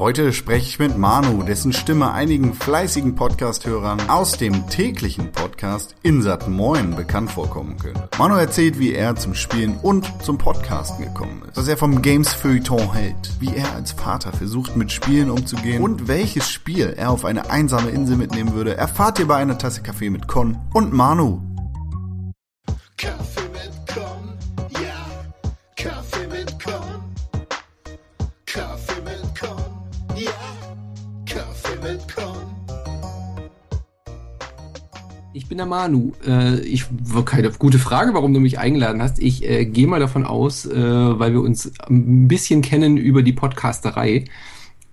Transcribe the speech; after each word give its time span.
Heute 0.00 0.32
spreche 0.32 0.66
ich 0.66 0.78
mit 0.78 0.96
Manu, 0.96 1.42
dessen 1.42 1.74
Stimme 1.74 2.10
einigen 2.12 2.54
fleißigen 2.54 3.16
Podcast-Hörern 3.16 4.08
aus 4.08 4.38
dem 4.38 4.66
täglichen 4.66 5.30
Podcast 5.30 5.94
Insat 6.02 6.48
Moin 6.48 6.96
bekannt 6.96 7.30
vorkommen 7.30 7.76
könnte. 7.76 8.08
Manu 8.18 8.36
erzählt, 8.36 8.78
wie 8.78 8.94
er 8.94 9.16
zum 9.16 9.34
Spielen 9.34 9.76
und 9.82 10.10
zum 10.22 10.38
Podcasten 10.38 11.04
gekommen 11.04 11.42
ist, 11.46 11.58
was 11.58 11.68
er 11.68 11.76
vom 11.76 12.00
Games 12.00 12.32
Feuilleton 12.32 12.94
hält, 12.94 13.40
wie 13.40 13.54
er 13.54 13.74
als 13.74 13.92
Vater 13.92 14.32
versucht 14.32 14.74
mit 14.74 14.90
Spielen 14.90 15.28
umzugehen 15.28 15.82
und 15.82 16.08
welches 16.08 16.50
Spiel 16.50 16.94
er 16.96 17.10
auf 17.10 17.26
eine 17.26 17.50
einsame 17.50 17.90
Insel 17.90 18.16
mitnehmen 18.16 18.54
würde, 18.54 18.78
erfahrt 18.78 19.18
ihr 19.18 19.28
bei 19.28 19.36
einer 19.36 19.58
Tasse 19.58 19.82
Kaffee 19.82 20.08
mit 20.08 20.26
Con 20.26 20.56
und 20.72 20.94
Manu. 20.94 21.42
Manu. 35.70 36.12
Äh, 36.26 36.60
ich 36.60 36.84
keine 37.24 37.50
gute 37.52 37.78
Frage, 37.78 38.12
warum 38.12 38.34
du 38.34 38.40
mich 38.40 38.58
eingeladen 38.58 39.00
hast. 39.00 39.18
Ich 39.18 39.48
äh, 39.48 39.64
gehe 39.64 39.86
mal 39.86 40.00
davon 40.00 40.26
aus, 40.26 40.66
äh, 40.66 40.74
weil 40.74 41.32
wir 41.32 41.40
uns 41.40 41.72
ein 41.88 42.28
bisschen 42.28 42.60
kennen 42.60 42.98
über 42.98 43.22
die 43.22 43.32
Podcasterei. 43.32 44.24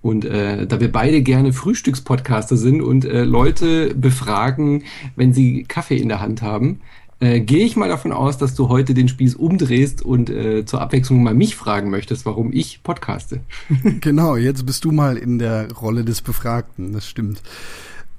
Und 0.02 0.24
äh, 0.24 0.66
da 0.68 0.80
wir 0.80 0.92
beide 0.92 1.22
gerne 1.22 1.52
Frühstückspodcaster 1.52 2.56
sind 2.56 2.82
und 2.82 3.04
äh, 3.04 3.24
Leute 3.24 3.94
befragen, 3.96 4.84
wenn 5.18 5.34
sie 5.34 5.64
Kaffee 5.64 5.98
in 5.98 6.08
der 6.08 6.22
Hand 6.22 6.42
haben, 6.42 6.80
äh, 7.20 7.40
gehe 7.40 7.66
ich 7.66 7.76
mal 7.76 7.90
davon 7.90 8.12
aus, 8.12 8.38
dass 8.38 8.54
du 8.54 8.70
heute 8.70 8.94
den 8.94 9.08
Spieß 9.08 9.36
umdrehst 9.36 10.04
und 10.04 10.30
äh, 10.30 10.66
zur 10.66 10.82
Abwechslung 10.82 11.24
mal 11.24 11.34
mich 11.34 11.56
fragen 11.56 11.90
möchtest, 11.90 12.26
warum 12.26 12.54
ich 12.54 12.84
podcaste. 12.84 13.42
Genau, 14.02 14.36
jetzt 14.36 14.66
bist 14.66 14.86
du 14.86 14.92
mal 14.92 15.18
in 15.18 15.40
der 15.40 15.72
Rolle 15.74 16.06
des 16.06 16.22
Befragten, 16.22 16.94
das 16.94 17.08
stimmt. 17.08 17.42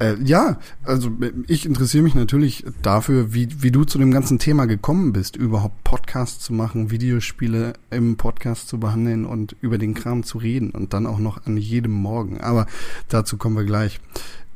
Äh, 0.00 0.14
ja, 0.22 0.58
also 0.84 1.10
ich 1.48 1.66
interessiere 1.66 2.04
mich 2.04 2.14
natürlich 2.14 2.64
dafür, 2.82 3.34
wie, 3.34 3.48
wie 3.62 3.72
du 3.72 3.84
zu 3.84 3.98
dem 3.98 4.12
ganzen 4.12 4.38
Thema 4.38 4.66
gekommen 4.66 5.12
bist, 5.12 5.34
überhaupt 5.34 5.82
Podcasts 5.82 6.44
zu 6.44 6.52
machen, 6.52 6.90
Videospiele 6.90 7.72
im 7.90 8.16
Podcast 8.16 8.68
zu 8.68 8.78
behandeln 8.78 9.24
und 9.24 9.56
über 9.60 9.77
den 9.77 9.94
Kram 9.94 10.22
zu 10.22 10.38
reden 10.38 10.70
und 10.70 10.92
dann 10.92 11.06
auch 11.06 11.18
noch 11.18 11.46
an 11.46 11.56
jedem 11.56 11.92
Morgen. 11.92 12.40
Aber 12.40 12.66
dazu 13.08 13.36
kommen 13.36 13.56
wir 13.56 13.64
gleich. 13.64 13.98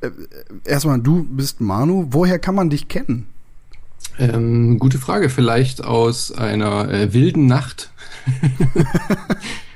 Äh, 0.00 0.10
erstmal, 0.64 1.00
du 1.00 1.24
bist 1.24 1.60
Manu. 1.60 2.06
Woher 2.10 2.38
kann 2.38 2.54
man 2.54 2.70
dich 2.70 2.86
kennen? 2.86 3.26
Ähm, 4.18 4.78
gute 4.78 4.98
Frage. 4.98 5.28
Vielleicht 5.28 5.82
aus 5.82 6.30
einer 6.30 6.88
äh, 6.88 7.12
wilden 7.12 7.46
Nacht. 7.46 7.90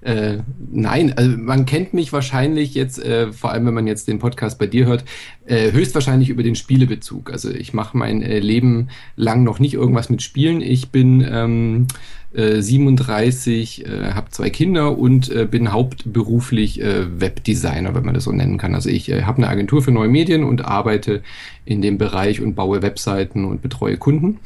äh, 0.00 0.38
nein, 0.70 1.12
also 1.16 1.36
man 1.36 1.66
kennt 1.66 1.94
mich 1.94 2.12
wahrscheinlich 2.12 2.74
jetzt, 2.74 2.98
äh, 2.98 3.32
vor 3.32 3.52
allem 3.52 3.66
wenn 3.66 3.74
man 3.74 3.86
jetzt 3.86 4.08
den 4.08 4.18
Podcast 4.18 4.58
bei 4.58 4.66
dir 4.66 4.86
hört, 4.86 5.04
äh, 5.46 5.72
höchstwahrscheinlich 5.72 6.28
über 6.28 6.42
den 6.42 6.54
Spielebezug. 6.54 7.30
Also 7.30 7.50
ich 7.50 7.74
mache 7.74 7.96
mein 7.96 8.22
äh, 8.22 8.38
Leben 8.38 8.88
lang 9.16 9.44
noch 9.44 9.58
nicht 9.58 9.74
irgendwas 9.74 10.10
mit 10.10 10.22
Spielen. 10.22 10.60
Ich 10.60 10.90
bin 10.90 11.26
ähm, 11.28 11.86
äh, 12.34 12.60
37, 12.60 13.86
äh, 13.86 14.12
habe 14.12 14.30
zwei 14.30 14.50
Kinder 14.50 14.98
und 14.98 15.30
äh, 15.30 15.46
bin 15.48 15.72
hauptberuflich 15.72 16.80
äh, 16.80 17.20
Webdesigner, 17.20 17.94
wenn 17.94 18.04
man 18.04 18.14
das 18.14 18.24
so 18.24 18.32
nennen 18.32 18.58
kann. 18.58 18.74
Also 18.74 18.90
ich 18.90 19.10
äh, 19.10 19.22
habe 19.22 19.38
eine 19.38 19.48
Agentur 19.48 19.82
für 19.82 19.92
neue 19.92 20.08
Medien 20.08 20.44
und 20.44 20.64
arbeite 20.64 21.22
in 21.64 21.80
dem 21.80 21.98
Bereich 21.98 22.40
und 22.40 22.54
baue 22.54 22.82
Webseiten 22.82 23.44
und 23.44 23.62
betreue 23.62 23.96
Kunden. 23.96 24.40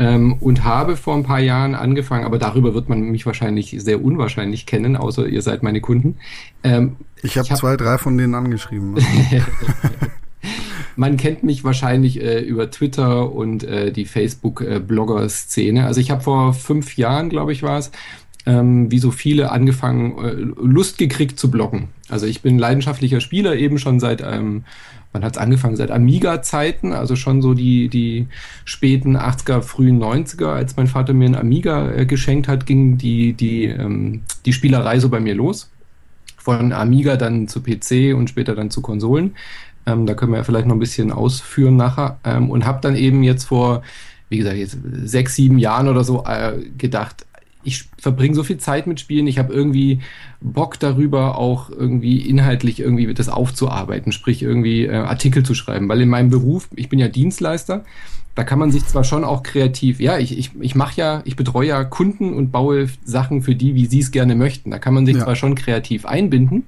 Ähm, 0.00 0.32
und 0.40 0.64
habe 0.64 0.96
vor 0.96 1.14
ein 1.14 1.24
paar 1.24 1.40
Jahren 1.40 1.74
angefangen, 1.74 2.24
aber 2.24 2.38
darüber 2.38 2.72
wird 2.72 2.88
man 2.88 3.02
mich 3.02 3.26
wahrscheinlich 3.26 3.76
sehr 3.78 4.02
unwahrscheinlich 4.02 4.64
kennen, 4.64 4.96
außer 4.96 5.28
ihr 5.28 5.42
seid 5.42 5.62
meine 5.62 5.82
Kunden. 5.82 6.16
Ähm, 6.64 6.96
Ich 7.22 7.36
habe 7.36 7.46
hab- 7.50 7.58
zwei, 7.58 7.76
drei 7.76 7.98
von 7.98 8.16
denen 8.16 8.34
angeschrieben. 8.34 8.96
Man 10.96 11.16
kennt 11.16 11.42
mich 11.44 11.64
wahrscheinlich 11.64 12.20
äh, 12.20 12.40
über 12.40 12.70
Twitter 12.70 13.30
und 13.32 13.62
äh, 13.64 13.92
die 13.92 14.04
Facebook-Blogger-Szene. 14.06 15.86
Also 15.86 16.00
ich 16.00 16.10
habe 16.10 16.22
vor 16.22 16.52
fünf 16.54 16.96
Jahren, 16.96 17.28
glaube 17.30 17.52
ich, 17.52 17.62
war 17.62 17.78
es, 17.78 17.90
ähm, 18.46 18.90
wie 18.90 18.98
so 18.98 19.10
viele 19.10 19.50
angefangen, 19.52 20.18
äh, 20.18 20.32
Lust 20.32 20.98
gekriegt 20.98 21.38
zu 21.38 21.50
bloggen. 21.50 21.88
Also 22.08 22.26
ich 22.26 22.42
bin 22.42 22.58
leidenschaftlicher 22.58 23.20
Spieler, 23.20 23.54
eben 23.56 23.78
schon 23.78 24.00
seit, 24.00 24.22
ähm, 25.10 25.20
wann 25.20 25.24
hat's 25.24 25.38
angefangen? 25.38 25.76
Seit 25.76 25.90
Amiga-Zeiten, 25.90 26.92
also 26.92 27.16
schon 27.16 27.42
so 27.42 27.54
die, 27.54 27.88
die 27.88 28.28
späten 28.64 29.16
80er, 29.16 29.62
frühen 29.62 30.02
90er, 30.02 30.46
als 30.46 30.76
mein 30.76 30.86
Vater 30.86 31.12
mir 31.12 31.26
einen 31.26 31.34
Amiga 31.34 31.90
äh, 31.90 32.06
geschenkt 32.06 32.48
hat, 32.48 32.66
ging 32.66 32.98
die, 32.98 33.32
die, 33.32 33.64
ähm, 33.64 34.22
die 34.46 34.52
Spielerei 34.52 34.98
so 35.00 35.08
bei 35.08 35.20
mir 35.20 35.34
los. 35.34 35.70
Von 36.36 36.72
Amiga 36.72 37.16
dann 37.16 37.48
zu 37.48 37.62
PC 37.62 38.14
und 38.16 38.30
später 38.30 38.54
dann 38.54 38.70
zu 38.70 38.80
Konsolen. 38.80 39.36
Ähm, 39.86 40.06
da 40.06 40.14
können 40.14 40.32
wir 40.32 40.38
ja 40.38 40.44
vielleicht 40.44 40.66
noch 40.66 40.74
ein 40.76 40.80
bisschen 40.80 41.12
ausführen 41.12 41.76
nachher. 41.76 42.18
Ähm, 42.24 42.50
und 42.50 42.64
habe 42.64 42.80
dann 42.80 42.96
eben 42.96 43.22
jetzt 43.22 43.44
vor, 43.44 43.82
wie 44.28 44.38
gesagt, 44.38 44.56
jetzt 44.56 44.78
sechs, 45.04 45.34
sieben 45.34 45.58
Jahren 45.58 45.88
oder 45.88 46.04
so 46.04 46.24
äh, 46.24 46.54
gedacht, 46.78 47.26
ich 47.62 47.84
verbringe 47.98 48.34
so 48.34 48.42
viel 48.42 48.58
Zeit 48.58 48.86
mit 48.86 49.00
Spielen, 49.00 49.26
ich 49.26 49.38
habe 49.38 49.52
irgendwie 49.52 50.00
Bock 50.40 50.78
darüber, 50.78 51.36
auch 51.38 51.70
irgendwie 51.70 52.18
inhaltlich 52.18 52.80
irgendwie 52.80 53.12
das 53.12 53.28
aufzuarbeiten, 53.28 54.12
sprich 54.12 54.42
irgendwie 54.42 54.86
äh, 54.86 54.94
Artikel 54.94 55.42
zu 55.42 55.54
schreiben. 55.54 55.88
Weil 55.88 56.00
in 56.00 56.08
meinem 56.08 56.30
Beruf, 56.30 56.68
ich 56.74 56.88
bin 56.88 56.98
ja 56.98 57.08
Dienstleister, 57.08 57.84
da 58.36 58.44
kann 58.44 58.58
man 58.60 58.70
sich 58.70 58.86
zwar 58.86 59.04
schon 59.04 59.24
auch 59.24 59.42
kreativ, 59.42 60.00
ja, 60.00 60.16
ich, 60.16 60.38
ich, 60.38 60.52
ich 60.60 60.74
mache 60.74 60.96
ja, 60.96 61.20
ich 61.24 61.36
betreue 61.36 61.66
ja 61.68 61.84
Kunden 61.84 62.32
und 62.32 62.52
baue 62.52 62.88
Sachen 63.04 63.42
für 63.42 63.54
die, 63.54 63.74
wie 63.74 63.86
sie 63.86 63.98
es 63.98 64.12
gerne 64.12 64.36
möchten. 64.36 64.70
Da 64.70 64.78
kann 64.78 64.94
man 64.94 65.04
sich 65.04 65.16
Ja. 65.16 65.24
zwar 65.24 65.36
schon 65.36 65.56
kreativ 65.56 66.06
einbinden, 66.06 66.64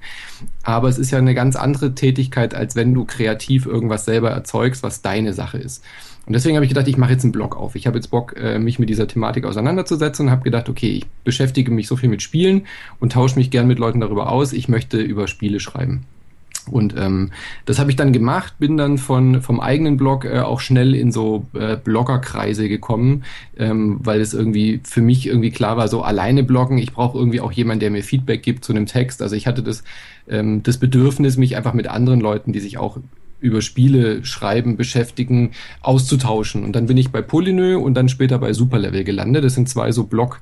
aber 0.62 0.88
es 0.88 0.98
ist 0.98 1.12
ja 1.12 1.18
eine 1.18 1.34
ganz 1.34 1.56
andere 1.56 1.94
Tätigkeit, 1.94 2.54
als 2.54 2.74
wenn 2.76 2.92
du 2.92 3.04
kreativ 3.04 3.64
irgendwas 3.64 4.04
selber 4.04 4.30
erzeugst, 4.30 4.82
was 4.82 5.02
deine 5.02 5.32
Sache 5.32 5.58
ist. 5.58 5.82
Und 6.26 6.34
deswegen 6.34 6.56
habe 6.56 6.64
ich 6.64 6.68
gedacht, 6.68 6.86
ich 6.86 6.96
mache 6.96 7.12
jetzt 7.12 7.24
einen 7.24 7.32
Blog 7.32 7.56
auf. 7.56 7.74
Ich 7.74 7.86
habe 7.86 7.96
jetzt 7.98 8.08
Bock, 8.08 8.36
äh, 8.36 8.58
mich 8.58 8.78
mit 8.78 8.88
dieser 8.88 9.08
Thematik 9.08 9.44
auseinanderzusetzen 9.44 10.26
und 10.26 10.30
habe 10.30 10.42
gedacht, 10.42 10.68
okay, 10.68 10.90
ich 10.90 11.06
beschäftige 11.24 11.72
mich 11.72 11.88
so 11.88 11.96
viel 11.96 12.08
mit 12.08 12.22
Spielen 12.22 12.66
und 13.00 13.12
tausche 13.12 13.36
mich 13.36 13.50
gern 13.50 13.66
mit 13.66 13.78
Leuten 13.78 14.00
darüber 14.00 14.30
aus. 14.30 14.52
Ich 14.52 14.68
möchte 14.68 15.00
über 15.00 15.26
Spiele 15.26 15.58
schreiben. 15.58 16.04
Und 16.70 16.94
ähm, 16.96 17.30
das 17.64 17.80
habe 17.80 17.90
ich 17.90 17.96
dann 17.96 18.12
gemacht, 18.12 18.54
bin 18.60 18.76
dann 18.76 18.98
von 18.98 19.42
vom 19.42 19.58
eigenen 19.58 19.96
Blog 19.96 20.24
äh, 20.24 20.40
auch 20.40 20.60
schnell 20.60 20.94
in 20.94 21.10
so 21.10 21.44
äh, 21.54 21.76
Bloggerkreise 21.76 22.68
gekommen, 22.68 23.24
ähm, 23.58 23.98
weil 24.04 24.20
es 24.20 24.32
irgendwie 24.32 24.80
für 24.84 25.02
mich 25.02 25.26
irgendwie 25.26 25.50
klar 25.50 25.76
war, 25.76 25.88
so 25.88 26.02
alleine 26.02 26.44
bloggen, 26.44 26.78
ich 26.78 26.92
brauche 26.92 27.18
irgendwie 27.18 27.40
auch 27.40 27.50
jemanden, 27.50 27.80
der 27.80 27.90
mir 27.90 28.04
Feedback 28.04 28.44
gibt 28.44 28.64
zu 28.64 28.72
einem 28.72 28.86
Text. 28.86 29.22
Also 29.22 29.34
ich 29.34 29.48
hatte 29.48 29.64
das, 29.64 29.82
ähm, 30.28 30.62
das 30.62 30.78
Bedürfnis, 30.78 31.36
mich 31.36 31.56
einfach 31.56 31.74
mit 31.74 31.88
anderen 31.88 32.20
Leuten, 32.20 32.52
die 32.52 32.60
sich 32.60 32.78
auch 32.78 32.98
über 33.42 33.60
Spiele 33.60 34.24
schreiben, 34.24 34.76
beschäftigen, 34.76 35.50
auszutauschen. 35.82 36.64
Und 36.64 36.74
dann 36.74 36.86
bin 36.86 36.96
ich 36.96 37.10
bei 37.10 37.20
Polynö 37.20 37.76
und 37.76 37.94
dann 37.94 38.08
später 38.08 38.38
bei 38.38 38.52
Superlevel 38.52 39.04
gelandet. 39.04 39.44
Das 39.44 39.54
sind 39.54 39.68
zwei 39.68 39.92
so 39.92 40.04
Blog 40.04 40.40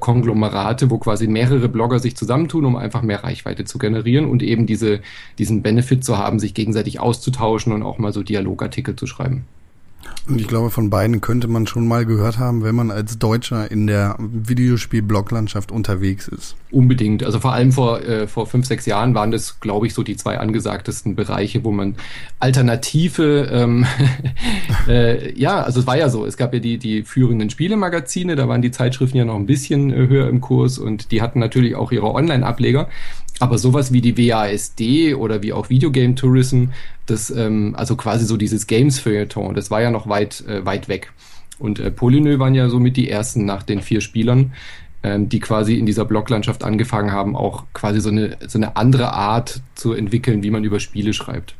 Konglomerate, 0.00 0.90
wo 0.90 0.98
quasi 0.98 1.28
mehrere 1.28 1.68
Blogger 1.68 2.00
sich 2.00 2.16
zusammentun, 2.16 2.64
um 2.64 2.74
einfach 2.74 3.02
mehr 3.02 3.22
Reichweite 3.22 3.64
zu 3.64 3.78
generieren 3.78 4.24
und 4.24 4.42
eben 4.42 4.66
diese, 4.66 5.00
diesen 5.38 5.62
Benefit 5.62 6.04
zu 6.04 6.18
haben, 6.18 6.40
sich 6.40 6.52
gegenseitig 6.52 6.98
auszutauschen 6.98 7.72
und 7.72 7.84
auch 7.84 7.98
mal 7.98 8.12
so 8.12 8.24
Dialogartikel 8.24 8.96
zu 8.96 9.06
schreiben. 9.06 9.44
Und 10.28 10.40
ich 10.40 10.46
glaube, 10.46 10.70
von 10.70 10.90
beiden 10.90 11.22
könnte 11.22 11.48
man 11.48 11.66
schon 11.66 11.88
mal 11.88 12.04
gehört 12.04 12.38
haben, 12.38 12.62
wenn 12.62 12.74
man 12.74 12.90
als 12.90 13.18
Deutscher 13.18 13.70
in 13.70 13.86
der 13.86 14.16
Videospiel-Bloglandschaft 14.18 15.72
unterwegs 15.72 16.28
ist. 16.28 16.54
Unbedingt. 16.70 17.24
Also 17.24 17.40
vor 17.40 17.54
allem 17.54 17.72
vor, 17.72 18.02
äh, 18.02 18.26
vor 18.26 18.46
fünf, 18.46 18.66
sechs 18.66 18.84
Jahren 18.84 19.14
waren 19.14 19.30
das, 19.30 19.58
glaube 19.60 19.86
ich, 19.86 19.94
so 19.94 20.02
die 20.02 20.16
zwei 20.16 20.38
angesagtesten 20.38 21.16
Bereiche, 21.16 21.64
wo 21.64 21.72
man 21.72 21.94
alternative, 22.40 23.48
ähm, 23.50 23.86
äh, 24.88 25.32
ja, 25.32 25.62
also 25.62 25.80
es 25.80 25.86
war 25.86 25.96
ja 25.96 26.10
so, 26.10 26.26
es 26.26 26.36
gab 26.36 26.52
ja 26.52 26.60
die, 26.60 26.76
die 26.76 27.04
führenden 27.04 27.48
Spielemagazine, 27.48 28.36
da 28.36 28.48
waren 28.48 28.60
die 28.60 28.70
Zeitschriften 28.70 29.16
ja 29.16 29.24
noch 29.24 29.36
ein 29.36 29.46
bisschen 29.46 29.90
äh, 29.90 30.08
höher 30.08 30.28
im 30.28 30.42
Kurs 30.42 30.78
und 30.78 31.10
die 31.10 31.22
hatten 31.22 31.38
natürlich 31.38 31.74
auch 31.74 31.90
ihre 31.90 32.12
Online-Ableger. 32.12 32.88
Aber 33.40 33.58
sowas 33.58 33.92
wie 33.92 34.00
die 34.00 34.16
WASD 34.16 35.14
oder 35.14 35.42
wie 35.42 35.52
auch 35.52 35.70
Videogame 35.70 36.14
Tourism, 36.14 36.66
das, 37.06 37.30
ähm, 37.30 37.74
also 37.76 37.96
quasi 37.96 38.24
so 38.24 38.36
dieses 38.36 38.66
Games-Feuilleton, 38.66 39.54
das 39.54 39.70
war 39.70 39.80
ja 39.80 39.90
noch 39.90 40.08
weit, 40.08 40.44
äh, 40.46 40.64
weit 40.64 40.88
weg. 40.88 41.12
Und 41.58 41.78
äh, 41.78 41.90
Polynö 41.90 42.38
waren 42.38 42.54
ja 42.54 42.68
somit 42.68 42.96
die 42.96 43.08
ersten 43.08 43.44
nach 43.44 43.62
den 43.62 43.80
vier 43.80 44.00
Spielern, 44.00 44.52
ähm, 45.02 45.28
die 45.28 45.40
quasi 45.40 45.74
in 45.78 45.86
dieser 45.86 46.04
Bloglandschaft 46.04 46.64
angefangen 46.64 47.12
haben, 47.12 47.36
auch 47.36 47.64
quasi 47.72 48.00
so 48.00 48.08
eine, 48.08 48.36
so 48.46 48.58
eine 48.58 48.76
andere 48.76 49.12
Art 49.12 49.60
zu 49.74 49.92
entwickeln, 49.92 50.42
wie 50.42 50.50
man 50.50 50.64
über 50.64 50.80
Spiele 50.80 51.12
schreibt. 51.12 51.54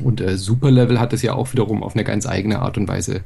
Und 0.00 0.20
äh, 0.20 0.36
Superlevel 0.36 1.00
hat 1.00 1.12
es 1.12 1.22
ja 1.22 1.34
auch 1.34 1.52
wiederum 1.52 1.82
auf 1.82 1.94
eine 1.94 2.04
ganz 2.04 2.26
eigene 2.26 2.60
Art 2.60 2.78
und 2.78 2.88
Weise 2.88 3.22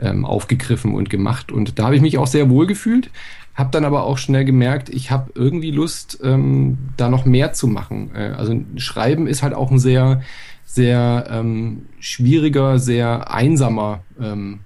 ähm, 0.00 0.24
aufgegriffen 0.24 0.94
und 0.94 1.10
gemacht. 1.10 1.52
Und 1.52 1.78
da 1.78 1.84
habe 1.84 1.96
ich 1.96 2.02
mich 2.02 2.18
auch 2.18 2.26
sehr 2.26 2.50
wohl 2.50 2.66
gefühlt, 2.66 3.10
habe 3.54 3.70
dann 3.70 3.84
aber 3.84 4.04
auch 4.04 4.18
schnell 4.18 4.44
gemerkt, 4.44 4.88
ich 4.88 5.10
habe 5.10 5.30
irgendwie 5.34 5.70
Lust, 5.70 6.18
ähm, 6.22 6.78
da 6.96 7.08
noch 7.08 7.24
mehr 7.24 7.52
zu 7.52 7.66
machen. 7.68 8.10
Äh, 8.14 8.32
also 8.36 8.60
Schreiben 8.76 9.26
ist 9.26 9.42
halt 9.42 9.54
auch 9.54 9.70
ein 9.70 9.78
sehr, 9.78 10.22
sehr 10.64 11.26
ähm, 11.30 11.86
schwieriger, 12.00 12.78
sehr 12.78 13.32
einsamer 13.32 14.00
ähm, 14.20 14.60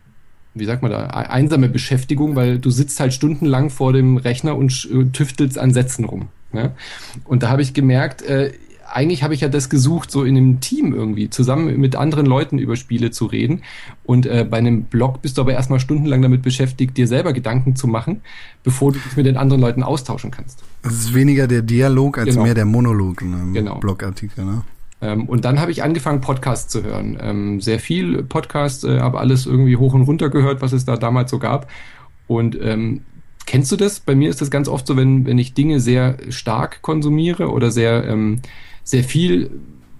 wie 0.54 0.64
sagt 0.64 0.82
man 0.82 0.90
da, 0.90 1.06
e- 1.06 1.28
einsame 1.28 1.68
Beschäftigung, 1.68 2.36
weil 2.36 2.58
du 2.58 2.70
sitzt 2.70 2.98
halt 3.00 3.12
stundenlang 3.12 3.70
vor 3.70 3.92
dem 3.92 4.16
Rechner 4.16 4.56
und 4.56 4.88
tüftelst 5.12 5.58
an 5.58 5.72
Sätzen 5.72 6.04
rum. 6.04 6.28
Ne? 6.52 6.72
Und 7.24 7.42
da 7.42 7.50
habe 7.50 7.62
ich 7.62 7.74
gemerkt, 7.74 8.22
äh, 8.22 8.52
eigentlich 8.92 9.22
habe 9.22 9.34
ich 9.34 9.40
ja 9.40 9.48
das 9.48 9.70
gesucht, 9.70 10.10
so 10.10 10.24
in 10.24 10.36
einem 10.36 10.60
Team 10.60 10.94
irgendwie, 10.94 11.30
zusammen 11.30 11.78
mit 11.80 11.96
anderen 11.96 12.26
Leuten 12.26 12.58
über 12.58 12.76
Spiele 12.76 13.10
zu 13.10 13.26
reden. 13.26 13.62
Und 14.04 14.26
äh, 14.26 14.46
bei 14.48 14.58
einem 14.58 14.84
Blog 14.84 15.22
bist 15.22 15.38
du 15.38 15.42
aber 15.42 15.52
erstmal 15.52 15.80
stundenlang 15.80 16.22
damit 16.22 16.42
beschäftigt, 16.42 16.96
dir 16.96 17.06
selber 17.06 17.32
Gedanken 17.32 17.76
zu 17.76 17.86
machen, 17.86 18.20
bevor 18.64 18.92
du 18.92 18.98
dich 18.98 19.16
mit 19.16 19.26
den 19.26 19.36
anderen 19.36 19.60
Leuten 19.60 19.82
austauschen 19.82 20.30
kannst. 20.30 20.62
Es 20.82 20.92
ist 20.92 21.14
weniger 21.14 21.46
der 21.46 21.62
Dialog 21.62 22.18
als 22.18 22.30
Genau. 22.30 22.42
mehr 22.42 22.54
der 22.54 22.64
Monolog 22.64 23.22
in 23.22 23.34
einem 23.34 23.52
Genau. 23.52 23.78
Blogartikel. 23.78 24.44
Ne? 24.44 24.62
Ähm, 25.02 25.24
und 25.26 25.44
dann 25.44 25.60
habe 25.60 25.70
ich 25.70 25.82
angefangen, 25.82 26.20
Podcasts 26.20 26.70
zu 26.70 26.82
hören. 26.82 27.18
Ähm, 27.20 27.60
sehr 27.60 27.78
viel 27.78 28.22
Podcasts, 28.22 28.84
äh, 28.84 29.00
habe 29.00 29.18
alles 29.18 29.46
irgendwie 29.46 29.76
hoch 29.76 29.94
und 29.94 30.02
runter 30.02 30.28
gehört, 30.28 30.60
was 30.62 30.72
es 30.72 30.84
da 30.84 30.96
damals 30.96 31.30
so 31.30 31.38
gab. 31.38 31.68
Und 32.26 32.56
ähm, 32.62 33.02
kennst 33.50 33.72
du 33.72 33.76
das? 33.76 33.98
Bei 33.98 34.14
mir 34.14 34.30
ist 34.30 34.40
das 34.40 34.48
ganz 34.48 34.68
oft 34.68 34.86
so, 34.86 34.96
wenn, 34.96 35.26
wenn 35.26 35.36
ich 35.36 35.54
Dinge 35.54 35.80
sehr 35.80 36.18
stark 36.28 36.82
konsumiere 36.82 37.50
oder 37.50 37.72
sehr, 37.72 38.06
ähm, 38.06 38.40
sehr 38.84 39.02
viel 39.02 39.50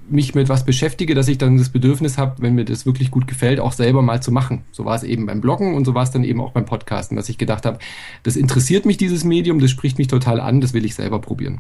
mich 0.09 0.37
mit 0.37 0.49
was 0.49 0.65
beschäftige, 0.65 1.17
dass 1.17 1.27
ich 1.27 1.37
dann 1.37 1.59
das 1.59 1.69
Bedürfnis 1.69 2.17
habe, 2.17 2.37
wenn 2.43 2.55
mir 2.55 2.65
das 2.65 2.87
wirklich 2.87 3.11
gut 3.11 3.27
gefällt, 3.27 3.59
auch 3.59 3.73
selber 3.73 4.03
mal 4.03 4.23
zu 4.23 4.31
machen. 4.31 4.63
So 4.71 4.85
war 4.85 4.95
es 4.95 5.03
eben 5.03 5.27
beim 5.27 5.41
Bloggen 5.41 5.75
und 5.75 5.85
so 5.85 5.95
war 5.95 6.05
es 6.05 6.13
dann 6.13 6.23
eben 6.23 6.41
auch 6.41 6.53
beim 6.53 6.65
Podcasten, 6.65 7.17
dass 7.17 7.29
ich 7.29 7.39
gedacht 7.39 7.67
habe, 7.67 7.81
das 8.23 8.37
interessiert 8.37 8.87
mich, 8.87 8.99
dieses 8.99 9.25
Medium, 9.25 9.59
das 9.59 9.73
spricht 9.73 9.99
mich 9.99 10.07
total 10.07 10.39
an, 10.39 10.61
das 10.61 10.73
will 10.73 10.85
ich 10.85 10.95
selber 10.95 11.21
probieren. 11.21 11.59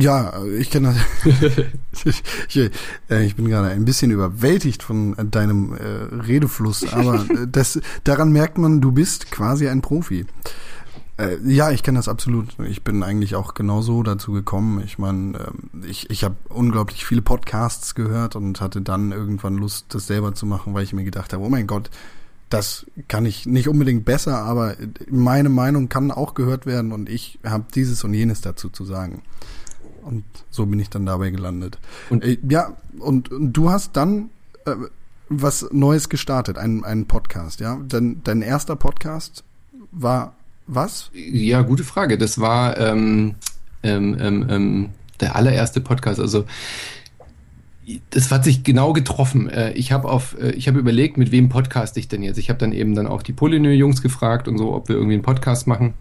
Ja, 0.00 0.42
ich 0.44 0.70
kenne 0.70 0.94
das. 0.94 2.04
ich, 2.04 2.22
ich, 2.48 2.70
äh, 3.10 3.24
ich 3.24 3.36
bin 3.36 3.48
gerade 3.48 3.68
ein 3.68 3.84
bisschen 3.84 4.10
überwältigt 4.10 4.82
von 4.82 5.16
äh, 5.18 5.24
deinem 5.26 5.74
äh, 5.74 6.24
Redefluss, 6.26 6.90
aber 6.92 7.26
äh, 7.28 7.46
das, 7.52 7.80
daran 8.04 8.32
merkt 8.32 8.56
man, 8.56 8.80
du 8.80 8.92
bist 8.92 9.30
quasi 9.30 9.68
ein 9.68 9.82
Profi. 9.82 10.26
Ja, 11.44 11.70
ich 11.70 11.82
kenne 11.82 11.98
das 11.98 12.08
absolut. 12.08 12.58
Ich 12.60 12.82
bin 12.82 13.02
eigentlich 13.02 13.34
auch 13.34 13.52
genauso 13.52 14.02
dazu 14.02 14.32
gekommen. 14.32 14.82
Ich 14.82 14.96
meine, 14.96 15.38
ähm, 15.38 15.84
ich, 15.86 16.08
ich 16.08 16.24
habe 16.24 16.36
unglaublich 16.48 17.04
viele 17.04 17.20
Podcasts 17.20 17.94
gehört 17.94 18.36
und 18.36 18.62
hatte 18.62 18.80
dann 18.80 19.12
irgendwann 19.12 19.58
Lust, 19.58 19.84
das 19.90 20.06
selber 20.06 20.34
zu 20.34 20.46
machen, 20.46 20.72
weil 20.72 20.82
ich 20.82 20.94
mir 20.94 21.04
gedacht 21.04 21.34
habe, 21.34 21.44
oh 21.44 21.50
mein 21.50 21.66
Gott, 21.66 21.90
das 22.48 22.86
kann 23.06 23.26
ich 23.26 23.44
nicht 23.44 23.68
unbedingt 23.68 24.06
besser, 24.06 24.38
aber 24.38 24.76
meine 25.10 25.50
Meinung 25.50 25.90
kann 25.90 26.10
auch 26.10 26.32
gehört 26.32 26.64
werden 26.64 26.90
und 26.90 27.10
ich 27.10 27.38
habe 27.44 27.64
dieses 27.74 28.02
und 28.02 28.14
jenes 28.14 28.40
dazu 28.40 28.70
zu 28.70 28.86
sagen. 28.86 29.22
Und 30.04 30.24
so 30.50 30.66
bin 30.66 30.80
ich 30.80 30.90
dann 30.90 31.06
dabei 31.06 31.30
gelandet. 31.30 31.78
Und- 32.08 32.24
äh, 32.24 32.38
ja, 32.48 32.72
und, 32.98 33.30
und 33.30 33.52
du 33.52 33.70
hast 33.70 33.96
dann 33.96 34.30
äh, 34.66 34.74
was 35.28 35.68
Neues 35.72 36.08
gestartet, 36.08 36.58
einen, 36.58 36.84
einen 36.84 37.06
Podcast, 37.06 37.60
ja? 37.60 37.78
Dein, 37.88 38.20
dein 38.24 38.42
erster 38.42 38.76
Podcast 38.76 39.44
war 39.92 40.34
was? 40.66 41.10
Ja, 41.14 41.62
gute 41.62 41.84
Frage. 41.84 42.18
Das 42.18 42.38
war 42.40 42.76
ähm, 42.78 43.34
ähm, 43.82 44.16
ähm, 44.20 44.46
ähm, 44.48 44.88
der 45.20 45.36
allererste 45.36 45.80
Podcast. 45.80 46.20
Also 46.20 46.44
das 48.10 48.30
hat 48.30 48.44
sich 48.44 48.62
genau 48.62 48.92
getroffen. 48.92 49.48
Äh, 49.48 49.72
Ich 49.72 49.90
habe 49.92 50.08
auf, 50.08 50.36
äh, 50.40 50.50
ich 50.52 50.68
habe 50.68 50.78
überlegt, 50.78 51.16
mit 51.16 51.32
wem 51.32 51.48
podcast 51.48 51.96
ich 51.96 52.08
denn 52.08 52.22
jetzt. 52.22 52.38
Ich 52.38 52.48
habe 52.48 52.58
dann 52.58 52.72
eben 52.72 52.94
dann 52.94 53.06
auch 53.06 53.22
die 53.22 53.32
Polynö-Jungs 53.32 54.02
gefragt 54.02 54.46
und 54.48 54.58
so, 54.58 54.72
ob 54.74 54.88
wir 54.88 54.96
irgendwie 54.96 55.14
einen 55.14 55.22
Podcast 55.22 55.66
machen. 55.66 55.94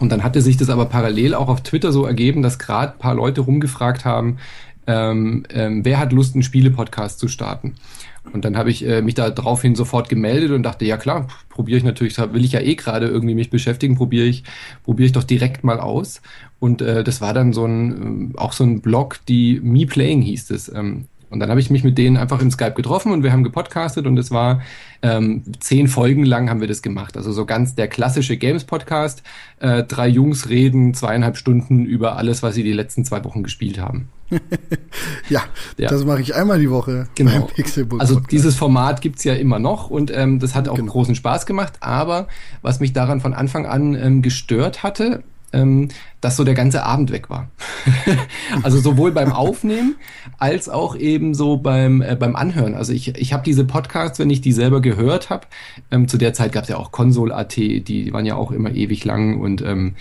Und 0.00 0.10
dann 0.10 0.24
hatte 0.24 0.42
sich 0.42 0.56
das 0.56 0.70
aber 0.70 0.86
parallel 0.86 1.34
auch 1.34 1.48
auf 1.48 1.62
Twitter 1.62 1.92
so 1.92 2.06
ergeben, 2.06 2.42
dass 2.42 2.58
gerade 2.58 2.94
paar 2.98 3.14
Leute 3.14 3.42
rumgefragt 3.42 4.04
haben, 4.04 4.38
ähm, 4.86 5.44
ähm, 5.50 5.84
wer 5.84 6.00
hat 6.00 6.12
Lust, 6.12 6.34
einen 6.34 6.42
Spiele-Podcast 6.42 7.20
zu 7.20 7.28
starten. 7.28 7.74
Und 8.32 8.44
dann 8.44 8.56
habe 8.56 8.70
ich 8.70 8.86
äh, 8.86 9.02
mich 9.02 9.14
da 9.14 9.30
draufhin 9.30 9.74
sofort 9.74 10.08
gemeldet 10.08 10.50
und 10.50 10.62
dachte, 10.62 10.84
ja 10.84 10.96
klar, 10.96 11.28
probiere 11.48 11.78
ich 11.78 11.84
natürlich, 11.84 12.18
will 12.18 12.44
ich 12.44 12.52
ja 12.52 12.60
eh 12.60 12.74
gerade 12.74 13.06
irgendwie 13.06 13.34
mich 13.34 13.50
beschäftigen, 13.50 13.96
probiere 13.96 14.26
ich, 14.26 14.42
probiere 14.84 15.06
ich 15.06 15.12
doch 15.12 15.24
direkt 15.24 15.64
mal 15.64 15.80
aus. 15.80 16.22
Und 16.58 16.82
äh, 16.82 17.04
das 17.04 17.20
war 17.20 17.34
dann 17.34 17.52
so 17.52 17.64
ein, 17.66 17.90
ähm, 17.90 18.32
auch 18.36 18.52
so 18.52 18.64
ein 18.64 18.80
Blog, 18.80 19.20
die 19.28 19.60
Me 19.62 19.86
Playing 19.86 20.22
hieß 20.22 20.50
es. 20.50 20.72
Ähm, 20.74 21.06
und 21.30 21.40
dann 21.40 21.48
habe 21.50 21.60
ich 21.60 21.70
mich 21.70 21.84
mit 21.84 21.96
denen 21.96 22.16
einfach 22.16 22.40
im 22.42 22.50
Skype 22.50 22.72
getroffen 22.72 23.12
und 23.12 23.22
wir 23.22 23.32
haben 23.32 23.44
gepodcastet 23.44 24.06
und 24.06 24.18
es 24.18 24.30
war 24.30 24.60
ähm, 25.02 25.42
zehn 25.60 25.88
Folgen 25.88 26.24
lang 26.24 26.50
haben 26.50 26.60
wir 26.60 26.68
das 26.68 26.82
gemacht. 26.82 27.16
Also 27.16 27.32
so 27.32 27.46
ganz 27.46 27.74
der 27.74 27.88
klassische 27.88 28.36
Games-Podcast. 28.36 29.22
Äh, 29.60 29.84
drei 29.84 30.08
Jungs 30.08 30.48
reden 30.50 30.92
zweieinhalb 30.92 31.36
Stunden 31.36 31.86
über 31.86 32.16
alles, 32.16 32.42
was 32.42 32.54
sie 32.54 32.62
die 32.64 32.72
letzten 32.72 33.04
zwei 33.04 33.24
Wochen 33.24 33.42
gespielt 33.42 33.78
haben. 33.80 34.08
Ja, 35.28 35.42
Ja. 35.76 35.88
das 35.88 36.04
mache 36.04 36.20
ich 36.20 36.34
einmal 36.34 36.58
die 36.58 36.70
Woche 36.70 37.08
Genau. 37.14 37.48
Also 37.98 38.20
dieses 38.20 38.56
Format 38.56 39.00
gibt's 39.00 39.24
ja 39.24 39.34
immer 39.34 39.58
noch 39.58 39.90
und 39.90 40.10
ähm, 40.14 40.38
das 40.38 40.54
hat 40.54 40.68
auch 40.68 40.76
Genau. 40.76 40.92
großen 40.92 41.14
Spaß 41.14 41.46
gemacht. 41.46 41.74
Aber 41.80 42.28
was 42.62 42.80
mich 42.80 42.92
daran 42.92 43.20
von 43.20 43.34
Anfang 43.34 43.66
an 43.66 43.94
ähm, 43.94 44.22
gestört 44.22 44.82
hatte, 44.82 45.22
ähm, 45.52 45.88
dass 46.20 46.36
so 46.36 46.44
der 46.44 46.54
ganze 46.54 46.84
Abend 46.84 47.10
weg 47.12 47.30
war. 47.30 47.50
also 48.62 48.78
sowohl 48.78 49.12
beim 49.12 49.32
Aufnehmen 49.32 49.96
als 50.38 50.68
auch 50.68 50.96
eben 50.96 51.34
so 51.34 51.56
beim, 51.56 52.02
äh, 52.02 52.16
beim 52.16 52.36
Anhören. 52.36 52.74
Also 52.74 52.92
ich, 52.92 53.16
ich 53.16 53.32
habe 53.32 53.42
diese 53.42 53.64
Podcasts, 53.64 54.18
wenn 54.18 54.30
ich 54.30 54.40
die 54.40 54.52
selber 54.52 54.80
gehört 54.80 55.30
habe, 55.30 55.46
ähm, 55.90 56.08
zu 56.08 56.18
der 56.18 56.34
Zeit 56.34 56.52
gab's 56.52 56.68
ja 56.68 56.76
auch 56.76 56.92
Console.at, 56.92 57.56
die 57.56 58.12
waren 58.12 58.26
ja 58.26 58.36
auch 58.36 58.50
immer 58.50 58.70
ewig 58.72 59.04
lang 59.04 59.40
und 59.40 59.62
ähm, 59.62 59.94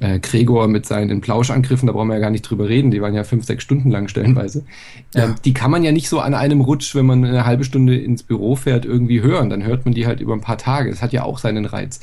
äh, 0.00 0.18
Gregor 0.20 0.68
mit 0.68 0.86
seinen 0.86 1.20
Plauschangriffen, 1.20 1.86
da 1.86 1.92
brauchen 1.92 2.08
wir 2.08 2.14
ja 2.14 2.20
gar 2.20 2.30
nicht 2.30 2.42
drüber 2.42 2.68
reden, 2.68 2.90
die 2.90 3.02
waren 3.02 3.14
ja 3.14 3.24
fünf, 3.24 3.44
sechs 3.44 3.64
Stunden 3.64 3.90
lang 3.90 4.08
stellenweise. 4.08 4.64
Ja. 5.14 5.24
Ähm, 5.24 5.34
die 5.44 5.52
kann 5.52 5.70
man 5.70 5.82
ja 5.82 5.92
nicht 5.92 6.08
so 6.08 6.20
an 6.20 6.34
einem 6.34 6.60
Rutsch, 6.60 6.94
wenn 6.94 7.06
man 7.06 7.24
eine 7.24 7.44
halbe 7.44 7.64
Stunde 7.64 7.96
ins 7.96 8.22
Büro 8.22 8.56
fährt, 8.56 8.84
irgendwie 8.84 9.22
hören. 9.22 9.50
Dann 9.50 9.64
hört 9.64 9.84
man 9.84 9.94
die 9.94 10.06
halt 10.06 10.20
über 10.20 10.34
ein 10.34 10.40
paar 10.40 10.58
Tage. 10.58 10.90
Das 10.90 11.02
hat 11.02 11.12
ja 11.12 11.24
auch 11.24 11.38
seinen 11.38 11.64
Reiz. 11.64 12.00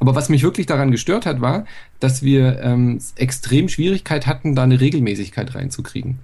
Aber 0.00 0.14
was 0.14 0.28
mich 0.28 0.42
wirklich 0.42 0.66
daran 0.66 0.90
gestört 0.90 1.26
hat, 1.26 1.40
war, 1.40 1.66
dass 2.00 2.22
wir 2.22 2.60
ähm, 2.60 2.98
extrem 3.16 3.68
Schwierigkeit 3.68 4.26
hatten, 4.26 4.54
da 4.54 4.64
eine 4.64 4.80
Regelmäßigkeit 4.80 5.54
reinzukriegen. 5.54 6.18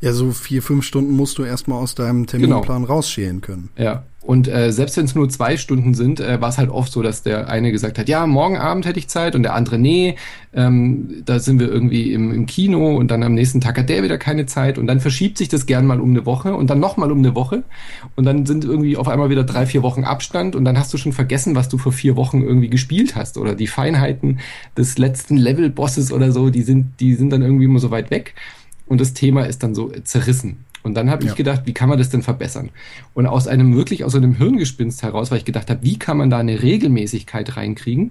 Ja, 0.00 0.12
so 0.12 0.30
vier, 0.30 0.62
fünf 0.62 0.84
Stunden 0.84 1.12
musst 1.12 1.38
du 1.38 1.44
erstmal 1.44 1.78
aus 1.78 1.94
deinem 1.94 2.26
Terminplan 2.26 2.84
rausschälen 2.84 3.40
können. 3.40 3.70
Ja. 3.76 4.04
Und 4.22 4.46
äh, 4.46 4.70
selbst 4.70 4.96
wenn 4.96 5.04
es 5.04 5.16
nur 5.16 5.28
zwei 5.28 5.56
Stunden 5.56 5.94
sind, 5.94 6.20
äh, 6.20 6.40
war 6.40 6.48
es 6.48 6.56
halt 6.56 6.70
oft 6.70 6.92
so, 6.92 7.02
dass 7.02 7.24
der 7.24 7.48
eine 7.48 7.72
gesagt 7.72 7.98
hat, 7.98 8.08
ja, 8.08 8.24
morgen 8.28 8.56
Abend 8.56 8.86
hätte 8.86 9.00
ich 9.00 9.08
Zeit 9.08 9.34
und 9.34 9.42
der 9.42 9.54
andere, 9.54 9.78
nee, 9.78 10.14
ähm, 10.52 11.22
da 11.24 11.40
sind 11.40 11.58
wir 11.58 11.68
irgendwie 11.68 12.12
im, 12.12 12.32
im 12.32 12.46
Kino 12.46 12.96
und 12.96 13.10
dann 13.10 13.24
am 13.24 13.34
nächsten 13.34 13.60
Tag 13.60 13.78
hat 13.78 13.88
der 13.88 14.04
wieder 14.04 14.18
keine 14.18 14.46
Zeit 14.46 14.78
und 14.78 14.86
dann 14.86 15.00
verschiebt 15.00 15.38
sich 15.38 15.48
das 15.48 15.66
gern 15.66 15.86
mal 15.86 16.00
um 16.00 16.10
eine 16.10 16.24
Woche 16.24 16.54
und 16.54 16.70
dann 16.70 16.78
nochmal 16.78 17.10
um 17.10 17.18
eine 17.18 17.34
Woche 17.34 17.64
und 18.14 18.24
dann 18.24 18.46
sind 18.46 18.64
irgendwie 18.64 18.96
auf 18.96 19.08
einmal 19.08 19.28
wieder 19.28 19.42
drei, 19.42 19.66
vier 19.66 19.82
Wochen 19.82 20.04
Abstand 20.04 20.54
und 20.54 20.64
dann 20.64 20.78
hast 20.78 20.94
du 20.94 20.98
schon 20.98 21.12
vergessen, 21.12 21.56
was 21.56 21.68
du 21.68 21.76
vor 21.76 21.92
vier 21.92 22.14
Wochen 22.14 22.42
irgendwie 22.42 22.70
gespielt 22.70 23.16
hast 23.16 23.38
oder 23.38 23.56
die 23.56 23.66
Feinheiten 23.66 24.38
des 24.76 24.98
letzten 24.98 25.36
Level-Bosses 25.36 26.12
oder 26.12 26.30
so, 26.30 26.50
die 26.50 26.62
sind, 26.62 27.00
die 27.00 27.14
sind 27.16 27.30
dann 27.30 27.42
irgendwie 27.42 27.64
immer 27.64 27.80
so 27.80 27.90
weit 27.90 28.12
weg 28.12 28.34
und 28.86 29.00
das 29.00 29.14
Thema 29.14 29.44
ist 29.46 29.62
dann 29.62 29.74
so 29.74 29.88
zerrissen. 30.04 30.64
Und 30.82 30.94
dann 30.94 31.10
habe 31.10 31.24
Ja. 31.24 31.30
ich 31.30 31.36
gedacht, 31.36 31.62
wie 31.66 31.72
kann 31.74 31.88
man 31.88 31.98
das 31.98 32.10
denn 32.10 32.22
verbessern? 32.22 32.70
Und 33.14 33.26
aus 33.26 33.46
einem 33.46 33.74
wirklich 33.76 34.02
aus 34.04 34.14
einem 34.16 34.34
Hirngespinst 34.34 35.02
heraus, 35.02 35.30
weil 35.30 35.38
ich 35.38 35.44
gedacht 35.44 35.70
habe, 35.70 35.82
wie 35.82 35.98
kann 35.98 36.16
man 36.16 36.28
da 36.30 36.38
eine 36.38 36.60
Regelmäßigkeit 36.62 37.56
reinkriegen, 37.56 38.10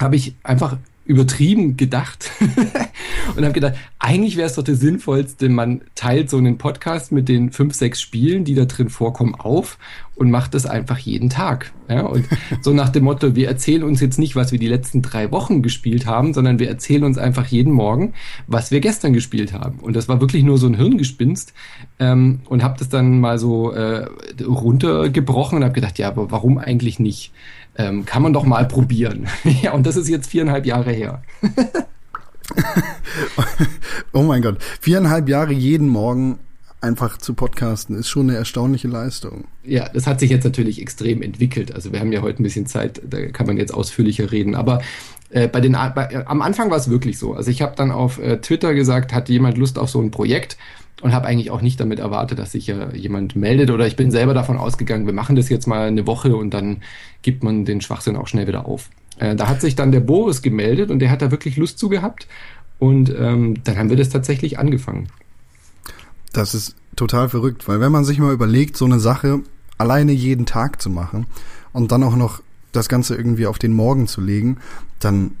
habe 0.00 0.16
ich 0.16 0.34
einfach 0.42 0.78
übertrieben 1.04 1.76
gedacht 1.78 2.30
und 3.36 3.42
habe 3.42 3.52
gedacht, 3.54 3.74
eigentlich 3.98 4.36
wäre 4.36 4.46
es 4.46 4.54
doch 4.54 4.62
das 4.62 4.78
Sinnvollste, 4.80 5.48
man 5.48 5.80
teilt 5.94 6.28
so 6.28 6.36
einen 6.36 6.58
Podcast 6.58 7.12
mit 7.12 7.28
den 7.28 7.50
fünf, 7.50 7.74
sechs 7.74 8.00
Spielen, 8.00 8.44
die 8.44 8.54
da 8.54 8.66
drin 8.66 8.90
vorkommen, 8.90 9.34
auf 9.34 9.78
und 10.18 10.30
macht 10.32 10.54
das 10.54 10.66
einfach 10.66 10.98
jeden 10.98 11.30
Tag. 11.30 11.72
Ja, 11.88 12.02
und 12.02 12.26
so 12.60 12.72
nach 12.72 12.88
dem 12.88 13.04
Motto, 13.04 13.36
wir 13.36 13.48
erzählen 13.48 13.84
uns 13.84 14.00
jetzt 14.00 14.18
nicht, 14.18 14.34
was 14.34 14.50
wir 14.50 14.58
die 14.58 14.66
letzten 14.66 15.00
drei 15.00 15.30
Wochen 15.30 15.62
gespielt 15.62 16.06
haben, 16.06 16.34
sondern 16.34 16.58
wir 16.58 16.68
erzählen 16.68 17.04
uns 17.04 17.18
einfach 17.18 17.46
jeden 17.46 17.72
Morgen, 17.72 18.14
was 18.48 18.70
wir 18.70 18.80
gestern 18.80 19.12
gespielt 19.12 19.52
haben. 19.52 19.78
Und 19.78 19.94
das 19.94 20.08
war 20.08 20.20
wirklich 20.20 20.42
nur 20.42 20.58
so 20.58 20.66
ein 20.66 20.74
Hirngespinst 20.74 21.54
ähm, 22.00 22.40
und 22.48 22.64
habe 22.64 22.78
das 22.78 22.88
dann 22.88 23.20
mal 23.20 23.38
so 23.38 23.70
äh, 23.72 24.06
runtergebrochen 24.44 25.58
und 25.58 25.64
habe 25.64 25.74
gedacht, 25.74 25.98
ja, 25.98 26.08
aber 26.08 26.30
warum 26.32 26.58
eigentlich 26.58 26.98
nicht? 26.98 27.32
Ähm, 27.76 28.04
kann 28.04 28.22
man 28.22 28.32
doch 28.32 28.44
mal 28.44 28.66
probieren. 28.66 29.28
ja, 29.62 29.72
und 29.72 29.86
das 29.86 29.96
ist 29.96 30.08
jetzt 30.08 30.30
viereinhalb 30.30 30.66
Jahre 30.66 30.92
her. 30.92 31.22
Oh 34.12 34.22
mein 34.22 34.40
Gott, 34.40 34.56
viereinhalb 34.80 35.28
Jahre 35.28 35.52
jeden 35.52 35.86
Morgen 35.86 36.38
einfach 36.80 37.18
zu 37.18 37.34
podcasten 37.34 37.96
ist 37.96 38.08
schon 38.08 38.28
eine 38.28 38.38
erstaunliche 38.38 38.88
Leistung. 38.88 39.44
Ja, 39.64 39.88
das 39.88 40.06
hat 40.06 40.20
sich 40.20 40.30
jetzt 40.30 40.44
natürlich 40.44 40.80
extrem 40.80 41.22
entwickelt. 41.22 41.74
Also 41.74 41.92
wir 41.92 42.00
haben 42.00 42.12
ja 42.12 42.22
heute 42.22 42.42
ein 42.42 42.44
bisschen 42.44 42.66
Zeit, 42.66 43.02
da 43.08 43.26
kann 43.26 43.46
man 43.46 43.56
jetzt 43.56 43.74
ausführlicher 43.74 44.30
reden. 44.30 44.54
Aber 44.54 44.80
äh, 45.30 45.48
bei 45.48 45.60
den 45.60 45.72
bei, 45.72 46.08
äh, 46.10 46.24
am 46.26 46.42
Anfang 46.42 46.70
war 46.70 46.76
es 46.76 46.88
wirklich 46.88 47.18
so. 47.18 47.34
Also 47.34 47.50
ich 47.50 47.62
habe 47.62 47.74
dann 47.76 47.90
auf 47.90 48.18
äh, 48.18 48.40
Twitter 48.40 48.74
gesagt, 48.74 49.12
hat 49.12 49.28
jemand 49.28 49.58
Lust 49.58 49.78
auf 49.78 49.90
so 49.90 50.00
ein 50.00 50.10
Projekt 50.10 50.56
und 51.02 51.12
habe 51.12 51.26
eigentlich 51.26 51.50
auch 51.50 51.62
nicht 51.62 51.80
damit 51.80 51.98
erwartet, 51.98 52.38
dass 52.38 52.52
sich 52.52 52.66
ja 52.66 52.92
jemand 52.92 53.36
meldet 53.36 53.70
oder 53.70 53.86
ich 53.86 53.96
bin 53.96 54.10
selber 54.10 54.34
davon 54.34 54.56
ausgegangen, 54.56 55.06
wir 55.06 55.12
machen 55.12 55.36
das 55.36 55.48
jetzt 55.48 55.66
mal 55.66 55.86
eine 55.86 56.06
Woche 56.06 56.34
und 56.34 56.52
dann 56.54 56.78
gibt 57.22 57.44
man 57.44 57.64
den 57.64 57.80
Schwachsinn 57.80 58.16
auch 58.16 58.26
schnell 58.26 58.46
wieder 58.46 58.66
auf. 58.66 58.90
Äh, 59.18 59.36
da 59.36 59.48
hat 59.48 59.60
sich 59.60 59.74
dann 59.76 59.92
der 59.92 60.00
Boris 60.00 60.42
gemeldet 60.42 60.90
und 60.90 61.00
der 61.00 61.10
hat 61.10 61.22
da 61.22 61.30
wirklich 61.30 61.56
Lust 61.56 61.78
zu 61.78 61.88
gehabt 61.88 62.26
und 62.78 63.10
ähm, 63.10 63.62
dann 63.64 63.76
haben 63.78 63.90
wir 63.90 63.96
das 63.96 64.08
tatsächlich 64.08 64.58
angefangen. 64.58 65.08
Das 66.38 66.54
ist 66.54 66.76
total 66.94 67.28
verrückt, 67.28 67.66
weil 67.66 67.80
wenn 67.80 67.90
man 67.90 68.04
sich 68.04 68.20
mal 68.20 68.32
überlegt, 68.32 68.76
so 68.76 68.84
eine 68.84 69.00
Sache 69.00 69.40
alleine 69.76 70.12
jeden 70.12 70.46
Tag 70.46 70.80
zu 70.80 70.88
machen 70.88 71.26
und 71.72 71.90
dann 71.90 72.04
auch 72.04 72.14
noch 72.14 72.42
das 72.70 72.88
Ganze 72.88 73.16
irgendwie 73.16 73.46
auf 73.46 73.58
den 73.58 73.72
Morgen 73.72 74.06
zu 74.06 74.20
legen, 74.20 74.58
dann 75.00 75.32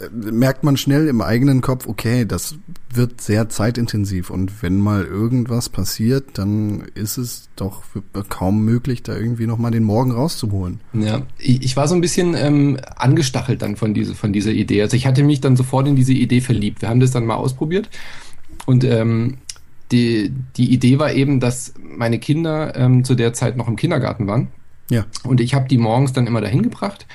äh, 0.00 0.10
merkt 0.10 0.62
man 0.62 0.76
schnell 0.76 1.08
im 1.08 1.22
eigenen 1.22 1.62
Kopf, 1.62 1.86
okay, 1.86 2.26
das 2.26 2.56
wird 2.92 3.22
sehr 3.22 3.48
zeitintensiv 3.48 4.28
und 4.28 4.62
wenn 4.62 4.78
mal 4.78 5.06
irgendwas 5.06 5.70
passiert, 5.70 6.36
dann 6.38 6.82
ist 6.94 7.16
es 7.16 7.48
doch 7.56 7.82
kaum 8.28 8.66
möglich, 8.66 9.02
da 9.02 9.16
irgendwie 9.16 9.46
nochmal 9.46 9.70
den 9.70 9.84
Morgen 9.84 10.12
rauszuholen. 10.12 10.80
Ja, 10.92 11.22
ich, 11.38 11.74
war 11.74 11.88
so 11.88 11.94
ein 11.94 12.02
bisschen 12.02 12.34
ähm, 12.34 12.78
angestachelt 12.96 13.62
dann 13.62 13.76
von, 13.76 13.94
diese, 13.94 14.14
von 14.14 14.34
dieser 14.34 14.52
Idee. 14.52 14.82
Also 14.82 14.94
ich 14.94 15.06
hatte 15.06 15.22
mich 15.22 15.40
dann 15.40 15.56
sofort 15.56 15.88
in 15.88 15.96
diese 15.96 16.12
Idee 16.12 16.42
verliebt. 16.42 16.82
Wir 16.82 16.90
haben 16.90 17.00
das 17.00 17.12
dann 17.12 17.24
mal 17.24 17.36
ausprobiert 17.36 17.88
und 18.66 18.84
ähm, 18.84 19.38
die, 19.94 20.32
die 20.56 20.72
Idee 20.72 20.98
war 20.98 21.12
eben, 21.12 21.38
dass 21.38 21.72
meine 21.78 22.18
Kinder 22.18 22.76
ähm, 22.76 23.04
zu 23.04 23.14
der 23.14 23.32
Zeit 23.32 23.56
noch 23.56 23.68
im 23.68 23.76
Kindergarten 23.76 24.26
waren. 24.26 24.48
Ja. 24.90 25.06
Und 25.22 25.40
ich 25.40 25.54
habe 25.54 25.68
die 25.68 25.78
morgens 25.78 26.12
dann 26.12 26.26
immer 26.26 26.40
dahin 26.40 26.62
gebracht. 26.62 27.06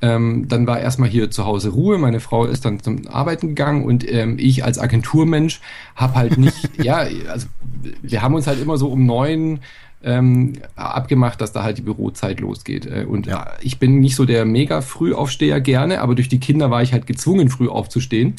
Ähm, 0.00 0.46
dann 0.46 0.68
war 0.68 0.78
erstmal 0.78 1.08
hier 1.08 1.30
zu 1.30 1.44
Hause 1.44 1.70
Ruhe. 1.70 1.98
Meine 1.98 2.20
Frau 2.20 2.44
ist 2.44 2.64
dann 2.64 2.80
zum 2.80 3.08
Arbeiten 3.08 3.48
gegangen 3.48 3.84
und 3.84 4.08
ähm, 4.08 4.36
ich 4.38 4.64
als 4.64 4.78
Agenturmensch 4.78 5.60
habe 5.96 6.14
halt 6.14 6.38
nicht, 6.38 6.70
ja, 6.82 6.98
also 7.28 7.48
wir 8.02 8.22
haben 8.22 8.34
uns 8.34 8.46
halt 8.46 8.62
immer 8.62 8.78
so 8.78 8.88
um 8.88 9.04
neun 9.04 9.58
ähm, 10.04 10.52
abgemacht, 10.76 11.40
dass 11.40 11.50
da 11.50 11.64
halt 11.64 11.78
die 11.78 11.82
Bürozeit 11.82 12.38
losgeht. 12.38 12.86
Äh, 12.86 13.06
und 13.08 13.26
ja. 13.26 13.48
ich 13.60 13.80
bin 13.80 13.98
nicht 13.98 14.14
so 14.14 14.24
der 14.24 14.44
mega 14.44 14.80
Frühaufsteher 14.80 15.60
gerne, 15.60 16.00
aber 16.00 16.14
durch 16.14 16.28
die 16.28 16.38
Kinder 16.38 16.70
war 16.70 16.82
ich 16.82 16.92
halt 16.92 17.08
gezwungen, 17.08 17.48
früh 17.48 17.68
aufzustehen. 17.68 18.36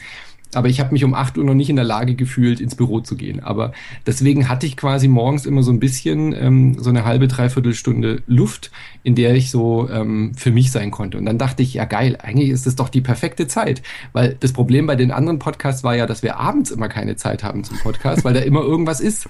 Aber 0.56 0.68
ich 0.68 0.80
habe 0.80 0.94
mich 0.94 1.04
um 1.04 1.14
8 1.14 1.38
Uhr 1.38 1.44
noch 1.44 1.54
nicht 1.54 1.70
in 1.70 1.76
der 1.76 1.86
Lage 1.86 2.16
gefühlt, 2.16 2.60
ins 2.60 2.76
Büro 2.76 3.02
zu 3.02 3.16
gehen. 3.16 3.40
Aber 3.40 3.72
deswegen 4.08 4.50
hatte 4.50 4.66
ich 4.66 4.78
quasi 4.78 5.08
morgens 5.08 5.46
immer 5.46 5.62
so 5.62 5.72
ein 5.72 5.80
bisschen 5.80 6.34
ähm, 6.34 6.78
so 6.80 6.90
eine 6.90 7.06
halbe, 7.06 7.28
dreiviertel 7.28 7.76
Stunde 7.76 8.24
Luft, 8.26 8.72
in 9.04 9.14
der 9.14 9.36
ich 9.36 9.52
so 9.52 9.88
ähm, 9.90 10.34
für 10.36 10.52
mich 10.52 10.72
sein 10.72 10.90
konnte. 10.90 11.18
Und 11.20 11.26
dann 11.26 11.38
dachte 11.38 11.62
ich, 11.62 11.76
ja 11.76 11.86
geil, 11.86 12.18
eigentlich 12.22 12.50
ist 12.50 12.66
das 12.66 12.76
doch 12.76 12.90
die 12.90 13.02
perfekte 13.02 13.48
Zeit. 13.48 13.84
Weil 14.12 14.38
das 14.40 14.52
Problem 14.52 14.88
bei 14.88 14.96
den 14.96 15.12
anderen 15.12 15.38
Podcasts 15.38 15.84
war 15.84 15.96
ja, 15.96 16.08
dass 16.08 16.24
wir 16.24 16.38
abends 16.38 16.72
immer 16.72 16.90
keine 16.90 17.16
Zeit 17.16 17.44
haben 17.44 17.64
zum 17.64 17.78
Podcast, 17.78 18.24
weil 18.24 18.34
da 18.34 18.40
immer 18.40 18.62
irgendwas 18.62 19.02
ist. 19.02 19.28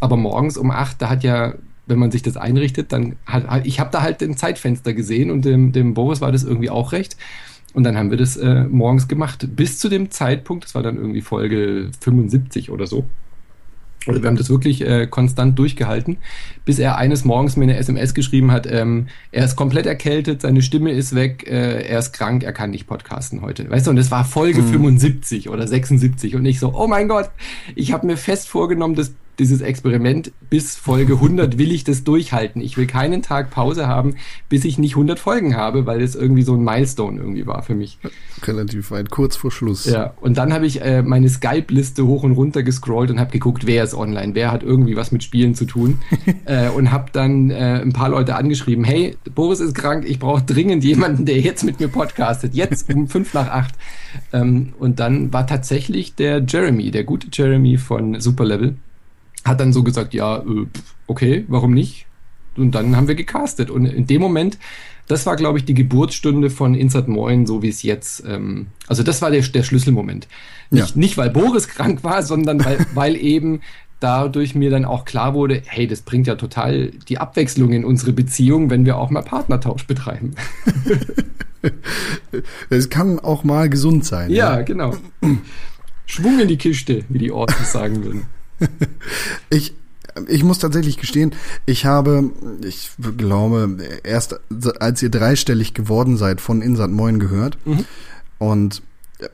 Aber 0.00 0.16
morgens 0.16 0.56
um 0.56 0.70
8, 0.70 1.02
da 1.02 1.10
hat 1.10 1.22
ja 1.22 1.54
wenn 1.86 1.98
man 1.98 2.10
sich 2.10 2.22
das 2.22 2.36
einrichtet, 2.36 2.92
dann 2.92 3.16
hat 3.26 3.66
ich 3.66 3.80
habe 3.80 3.90
da 3.90 4.02
halt 4.02 4.22
ein 4.22 4.36
Zeitfenster 4.36 4.94
gesehen 4.94 5.30
und 5.30 5.44
dem, 5.44 5.72
dem 5.72 5.94
Boris 5.94 6.20
war 6.20 6.30
das 6.32 6.44
irgendwie 6.44 6.70
auch 6.70 6.92
recht. 6.92 7.16
Und 7.74 7.84
dann 7.84 7.96
haben 7.96 8.10
wir 8.10 8.18
das 8.18 8.36
äh, 8.36 8.64
morgens 8.64 9.08
gemacht, 9.08 9.46
bis 9.56 9.78
zu 9.78 9.88
dem 9.88 10.10
Zeitpunkt, 10.10 10.64
das 10.64 10.74
war 10.74 10.82
dann 10.82 10.96
irgendwie 10.96 11.22
Folge 11.22 11.90
75 12.00 12.70
oder 12.70 12.86
so. 12.86 13.04
Oder 14.06 14.22
wir 14.22 14.28
haben 14.28 14.36
das 14.36 14.50
wirklich 14.50 14.84
äh, 14.84 15.06
konstant 15.06 15.58
durchgehalten, 15.58 16.18
bis 16.64 16.78
er 16.78 16.96
eines 16.96 17.24
Morgens 17.24 17.56
mir 17.56 17.64
eine 17.64 17.76
SMS 17.76 18.14
geschrieben 18.14 18.50
hat, 18.50 18.66
ähm, 18.70 19.06
er 19.30 19.44
ist 19.44 19.54
komplett 19.54 19.86
erkältet, 19.86 20.42
seine 20.42 20.60
Stimme 20.62 20.90
ist 20.90 21.14
weg, 21.14 21.46
äh, 21.46 21.82
er 21.86 22.00
ist 22.00 22.12
krank, 22.12 22.42
er 22.42 22.52
kann 22.52 22.70
nicht 22.70 22.86
podcasten 22.86 23.42
heute. 23.42 23.70
Weißt 23.70 23.86
du, 23.86 23.90
und 23.90 23.96
das 23.96 24.10
war 24.10 24.24
Folge 24.24 24.58
hm. 24.58 24.68
75 24.68 25.48
oder 25.48 25.66
76 25.66 26.34
und 26.34 26.44
ich 26.46 26.58
so, 26.58 26.74
oh 26.74 26.88
mein 26.88 27.06
Gott, 27.06 27.30
ich 27.76 27.92
habe 27.92 28.06
mir 28.06 28.16
fest 28.16 28.48
vorgenommen, 28.48 28.96
das 28.96 29.12
dieses 29.38 29.60
Experiment 29.60 30.32
bis 30.50 30.76
Folge 30.76 31.14
100 31.14 31.58
will 31.58 31.72
ich 31.72 31.84
das 31.84 32.04
durchhalten. 32.04 32.60
Ich 32.60 32.76
will 32.76 32.86
keinen 32.86 33.22
Tag 33.22 33.50
Pause 33.50 33.86
haben, 33.86 34.16
bis 34.48 34.64
ich 34.64 34.78
nicht 34.78 34.92
100 34.92 35.18
Folgen 35.18 35.56
habe, 35.56 35.86
weil 35.86 36.02
es 36.02 36.14
irgendwie 36.14 36.42
so 36.42 36.54
ein 36.54 36.62
Milestone 36.62 37.18
irgendwie 37.18 37.46
war 37.46 37.62
für 37.62 37.74
mich. 37.74 37.98
Relativ 38.42 38.90
weit, 38.90 39.10
kurz 39.10 39.36
vor 39.36 39.50
Schluss. 39.50 39.86
Ja, 39.86 40.14
und 40.20 40.36
dann 40.36 40.52
habe 40.52 40.66
ich 40.66 40.82
äh, 40.82 41.02
meine 41.02 41.28
Skype-Liste 41.28 42.06
hoch 42.06 42.22
und 42.22 42.32
runter 42.32 42.62
gescrollt 42.62 43.10
und 43.10 43.18
habe 43.18 43.30
geguckt, 43.30 43.66
wer 43.66 43.84
ist 43.84 43.94
online, 43.94 44.34
wer 44.34 44.52
hat 44.52 44.62
irgendwie 44.62 44.96
was 44.96 45.12
mit 45.12 45.24
Spielen 45.24 45.54
zu 45.54 45.64
tun 45.64 45.98
äh, 46.44 46.68
und 46.68 46.92
habe 46.92 47.06
dann 47.12 47.50
äh, 47.50 47.80
ein 47.80 47.92
paar 47.92 48.10
Leute 48.10 48.36
angeschrieben, 48.36 48.84
hey, 48.84 49.16
Boris 49.34 49.60
ist 49.60 49.74
krank, 49.74 50.04
ich 50.06 50.18
brauche 50.18 50.42
dringend 50.42 50.84
jemanden, 50.84 51.24
der 51.24 51.40
jetzt 51.40 51.64
mit 51.64 51.80
mir 51.80 51.88
podcastet, 51.88 52.54
jetzt 52.54 52.92
um 52.92 53.08
fünf 53.08 53.32
nach 53.34 53.48
acht. 53.48 53.74
Ähm, 54.32 54.74
und 54.78 55.00
dann 55.00 55.32
war 55.32 55.46
tatsächlich 55.46 56.14
der 56.14 56.44
Jeremy, 56.46 56.90
der 56.90 57.04
gute 57.04 57.28
Jeremy 57.32 57.78
von 57.78 58.20
Superlevel, 58.20 58.76
hat 59.44 59.60
dann 59.60 59.72
so 59.72 59.82
gesagt, 59.82 60.14
ja, 60.14 60.38
äh, 60.38 60.66
okay, 61.06 61.44
warum 61.48 61.72
nicht? 61.72 62.06
Und 62.56 62.74
dann 62.74 62.96
haben 62.96 63.08
wir 63.08 63.14
gecastet. 63.14 63.70
Und 63.70 63.86
in 63.86 64.06
dem 64.06 64.20
Moment, 64.20 64.58
das 65.08 65.26
war, 65.26 65.36
glaube 65.36 65.58
ich, 65.58 65.64
die 65.64 65.74
Geburtsstunde 65.74 66.50
von 66.50 66.74
Insert 66.74 67.08
Moin, 67.08 67.46
so 67.46 67.62
wie 67.62 67.68
es 67.68 67.82
jetzt, 67.82 68.24
ähm, 68.26 68.66
also 68.86 69.02
das 69.02 69.22
war 69.22 69.30
der, 69.30 69.42
der 69.42 69.62
Schlüsselmoment. 69.62 70.28
Nicht, 70.70 70.90
ja. 70.90 71.00
nicht, 71.00 71.16
weil 71.16 71.30
Boris 71.30 71.68
krank 71.68 72.04
war, 72.04 72.22
sondern 72.22 72.64
weil, 72.64 72.86
weil 72.94 73.16
eben 73.16 73.60
dadurch 74.00 74.54
mir 74.54 74.70
dann 74.70 74.84
auch 74.84 75.04
klar 75.04 75.34
wurde, 75.34 75.62
hey, 75.64 75.86
das 75.86 76.02
bringt 76.02 76.26
ja 76.26 76.34
total 76.34 76.88
die 77.08 77.18
Abwechslung 77.18 77.72
in 77.72 77.84
unsere 77.84 78.12
Beziehung, 78.12 78.68
wenn 78.68 78.84
wir 78.84 78.98
auch 78.98 79.10
mal 79.10 79.22
Partnertausch 79.22 79.86
betreiben. 79.86 80.34
Es 82.70 82.90
kann 82.90 83.20
auch 83.20 83.44
mal 83.44 83.68
gesund 83.68 84.04
sein. 84.04 84.30
Ja, 84.30 84.56
ja. 84.56 84.62
genau. 84.62 84.96
Schwung 86.06 86.40
in 86.40 86.48
die 86.48 86.56
Kiste, 86.56 87.04
wie 87.08 87.18
die 87.18 87.30
Orten 87.30 87.64
sagen 87.64 88.02
würden. 88.02 88.26
ich, 89.50 89.74
ich 90.28 90.44
muss 90.44 90.58
tatsächlich 90.58 90.98
gestehen, 90.98 91.32
ich 91.66 91.86
habe, 91.86 92.30
ich 92.64 92.90
glaube, 93.16 93.78
erst 94.02 94.40
als 94.80 95.02
ihr 95.02 95.10
dreistellig 95.10 95.74
geworden 95.74 96.16
seid, 96.16 96.40
von 96.40 96.62
Insat 96.62 96.90
Moin 96.90 97.18
gehört. 97.18 97.58
Mhm. 97.64 97.84
Und 98.38 98.82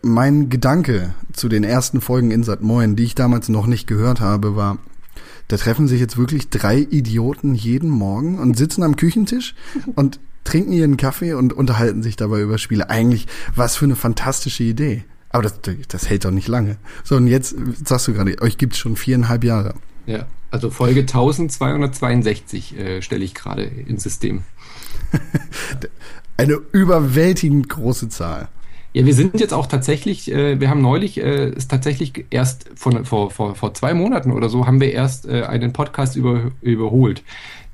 mein 0.02 0.50
Gedanke 0.50 1.14
zu 1.32 1.48
den 1.48 1.64
ersten 1.64 2.00
Folgen 2.00 2.30
Insat 2.30 2.62
Moin, 2.62 2.96
die 2.96 3.04
ich 3.04 3.14
damals 3.14 3.48
noch 3.48 3.66
nicht 3.66 3.86
gehört 3.86 4.20
habe, 4.20 4.54
war, 4.54 4.78
da 5.48 5.56
treffen 5.56 5.88
sich 5.88 5.98
jetzt 5.98 6.18
wirklich 6.18 6.50
drei 6.50 6.78
Idioten 6.78 7.54
jeden 7.54 7.88
Morgen 7.88 8.38
und 8.38 8.56
sitzen 8.56 8.82
am 8.82 8.96
Küchentisch 8.96 9.54
und 9.94 10.20
trinken 10.44 10.72
ihren 10.72 10.96
Kaffee 10.96 11.34
und 11.34 11.52
unterhalten 11.52 12.02
sich 12.02 12.16
dabei 12.16 12.40
über 12.40 12.58
Spiele. 12.58 12.88
Eigentlich, 12.90 13.26
was 13.54 13.76
für 13.76 13.86
eine 13.86 13.96
fantastische 13.96 14.64
Idee. 14.64 15.04
Aber 15.30 15.42
das, 15.42 15.60
das 15.88 16.08
hält 16.08 16.24
doch 16.24 16.30
nicht 16.30 16.48
lange. 16.48 16.76
So, 17.04 17.16
und 17.16 17.26
jetzt 17.26 17.54
sagst 17.84 18.08
du 18.08 18.14
gerade, 18.14 18.40
euch 18.40 18.58
gibt's 18.58 18.78
schon 18.78 18.96
viereinhalb 18.96 19.44
Jahre. 19.44 19.74
Ja, 20.06 20.26
also 20.50 20.70
Folge 20.70 21.00
1262 21.00 22.78
äh, 22.78 23.02
stelle 23.02 23.24
ich 23.24 23.34
gerade 23.34 23.64
ins 23.64 24.02
System. 24.02 24.42
Eine 26.36 26.60
überwältigend 26.72 27.68
große 27.68 28.08
Zahl. 28.08 28.48
Ja, 28.94 29.04
wir 29.04 29.14
sind 29.14 29.38
jetzt 29.38 29.52
auch 29.52 29.66
tatsächlich, 29.66 30.32
äh, 30.32 30.60
wir 30.60 30.70
haben 30.70 30.80
neulich, 30.80 31.18
äh, 31.18 31.50
ist 31.50 31.70
tatsächlich 31.70 32.24
erst 32.30 32.70
von, 32.74 33.04
vor, 33.04 33.30
vor, 33.30 33.54
vor 33.54 33.74
zwei 33.74 33.92
Monaten 33.92 34.32
oder 34.32 34.48
so, 34.48 34.66
haben 34.66 34.80
wir 34.80 34.92
erst 34.92 35.28
äh, 35.28 35.42
einen 35.42 35.74
Podcast 35.74 36.16
über, 36.16 36.50
überholt, 36.62 37.22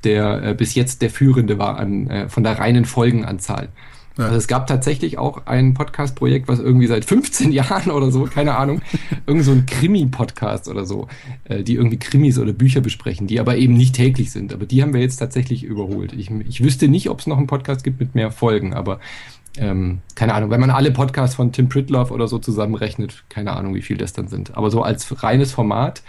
der 0.02 0.42
äh, 0.42 0.54
bis 0.54 0.74
jetzt 0.74 1.02
der 1.02 1.10
führende 1.10 1.58
war 1.58 1.78
an, 1.78 2.08
äh, 2.08 2.28
von 2.28 2.42
der 2.42 2.58
reinen 2.58 2.84
Folgenanzahl. 2.84 3.68
Ja. 4.16 4.26
Also 4.26 4.36
es 4.36 4.46
gab 4.46 4.66
tatsächlich 4.66 5.18
auch 5.18 5.46
ein 5.46 5.74
Podcast-Projekt, 5.74 6.46
was 6.46 6.60
irgendwie 6.60 6.86
seit 6.86 7.04
15 7.04 7.52
Jahren 7.52 7.90
oder 7.90 8.10
so, 8.10 8.24
keine 8.24 8.56
Ahnung, 8.56 8.80
irgend 9.26 9.44
so 9.44 9.50
ein 9.50 9.66
Krimi-Podcast 9.66 10.68
oder 10.68 10.84
so, 10.84 11.08
äh, 11.44 11.62
die 11.62 11.74
irgendwie 11.74 11.98
Krimis 11.98 12.38
oder 12.38 12.52
Bücher 12.52 12.80
besprechen, 12.80 13.26
die 13.26 13.40
aber 13.40 13.56
eben 13.56 13.74
nicht 13.74 13.96
täglich 13.96 14.30
sind. 14.30 14.52
Aber 14.52 14.66
die 14.66 14.82
haben 14.82 14.94
wir 14.94 15.00
jetzt 15.00 15.16
tatsächlich 15.16 15.64
überholt. 15.64 16.12
Ich, 16.12 16.30
ich 16.30 16.62
wüsste 16.62 16.88
nicht, 16.88 17.10
ob 17.10 17.20
es 17.20 17.26
noch 17.26 17.38
einen 17.38 17.48
Podcast 17.48 17.82
gibt 17.82 17.98
mit 17.98 18.14
mehr 18.14 18.30
Folgen, 18.30 18.72
aber 18.72 19.00
ähm, 19.56 20.00
keine 20.14 20.34
Ahnung, 20.34 20.50
wenn 20.50 20.60
man 20.60 20.70
alle 20.70 20.90
Podcasts 20.90 21.36
von 21.36 21.52
Tim 21.52 21.68
Pritloff 21.68 22.10
oder 22.10 22.28
so 22.28 22.38
zusammenrechnet, 22.38 23.24
keine 23.28 23.52
Ahnung, 23.52 23.74
wie 23.74 23.82
viel 23.82 23.96
das 23.96 24.12
dann 24.12 24.28
sind. 24.28 24.56
Aber 24.56 24.70
so 24.70 24.82
als 24.82 25.22
reines 25.22 25.52
Format, 25.52 26.02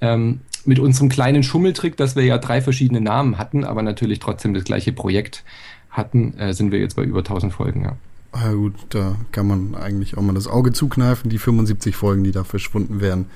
ähm, 0.00 0.40
mit 0.66 0.78
unserem 0.78 1.08
kleinen 1.08 1.42
Schummeltrick, 1.42 1.96
dass 1.96 2.16
wir 2.16 2.24
ja 2.24 2.38
drei 2.38 2.60
verschiedene 2.60 3.00
Namen 3.00 3.38
hatten, 3.38 3.64
aber 3.64 3.82
natürlich 3.82 4.18
trotzdem 4.18 4.52
das 4.52 4.64
gleiche 4.64 4.92
Projekt 4.92 5.44
hatten, 5.90 6.34
äh, 6.38 6.52
sind 6.52 6.72
wir 6.72 6.78
jetzt 6.78 6.96
bei 6.96 7.02
über 7.02 7.20
1000 7.20 7.52
Folgen, 7.52 7.82
ja. 7.84 7.96
Ja 8.34 8.52
gut, 8.52 8.74
da 8.90 9.16
kann 9.32 9.46
man 9.46 9.74
eigentlich 9.74 10.16
auch 10.18 10.22
mal 10.22 10.34
das 10.34 10.46
Auge 10.46 10.72
zukneifen, 10.72 11.30
die 11.30 11.38
75 11.38 11.96
Folgen, 11.96 12.22
die 12.22 12.32
da 12.32 12.44
verschwunden 12.44 13.00
wären. 13.00 13.26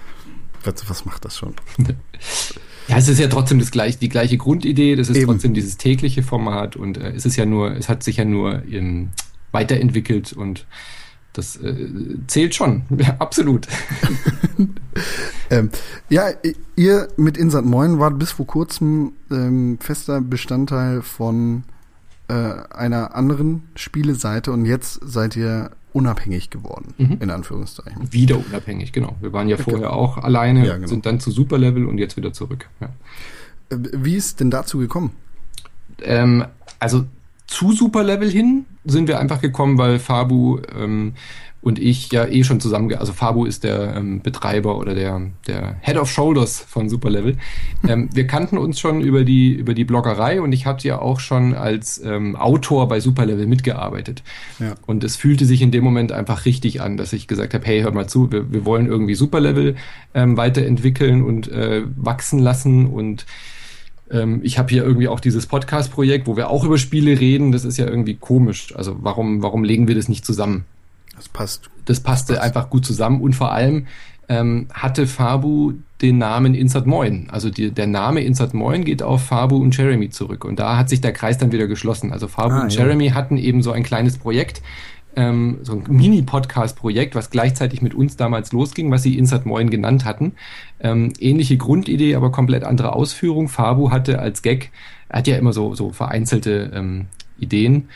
Was, 0.64 0.90
was 0.90 1.04
macht 1.06 1.24
das 1.24 1.38
schon? 1.38 1.54
Ja, 2.88 2.96
es 2.96 3.06
ist 3.06 3.20
ja 3.20 3.28
trotzdem 3.28 3.60
das 3.60 3.70
gleiche, 3.70 3.98
die 3.98 4.08
gleiche 4.08 4.36
Grundidee, 4.36 4.96
das 4.96 5.08
ist 5.08 5.16
Eben. 5.16 5.26
trotzdem 5.26 5.54
dieses 5.54 5.76
tägliche 5.76 6.24
Format 6.24 6.74
und 6.74 6.98
äh, 6.98 7.12
es 7.12 7.24
ist 7.24 7.36
ja 7.36 7.46
nur, 7.46 7.70
es 7.76 7.88
hat 7.88 8.02
sich 8.02 8.16
ja 8.16 8.24
nur 8.24 8.64
ähm, 8.68 9.10
weiterentwickelt 9.52 10.32
und 10.32 10.66
das 11.32 11.56
äh, 11.56 11.88
zählt 12.26 12.56
schon, 12.56 12.82
ja, 12.98 13.14
absolut. 13.20 13.68
ähm, 15.50 15.70
ja, 16.08 16.30
ihr 16.74 17.06
mit 17.16 17.36
Insat 17.36 17.64
Moin 17.64 18.00
wart 18.00 18.18
bis 18.18 18.32
vor 18.32 18.48
kurzem 18.48 19.12
ähm, 19.30 19.78
fester 19.80 20.20
Bestandteil 20.20 21.02
von 21.02 21.62
äh, 22.30 22.74
einer 22.74 23.16
anderen 23.16 23.64
Spieleseite 23.74 24.52
und 24.52 24.64
jetzt 24.64 25.00
seid 25.02 25.34
ihr 25.34 25.72
unabhängig 25.92 26.50
geworden, 26.50 26.94
mhm. 26.96 27.16
in 27.20 27.30
Anführungszeichen. 27.30 28.12
Wieder 28.12 28.38
unabhängig, 28.38 28.92
genau. 28.92 29.16
Wir 29.20 29.32
waren 29.32 29.48
ja 29.48 29.56
okay. 29.56 29.70
vorher 29.70 29.92
auch 29.92 30.16
alleine, 30.16 30.64
ja, 30.64 30.76
genau. 30.76 30.86
sind 30.86 31.06
dann 31.06 31.18
zu 31.18 31.32
Superlevel 31.32 31.86
und 31.86 31.98
jetzt 31.98 32.16
wieder 32.16 32.32
zurück. 32.32 32.68
Ja. 32.80 32.90
Äh, 33.70 33.78
wie 33.92 34.14
ist 34.14 34.38
denn 34.38 34.50
dazu 34.50 34.78
gekommen? 34.78 35.10
Ähm, 36.02 36.44
also 36.78 37.04
zu 37.50 37.72
Superlevel 37.72 38.30
hin 38.30 38.64
sind 38.84 39.08
wir 39.08 39.18
einfach 39.18 39.40
gekommen, 39.40 39.76
weil 39.76 39.98
Fabu 39.98 40.60
ähm, 40.78 41.14
und 41.62 41.78
ich 41.78 42.10
ja 42.10 42.26
eh 42.26 42.42
schon 42.44 42.60
zusammen, 42.60 42.94
also 42.94 43.12
Fabu 43.12 43.44
ist 43.44 43.64
der 43.64 43.96
ähm, 43.96 44.22
Betreiber 44.22 44.78
oder 44.78 44.94
der, 44.94 45.20
der 45.46 45.76
Head 45.82 45.98
of 45.98 46.10
Shoulders 46.10 46.60
von 46.60 46.88
Superlevel. 46.88 47.36
Ähm, 47.86 48.08
wir 48.14 48.26
kannten 48.26 48.56
uns 48.56 48.80
schon 48.80 49.00
über 49.02 49.24
die, 49.24 49.52
über 49.52 49.74
die 49.74 49.84
Bloggerei 49.84 50.40
und 50.40 50.52
ich 50.52 50.64
hatte 50.64 50.86
ja 50.88 51.00
auch 51.00 51.20
schon 51.20 51.54
als 51.54 52.00
ähm, 52.02 52.36
Autor 52.36 52.88
bei 52.88 53.00
Superlevel 53.00 53.46
mitgearbeitet. 53.46 54.22
Ja. 54.60 54.74
Und 54.86 55.04
es 55.04 55.16
fühlte 55.16 55.44
sich 55.44 55.60
in 55.60 55.72
dem 55.72 55.84
Moment 55.84 56.12
einfach 56.12 56.46
richtig 56.46 56.80
an, 56.80 56.96
dass 56.96 57.12
ich 57.12 57.26
gesagt 57.26 57.52
habe, 57.52 57.66
hey, 57.66 57.82
hör 57.82 57.92
mal 57.92 58.06
zu, 58.06 58.32
wir, 58.32 58.50
wir 58.52 58.64
wollen 58.64 58.86
irgendwie 58.86 59.16
Superlevel 59.16 59.74
ähm, 60.14 60.36
weiterentwickeln 60.36 61.22
und 61.22 61.48
äh, 61.48 61.82
wachsen 61.96 62.38
lassen 62.38 62.86
und 62.86 63.26
ähm, 64.10 64.40
ich 64.42 64.58
habe 64.58 64.70
hier 64.70 64.84
irgendwie 64.84 65.08
auch 65.08 65.20
dieses 65.20 65.46
Podcast-Projekt, 65.46 66.26
wo 66.26 66.36
wir 66.36 66.50
auch 66.50 66.64
über 66.64 66.78
Spiele 66.78 67.18
reden. 67.18 67.52
Das 67.52 67.64
ist 67.64 67.76
ja 67.76 67.86
irgendwie 67.86 68.14
komisch. 68.14 68.74
Also 68.76 68.96
warum, 69.00 69.42
warum 69.42 69.64
legen 69.64 69.88
wir 69.88 69.94
das 69.94 70.08
nicht 70.08 70.24
zusammen? 70.24 70.64
Das 71.16 71.28
passt. 71.28 71.70
Das 71.84 72.00
passte 72.00 72.32
das 72.32 72.40
passt. 72.40 72.56
einfach 72.56 72.70
gut 72.70 72.84
zusammen 72.84 73.20
und 73.20 73.34
vor 73.34 73.52
allem 73.52 73.86
ähm, 74.28 74.68
hatte 74.72 75.06
Fabu 75.06 75.74
den 76.02 76.18
Namen 76.18 76.54
Insert 76.54 76.86
Moin. 76.86 77.28
Also 77.30 77.50
die, 77.50 77.72
der 77.72 77.86
Name 77.86 78.22
Insert 78.22 78.54
Moin 78.54 78.84
geht 78.84 79.02
auf 79.02 79.24
Fabu 79.24 79.56
und 79.56 79.76
Jeremy 79.76 80.10
zurück 80.10 80.44
und 80.44 80.58
da 80.58 80.76
hat 80.76 80.88
sich 80.88 81.00
der 81.00 81.12
Kreis 81.12 81.38
dann 81.38 81.52
wieder 81.52 81.66
geschlossen. 81.66 82.12
Also 82.12 82.28
Fabu 82.28 82.54
ah, 82.54 82.62
und 82.62 82.74
ja. 82.74 82.82
Jeremy 82.82 83.10
hatten 83.10 83.36
eben 83.36 83.62
so 83.62 83.72
ein 83.72 83.82
kleines 83.82 84.18
Projekt, 84.18 84.62
ähm, 85.16 85.58
so 85.62 85.72
ein 85.72 85.84
Mini-Podcast-Projekt, 85.88 87.14
was 87.14 87.30
gleichzeitig 87.30 87.82
mit 87.82 87.94
uns 87.94 88.16
damals 88.16 88.52
losging, 88.52 88.90
was 88.90 89.02
sie 89.02 89.18
Insert 89.18 89.46
Moin 89.46 89.70
genannt 89.70 90.04
hatten. 90.04 90.32
Ähm, 90.80 91.12
ähnliche 91.18 91.56
Grundidee, 91.56 92.14
aber 92.14 92.30
komplett 92.30 92.64
andere 92.64 92.94
Ausführung. 92.94 93.48
Fabu 93.48 93.90
hatte 93.90 94.18
als 94.18 94.42
Gag, 94.42 94.70
er 95.08 95.18
hat 95.18 95.26
ja 95.26 95.36
immer 95.36 95.52
so, 95.52 95.74
so 95.74 95.90
vereinzelte 95.90 96.70
ähm, 96.74 97.06
Ideen 97.38 97.88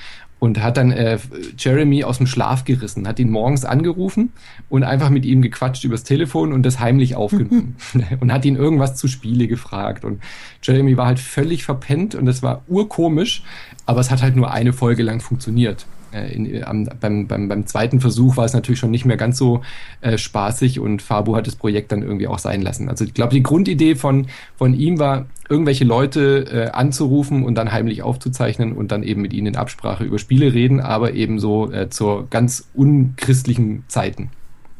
und 0.44 0.62
hat 0.62 0.76
dann 0.76 0.92
äh, 0.92 1.18
Jeremy 1.56 2.04
aus 2.04 2.18
dem 2.18 2.26
Schlaf 2.26 2.64
gerissen, 2.64 3.08
hat 3.08 3.18
ihn 3.18 3.30
morgens 3.30 3.64
angerufen 3.64 4.32
und 4.68 4.82
einfach 4.82 5.08
mit 5.08 5.24
ihm 5.24 5.40
gequatscht 5.40 5.84
übers 5.84 6.04
Telefon 6.04 6.52
und 6.52 6.64
das 6.64 6.80
heimlich 6.80 7.16
aufgenommen 7.16 7.76
und 8.20 8.32
hat 8.32 8.44
ihn 8.44 8.56
irgendwas 8.56 8.96
zu 8.96 9.08
Spiele 9.08 9.48
gefragt 9.48 10.04
und 10.04 10.22
Jeremy 10.62 10.96
war 10.96 11.06
halt 11.06 11.18
völlig 11.18 11.64
verpennt 11.64 12.14
und 12.14 12.26
das 12.26 12.42
war 12.42 12.62
urkomisch, 12.68 13.42
aber 13.86 14.00
es 14.00 14.10
hat 14.10 14.22
halt 14.22 14.36
nur 14.36 14.50
eine 14.50 14.72
Folge 14.72 15.02
lang 15.02 15.20
funktioniert. 15.20 15.86
Äh, 16.14 16.32
in, 16.32 16.64
am, 16.64 16.88
beim, 17.00 17.26
beim, 17.26 17.48
beim 17.48 17.66
zweiten 17.66 18.00
Versuch 18.00 18.36
war 18.36 18.44
es 18.44 18.52
natürlich 18.52 18.78
schon 18.78 18.90
nicht 18.90 19.04
mehr 19.04 19.16
ganz 19.16 19.36
so 19.36 19.62
äh, 20.00 20.16
spaßig 20.16 20.78
und 20.78 21.02
Fabu 21.02 21.34
hat 21.36 21.46
das 21.46 21.56
Projekt 21.56 21.92
dann 21.92 22.02
irgendwie 22.02 22.28
auch 22.28 22.38
sein 22.38 22.62
lassen. 22.62 22.88
Also 22.88 23.04
ich 23.04 23.14
glaube, 23.14 23.34
die 23.34 23.42
Grundidee 23.42 23.96
von, 23.96 24.26
von 24.56 24.74
ihm 24.74 24.98
war, 24.98 25.26
irgendwelche 25.48 25.84
Leute 25.84 26.46
äh, 26.50 26.70
anzurufen 26.70 27.44
und 27.44 27.56
dann 27.56 27.72
heimlich 27.72 28.02
aufzuzeichnen 28.02 28.72
und 28.72 28.92
dann 28.92 29.02
eben 29.02 29.20
mit 29.20 29.32
ihnen 29.32 29.48
in 29.48 29.56
Absprache 29.56 30.04
über 30.04 30.18
Spiele 30.18 30.54
reden, 30.54 30.80
aber 30.80 31.12
eben 31.12 31.38
so 31.38 31.70
äh, 31.70 31.90
zur 31.90 32.28
ganz 32.30 32.68
unchristlichen 32.74 33.84
Zeiten. 33.88 34.30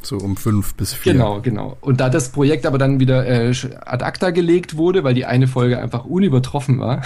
So 0.05 0.19
um 0.19 0.37
fünf 0.37 0.75
bis 0.75 0.93
vier. 0.93 1.15
Genau, 1.15 1.41
genau. 1.41 1.77
Und 1.81 2.01
da 2.01 2.11
das 2.11 2.29
Projekt 2.31 2.67
aber 2.67 2.79
dann 2.79 3.01
wieder 3.01 3.27
äh, 3.27 3.55
ad 3.85 4.05
acta 4.05 4.31
gelegt 4.31 4.77
wurde, 4.77 5.03
weil 5.03 5.15
die 5.15 5.25
eine 5.25 5.47
Folge 5.47 5.81
einfach 5.81 6.05
unübertroffen 6.05 6.79
war, 6.79 7.03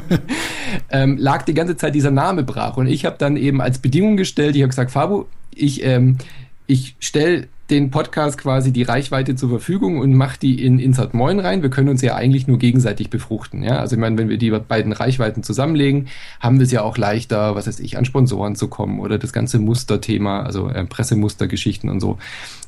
ähm, 0.90 1.16
lag 1.18 1.42
die 1.42 1.54
ganze 1.54 1.76
Zeit 1.76 1.94
dieser 1.94 2.10
Name 2.10 2.42
brach. 2.42 2.76
Und 2.76 2.86
ich 2.86 3.04
habe 3.04 3.16
dann 3.18 3.36
eben 3.36 3.60
als 3.60 3.78
Bedingung 3.78 4.16
gestellt, 4.16 4.54
ich 4.54 4.62
habe 4.62 4.68
gesagt, 4.68 4.90
Fabu, 4.90 5.24
ich, 5.54 5.82
ähm, 5.84 6.18
ich 6.66 6.96
stelle 7.00 7.48
den 7.70 7.90
Podcast 7.90 8.36
quasi 8.36 8.72
die 8.72 8.82
Reichweite 8.82 9.36
zur 9.36 9.48
Verfügung 9.48 9.98
und 9.98 10.14
macht 10.14 10.42
die 10.42 10.64
in 10.64 10.78
Insert 10.78 11.14
Moin 11.14 11.38
rein. 11.40 11.62
Wir 11.62 11.70
können 11.70 11.88
uns 11.88 12.02
ja 12.02 12.14
eigentlich 12.14 12.46
nur 12.46 12.58
gegenseitig 12.58 13.08
befruchten. 13.08 13.62
Ja? 13.62 13.78
Also 13.78 13.96
ich 13.96 14.00
meine, 14.00 14.18
wenn 14.18 14.28
wir 14.28 14.36
die 14.36 14.50
beiden 14.50 14.92
Reichweiten 14.92 15.42
zusammenlegen, 15.42 16.08
haben 16.40 16.58
wir 16.58 16.64
es 16.64 16.72
ja 16.72 16.82
auch 16.82 16.98
leichter, 16.98 17.54
was 17.54 17.66
weiß 17.66 17.80
ich, 17.80 17.96
an 17.96 18.04
Sponsoren 18.04 18.54
zu 18.54 18.68
kommen 18.68 19.00
oder 19.00 19.18
das 19.18 19.32
ganze 19.32 19.58
Musterthema, 19.58 20.42
also 20.42 20.68
äh, 20.68 20.84
Pressemustergeschichten 20.84 21.88
und 21.88 22.00
so 22.00 22.18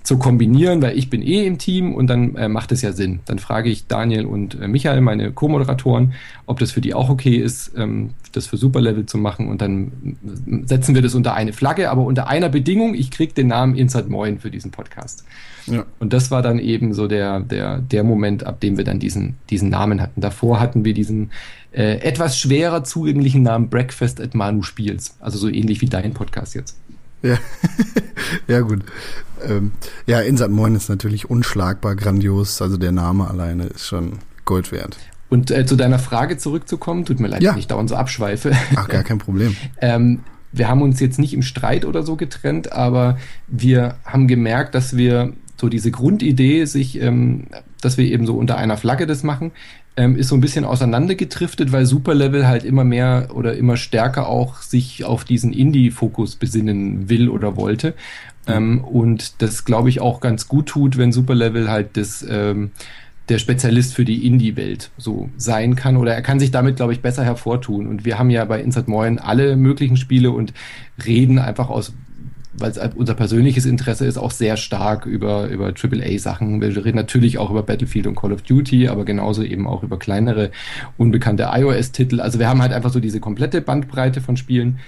zu 0.07 0.19
kombinieren, 0.19 0.81
weil 0.83 0.97
ich 0.97 1.11
bin 1.11 1.21
eh 1.21 1.47
im 1.47 1.59
Team 1.59 1.93
und 1.93 2.07
dann 2.07 2.37
äh, 2.37 2.49
macht 2.49 2.71
es 2.71 2.81
ja 2.81 2.93
Sinn. 2.93 3.21
Dann 3.25 3.41
frage 3.41 3.69
ich 3.69 3.89
Daniel 3.89 4.25
und 4.25 4.61
äh, 4.61 4.69
Michael, 4.69 5.01
meine 5.01 5.33
Co-Moderatoren, 5.33 6.15
ob 6.47 6.61
das 6.61 6.71
für 6.71 6.81
die 6.81 6.95
auch 6.95 7.11
okay 7.11 7.35
ist, 7.37 7.73
ähm, 7.77 8.11
das 8.31 8.47
für 8.47 8.57
Superlevel 8.57 9.07
zu 9.07 9.19
machen 9.19 9.49
und 9.49 9.61
dann 9.61 10.17
setzen 10.65 10.95
wir 10.95 11.03
das 11.03 11.17
unter 11.17 11.35
eine 11.35 11.53
Flagge, 11.53 11.91
aber 11.91 12.05
unter 12.05 12.29
einer 12.29 12.49
Bedingung, 12.49 12.95
ich 12.95 13.11
krieg 13.11 13.35
den 13.35 13.49
Namen 13.49 13.75
Insert 13.75 14.09
Moin 14.09 14.39
für 14.39 14.51
diesen 14.51 14.71
Podcast. 14.71 15.25
Ja. 15.67 15.85
Und 15.99 16.12
das 16.12 16.31
war 16.31 16.42
dann 16.42 16.61
eben 16.61 16.95
so 16.95 17.09
der, 17.09 17.40
der, 17.40 17.79
der 17.79 18.05
Moment, 18.05 18.47
ab 18.47 18.61
dem 18.61 18.77
wir 18.77 18.85
dann 18.85 19.01
diesen, 19.01 19.35
diesen 19.51 19.71
Namen 19.71 20.01
hatten. 20.01 20.21
Davor 20.21 20.61
hatten 20.61 20.85
wir 20.85 20.95
diesen 20.95 21.33
äh, 21.73 21.99
etwas 21.99 22.38
schwerer 22.38 22.85
zugänglichen 22.85 23.42
Namen 23.42 23.69
Breakfast 23.69 24.21
at 24.21 24.37
Manu 24.37 24.62
Spiels. 24.62 25.16
Also 25.19 25.38
so 25.38 25.49
ähnlich 25.49 25.81
wie 25.81 25.87
dein 25.87 26.14
Podcast 26.14 26.55
jetzt. 26.55 26.79
Ja, 27.27 27.39
ja 28.49 28.61
gut. 28.61 28.83
Ähm, 29.45 29.73
ja, 30.07 30.21
Insat 30.21 30.51
Moin 30.51 30.75
ist 30.75 30.89
natürlich 30.89 31.29
unschlagbar 31.29 31.95
grandios. 31.97 32.61
Also 32.62 32.77
der 32.77 32.93
Name 32.93 33.29
alleine 33.29 33.65
ist 33.65 33.87
schon 33.87 34.19
Gold 34.45 34.73
wert. 34.73 34.97
Und 35.29 35.51
äh, 35.51 35.67
zu 35.67 35.77
deiner 35.77 35.99
Frage 35.99 36.39
zurückzukommen, 36.39 37.05
tut 37.05 37.21
mir 37.21 37.29
leid, 37.29 37.43
ja. 37.43 37.53
wenn 37.53 37.59
ich 37.59 37.67
dauernd 37.67 37.89
so 37.89 37.97
abschweife. 37.97 38.53
Ach, 38.77 38.89
gar 38.89 39.03
kein 39.03 39.19
Problem. 39.19 39.57
ähm, 39.81 40.21
wir 40.53 40.69
haben 40.69 40.83
uns 40.83 41.01
jetzt 41.01 41.19
nicht 41.19 41.35
im 41.35 41.43
Streit 41.43 41.85
oder 41.85 42.03
so 42.03 42.17
getrennt, 42.17 42.73
aber 42.73 43.19
wir 43.47 43.97
haben 44.05 44.29
gemerkt, 44.29 44.75
dass 44.75 44.97
wir 44.97 45.33
so 45.61 45.69
diese 45.69 45.91
Grundidee, 45.91 46.65
sich, 46.65 47.01
ähm, 47.01 47.47
dass 47.81 47.99
wir 47.99 48.07
eben 48.07 48.27
so 48.27 48.37
unter 48.37 48.57
einer 48.57 48.77
Flagge 48.77 49.07
das 49.07 49.23
machen, 49.23 49.53
ähm, 49.96 50.16
ist 50.16 50.28
so 50.28 50.35
ein 50.35 50.40
bisschen 50.40 50.64
auseinandergetriftet, 50.64 51.72
weil 51.72 51.87
Superlevel 51.87 52.46
halt 52.46 52.64
immer 52.64 52.85
mehr 52.85 53.28
oder 53.32 53.56
immer 53.56 53.76
stärker 53.76 54.28
auch 54.28 54.61
sich 54.61 55.04
auf 55.04 55.24
diesen 55.24 55.52
Indie-Fokus 55.52 56.37
besinnen 56.37 57.09
will 57.09 57.28
oder 57.28 57.56
wollte. 57.56 57.94
Ähm, 58.46 58.85
und 58.85 59.40
das, 59.42 59.64
glaube 59.64 59.88
ich, 59.88 60.00
auch 60.00 60.20
ganz 60.20 60.48
gut 60.48 60.66
tut, 60.66 60.98
wenn 60.98 61.12
Superlevel 61.12 61.70
halt 61.70 61.96
das 61.96 62.24
ähm, 62.28 62.70
der 63.28 63.38
Spezialist 63.38 63.94
für 63.94 64.04
die 64.04 64.26
Indie-Welt 64.26 64.90
so 64.98 65.28
sein 65.37 65.74
kann 65.74 65.96
oder 65.96 66.14
er 66.14 66.22
kann 66.22 66.38
sich 66.38 66.52
damit, 66.52 66.76
glaube 66.76 66.92
ich, 66.92 67.00
besser 67.00 67.24
hervortun. 67.24 67.87
Und 67.87 68.04
wir 68.04 68.18
haben 68.18 68.30
ja 68.30 68.44
bei 68.44 68.61
Insert 68.61 68.87
Moin 68.87 69.18
alle 69.18 69.56
möglichen 69.56 69.96
Spiele 69.96 70.30
und 70.30 70.52
reden 71.04 71.38
einfach 71.38 71.68
aus 71.68 71.92
weil 72.59 72.71
es 72.71 72.79
unser 72.95 73.14
persönliches 73.14 73.66
Interesse 73.66 74.07
ist, 74.07 74.19
auch 74.19 74.31
sehr 74.31 74.57
stark 74.57 75.07
über, 75.07 75.49
über 75.49 75.66
AAA-Sachen. 75.69 76.61
Wir 76.61 76.85
reden 76.85 76.97
natürlich 76.97 77.38
auch 77.38 77.51
über 77.51 77.62
Battlefield 77.62 78.07
und 78.07 78.14
Call 78.14 78.33
of 78.33 78.42
Duty, 78.42 78.88
aber 78.88 79.05
genauso 79.05 79.42
eben 79.42 79.66
auch 79.66 79.83
über 79.83 79.99
kleinere, 79.99 80.51
unbekannte 80.97 81.49
iOS-Titel. 81.53 82.21
Also 82.21 82.38
wir 82.38 82.49
haben 82.49 82.62
halt 82.62 82.73
einfach 82.73 82.90
so 82.90 83.01
diese 83.01 83.21
komplette 83.21 83.61
Bandbreite 83.61 84.21
von 84.21 84.37
Spielen. 84.37 84.79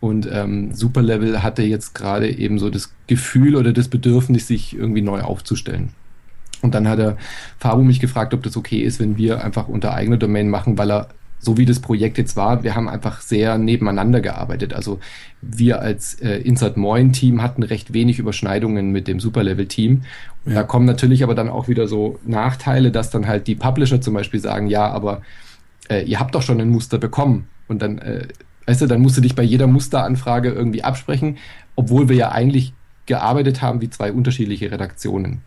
Und 0.00 0.28
ähm, 0.30 0.74
Superlevel 0.74 1.42
hatte 1.42 1.62
jetzt 1.62 1.94
gerade 1.94 2.30
eben 2.30 2.58
so 2.58 2.70
das 2.70 2.94
Gefühl 3.08 3.56
oder 3.56 3.72
das 3.72 3.88
Bedürfnis, 3.88 4.46
sich 4.46 4.76
irgendwie 4.76 5.02
neu 5.02 5.22
aufzustellen. 5.22 5.90
Und 6.62 6.74
dann 6.74 6.88
hat 6.88 6.98
er 6.98 7.16
Fabu 7.58 7.82
mich 7.82 8.00
gefragt, 8.00 8.34
ob 8.34 8.42
das 8.42 8.56
okay 8.56 8.80
ist, 8.80 9.00
wenn 9.00 9.16
wir 9.16 9.44
einfach 9.44 9.68
unter 9.68 9.94
eigener 9.94 10.16
Domain 10.16 10.48
machen, 10.48 10.78
weil 10.78 10.90
er 10.90 11.08
so 11.40 11.56
wie 11.56 11.64
das 11.64 11.80
Projekt 11.80 12.18
jetzt 12.18 12.36
war, 12.36 12.62
wir 12.64 12.74
haben 12.74 12.88
einfach 12.88 13.20
sehr 13.20 13.58
nebeneinander 13.58 14.20
gearbeitet. 14.20 14.74
Also 14.74 14.98
wir 15.40 15.80
als 15.80 16.14
äh, 16.14 16.38
Insert 16.38 16.76
Moin 16.76 17.12
Team 17.12 17.42
hatten 17.42 17.62
recht 17.62 17.92
wenig 17.92 18.18
Überschneidungen 18.18 18.90
mit 18.90 19.06
dem 19.08 19.20
Superlevel 19.20 19.66
Team. 19.66 20.02
Ja. 20.44 20.54
Da 20.54 20.62
kommen 20.64 20.86
natürlich 20.86 21.22
aber 21.22 21.34
dann 21.34 21.48
auch 21.48 21.68
wieder 21.68 21.86
so 21.86 22.18
Nachteile, 22.24 22.90
dass 22.90 23.10
dann 23.10 23.26
halt 23.26 23.46
die 23.46 23.54
Publisher 23.54 24.00
zum 24.00 24.14
Beispiel 24.14 24.40
sagen, 24.40 24.66
ja, 24.66 24.90
aber 24.90 25.22
äh, 25.88 26.02
ihr 26.02 26.18
habt 26.18 26.34
doch 26.34 26.42
schon 26.42 26.60
ein 26.60 26.70
Muster 26.70 26.98
bekommen. 26.98 27.48
Und 27.68 27.82
dann, 27.82 27.98
äh, 27.98 28.26
weißt 28.66 28.82
du, 28.82 28.86
dann 28.86 29.00
musst 29.00 29.16
du 29.16 29.20
dich 29.20 29.34
bei 29.34 29.42
jeder 29.42 29.66
Musteranfrage 29.66 30.50
irgendwie 30.50 30.82
absprechen, 30.82 31.38
obwohl 31.76 32.08
wir 32.08 32.16
ja 32.16 32.32
eigentlich 32.32 32.72
gearbeitet 33.06 33.62
haben 33.62 33.80
wie 33.80 33.90
zwei 33.90 34.12
unterschiedliche 34.12 34.70
Redaktionen. 34.70 35.40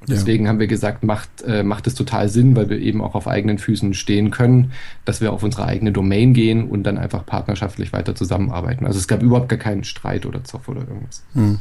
Und 0.00 0.10
deswegen 0.10 0.44
ja. 0.44 0.50
haben 0.50 0.60
wir 0.60 0.68
gesagt, 0.68 1.02
macht, 1.02 1.42
äh, 1.42 1.62
macht 1.62 1.86
es 1.86 1.94
total 1.94 2.28
Sinn, 2.28 2.54
weil 2.54 2.70
wir 2.70 2.78
eben 2.78 3.00
auch 3.00 3.14
auf 3.14 3.26
eigenen 3.26 3.58
Füßen 3.58 3.94
stehen 3.94 4.30
können, 4.30 4.72
dass 5.04 5.20
wir 5.20 5.32
auf 5.32 5.42
unsere 5.42 5.64
eigene 5.64 5.90
Domain 5.90 6.34
gehen 6.34 6.68
und 6.68 6.84
dann 6.84 6.98
einfach 6.98 7.26
partnerschaftlich 7.26 7.92
weiter 7.92 8.14
zusammenarbeiten. 8.14 8.86
Also 8.86 8.98
es 8.98 9.08
gab 9.08 9.22
überhaupt 9.22 9.48
gar 9.48 9.58
keinen 9.58 9.84
Streit 9.84 10.24
oder 10.24 10.44
Zoff 10.44 10.68
oder 10.68 10.80
irgendwas. 10.80 11.22
Hm. 11.34 11.58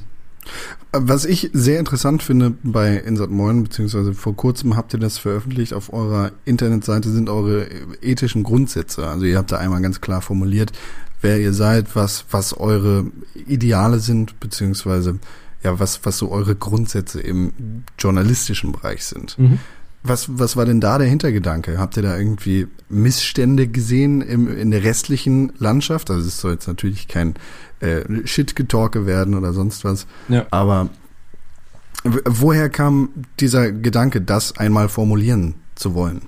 Was 0.91 1.25
ich 1.25 1.49
sehr 1.53 1.79
interessant 1.79 2.23
finde 2.23 2.53
bei 2.63 2.95
Insert 2.95 3.31
Moin, 3.31 3.63
beziehungsweise 3.63 4.13
vor 4.13 4.35
kurzem 4.35 4.77
habt 4.77 4.93
ihr 4.93 4.99
das 4.99 5.17
veröffentlicht 5.17 5.73
auf 5.73 5.91
eurer 5.91 6.31
Internetseite, 6.45 7.09
sind 7.09 7.29
eure 7.29 7.67
ethischen 8.01 8.43
Grundsätze. 8.43 9.07
Also 9.07 9.25
ihr 9.25 9.37
habt 9.37 9.51
da 9.51 9.57
einmal 9.57 9.81
ganz 9.81 9.99
klar 9.99 10.21
formuliert, 10.21 10.71
wer 11.21 11.39
ihr 11.39 11.53
seid, 11.53 11.95
was, 11.95 12.25
was 12.31 12.53
eure 12.53 13.05
Ideale 13.47 13.99
sind, 13.99 14.39
beziehungsweise 14.39 15.19
ja, 15.63 15.79
was, 15.79 16.01
was 16.03 16.17
so 16.17 16.31
eure 16.31 16.55
Grundsätze 16.55 17.19
im 17.19 17.83
journalistischen 17.99 18.71
Bereich 18.71 19.05
sind. 19.05 19.37
Mhm. 19.37 19.59
Was, 20.03 20.39
was 20.39 20.55
war 20.55 20.65
denn 20.65 20.79
da 20.79 20.97
der 20.97 21.07
Hintergedanke? 21.07 21.79
Habt 21.79 21.97
ihr 21.97 22.03
da 22.03 22.17
irgendwie 22.17 22.67
Missstände 22.87 23.67
gesehen 23.67 24.21
im, 24.21 24.55
in 24.55 24.71
der 24.71 24.83
restlichen 24.83 25.51
Landschaft? 25.57 26.09
Also 26.11 26.27
es 26.27 26.39
soll 26.39 26.53
jetzt 26.53 26.67
natürlich 26.67 27.07
kein 27.07 27.33
äh, 27.79 28.03
Shit-Getalke 28.25 29.05
werden 29.05 29.33
oder 29.33 29.53
sonst 29.53 29.83
was. 29.83 30.07
Ja. 30.29 30.45
Aber 30.51 30.89
woher 32.03 32.69
kam 32.69 33.09
dieser 33.39 33.71
Gedanke, 33.71 34.21
das 34.21 34.57
einmal 34.57 34.87
formulieren 34.87 35.55
zu 35.75 35.93
wollen? 35.93 36.21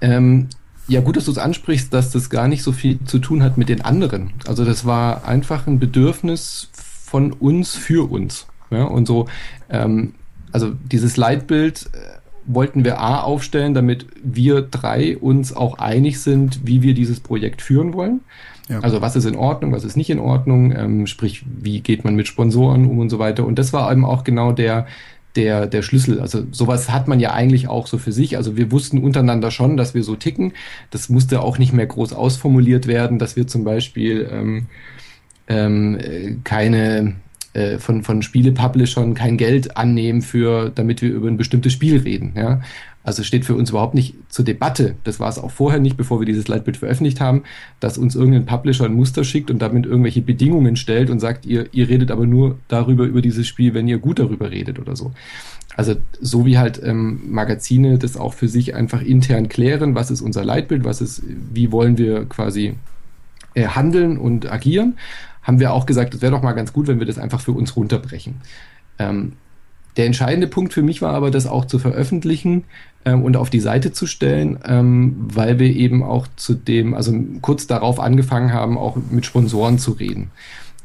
Ähm, 0.00 0.48
Ja, 0.88 1.00
gut, 1.00 1.16
dass 1.16 1.24
du 1.24 1.32
es 1.32 1.38
ansprichst, 1.38 1.92
dass 1.92 2.10
das 2.10 2.28
gar 2.30 2.48
nicht 2.48 2.62
so 2.62 2.72
viel 2.72 2.98
zu 3.04 3.18
tun 3.18 3.42
hat 3.42 3.56
mit 3.56 3.68
den 3.68 3.80
anderen. 3.80 4.34
Also 4.46 4.64
das 4.64 4.84
war 4.84 5.24
einfach 5.24 5.66
ein 5.66 5.78
Bedürfnis 5.78 6.68
von 6.72 7.32
uns 7.32 7.74
für 7.74 8.10
uns. 8.10 8.46
Ja, 8.70 8.84
und 8.84 9.06
so, 9.06 9.26
ähm, 9.70 10.14
also 10.52 10.72
dieses 10.90 11.16
Leitbild 11.16 11.90
äh, 11.92 12.16
wollten 12.46 12.84
wir 12.84 13.00
A 13.00 13.20
aufstellen, 13.20 13.74
damit 13.74 14.06
wir 14.22 14.62
drei 14.62 15.16
uns 15.16 15.54
auch 15.54 15.78
einig 15.78 16.20
sind, 16.20 16.60
wie 16.64 16.82
wir 16.82 16.94
dieses 16.94 17.20
Projekt 17.20 17.60
führen 17.62 17.92
wollen. 17.92 18.20
Ja. 18.68 18.80
Also 18.80 19.00
was 19.00 19.16
ist 19.16 19.26
in 19.26 19.36
Ordnung, 19.36 19.72
was 19.72 19.84
ist 19.84 19.96
nicht 19.96 20.10
in 20.10 20.18
Ordnung, 20.18 20.72
ähm, 20.72 21.06
sprich, 21.06 21.44
wie 21.46 21.80
geht 21.80 22.04
man 22.04 22.16
mit 22.16 22.26
Sponsoren 22.26 22.86
um 22.86 22.98
und 22.98 23.10
so 23.10 23.18
weiter. 23.18 23.44
Und 23.44 23.58
das 23.58 23.72
war 23.72 23.90
eben 23.92 24.04
auch 24.04 24.24
genau 24.24 24.52
der, 24.52 24.86
der, 25.36 25.66
der 25.66 25.82
Schlüssel. 25.82 26.20
Also 26.20 26.44
sowas 26.50 26.90
hat 26.90 27.06
man 27.06 27.20
ja 27.20 27.32
eigentlich 27.32 27.68
auch 27.68 27.86
so 27.86 27.98
für 27.98 28.12
sich. 28.12 28.36
Also 28.36 28.56
wir 28.56 28.72
wussten 28.72 28.98
untereinander 28.98 29.50
schon, 29.50 29.76
dass 29.76 29.94
wir 29.94 30.02
so 30.02 30.16
ticken. 30.16 30.52
Das 30.90 31.08
musste 31.08 31.42
auch 31.42 31.58
nicht 31.58 31.72
mehr 31.72 31.86
groß 31.86 32.12
ausformuliert 32.12 32.86
werden, 32.86 33.18
dass 33.18 33.36
wir 33.36 33.46
zum 33.46 33.62
Beispiel 33.62 34.28
ähm, 34.32 34.66
ähm, 35.46 36.40
keine 36.42 37.14
äh, 37.56 37.78
von, 37.78 38.02
von 38.02 38.20
Spiele-Publishern 38.20 39.14
kein 39.14 39.38
Geld 39.38 39.78
annehmen 39.78 40.20
für, 40.20 40.70
damit 40.74 41.00
wir 41.00 41.10
über 41.10 41.28
ein 41.28 41.38
bestimmtes 41.38 41.72
Spiel 41.72 41.96
reden. 41.98 42.34
Ja? 42.36 42.60
Also 43.02 43.22
steht 43.22 43.46
für 43.46 43.54
uns 43.54 43.70
überhaupt 43.70 43.94
nicht 43.94 44.14
zur 44.28 44.44
Debatte. 44.44 44.96
Das 45.04 45.20
war 45.20 45.30
es 45.30 45.38
auch 45.38 45.50
vorher 45.50 45.80
nicht, 45.80 45.96
bevor 45.96 46.20
wir 46.20 46.26
dieses 46.26 46.48
Leitbild 46.48 46.76
veröffentlicht 46.76 47.18
haben, 47.18 47.44
dass 47.80 47.96
uns 47.96 48.14
irgendein 48.14 48.44
Publisher 48.44 48.84
ein 48.84 48.92
Muster 48.92 49.24
schickt 49.24 49.50
und 49.50 49.62
damit 49.62 49.86
irgendwelche 49.86 50.20
Bedingungen 50.20 50.76
stellt 50.76 51.08
und 51.08 51.18
sagt, 51.18 51.46
ihr, 51.46 51.66
ihr 51.72 51.88
redet 51.88 52.10
aber 52.10 52.26
nur 52.26 52.58
darüber 52.68 53.04
über 53.04 53.22
dieses 53.22 53.46
Spiel, 53.46 53.72
wenn 53.72 53.88
ihr 53.88 53.98
gut 53.98 54.18
darüber 54.18 54.50
redet 54.50 54.78
oder 54.78 54.94
so. 54.94 55.12
Also 55.76 55.94
so 56.20 56.44
wie 56.44 56.58
halt 56.58 56.82
ähm, 56.84 57.20
Magazine 57.30 57.96
das 57.96 58.18
auch 58.18 58.34
für 58.34 58.48
sich 58.48 58.74
einfach 58.74 59.00
intern 59.00 59.48
klären, 59.48 59.94
was 59.94 60.10
ist 60.10 60.20
unser 60.20 60.44
Leitbild, 60.44 60.84
was 60.84 61.00
ist, 61.00 61.22
wie 61.54 61.72
wollen 61.72 61.96
wir 61.96 62.26
quasi 62.26 62.74
äh, 63.54 63.68
handeln 63.68 64.18
und 64.18 64.52
agieren, 64.52 64.98
haben 65.46 65.60
wir 65.60 65.72
auch 65.72 65.86
gesagt, 65.86 66.12
es 66.12 66.22
wäre 66.22 66.32
doch 66.32 66.42
mal 66.42 66.52
ganz 66.52 66.72
gut, 66.72 66.88
wenn 66.88 66.98
wir 66.98 67.06
das 67.06 67.18
einfach 67.18 67.40
für 67.40 67.52
uns 67.52 67.76
runterbrechen. 67.76 68.34
Ähm, 68.98 69.34
der 69.96 70.06
entscheidende 70.06 70.48
Punkt 70.48 70.74
für 70.74 70.82
mich 70.82 71.00
war 71.00 71.14
aber, 71.14 71.30
das 71.30 71.46
auch 71.46 71.64
zu 71.64 71.78
veröffentlichen 71.78 72.64
ähm, 73.04 73.22
und 73.22 73.36
auf 73.36 73.48
die 73.48 73.60
Seite 73.60 73.92
zu 73.92 74.06
stellen, 74.06 74.58
ähm, 74.66 75.14
weil 75.18 75.58
wir 75.58 75.74
eben 75.74 76.02
auch 76.02 76.26
zu 76.36 76.54
dem, 76.54 76.94
also 76.94 77.14
kurz 77.40 77.66
darauf 77.66 78.00
angefangen 78.00 78.52
haben, 78.52 78.76
auch 78.76 78.96
mit 79.10 79.24
Sponsoren 79.24 79.78
zu 79.78 79.92
reden. 79.92 80.32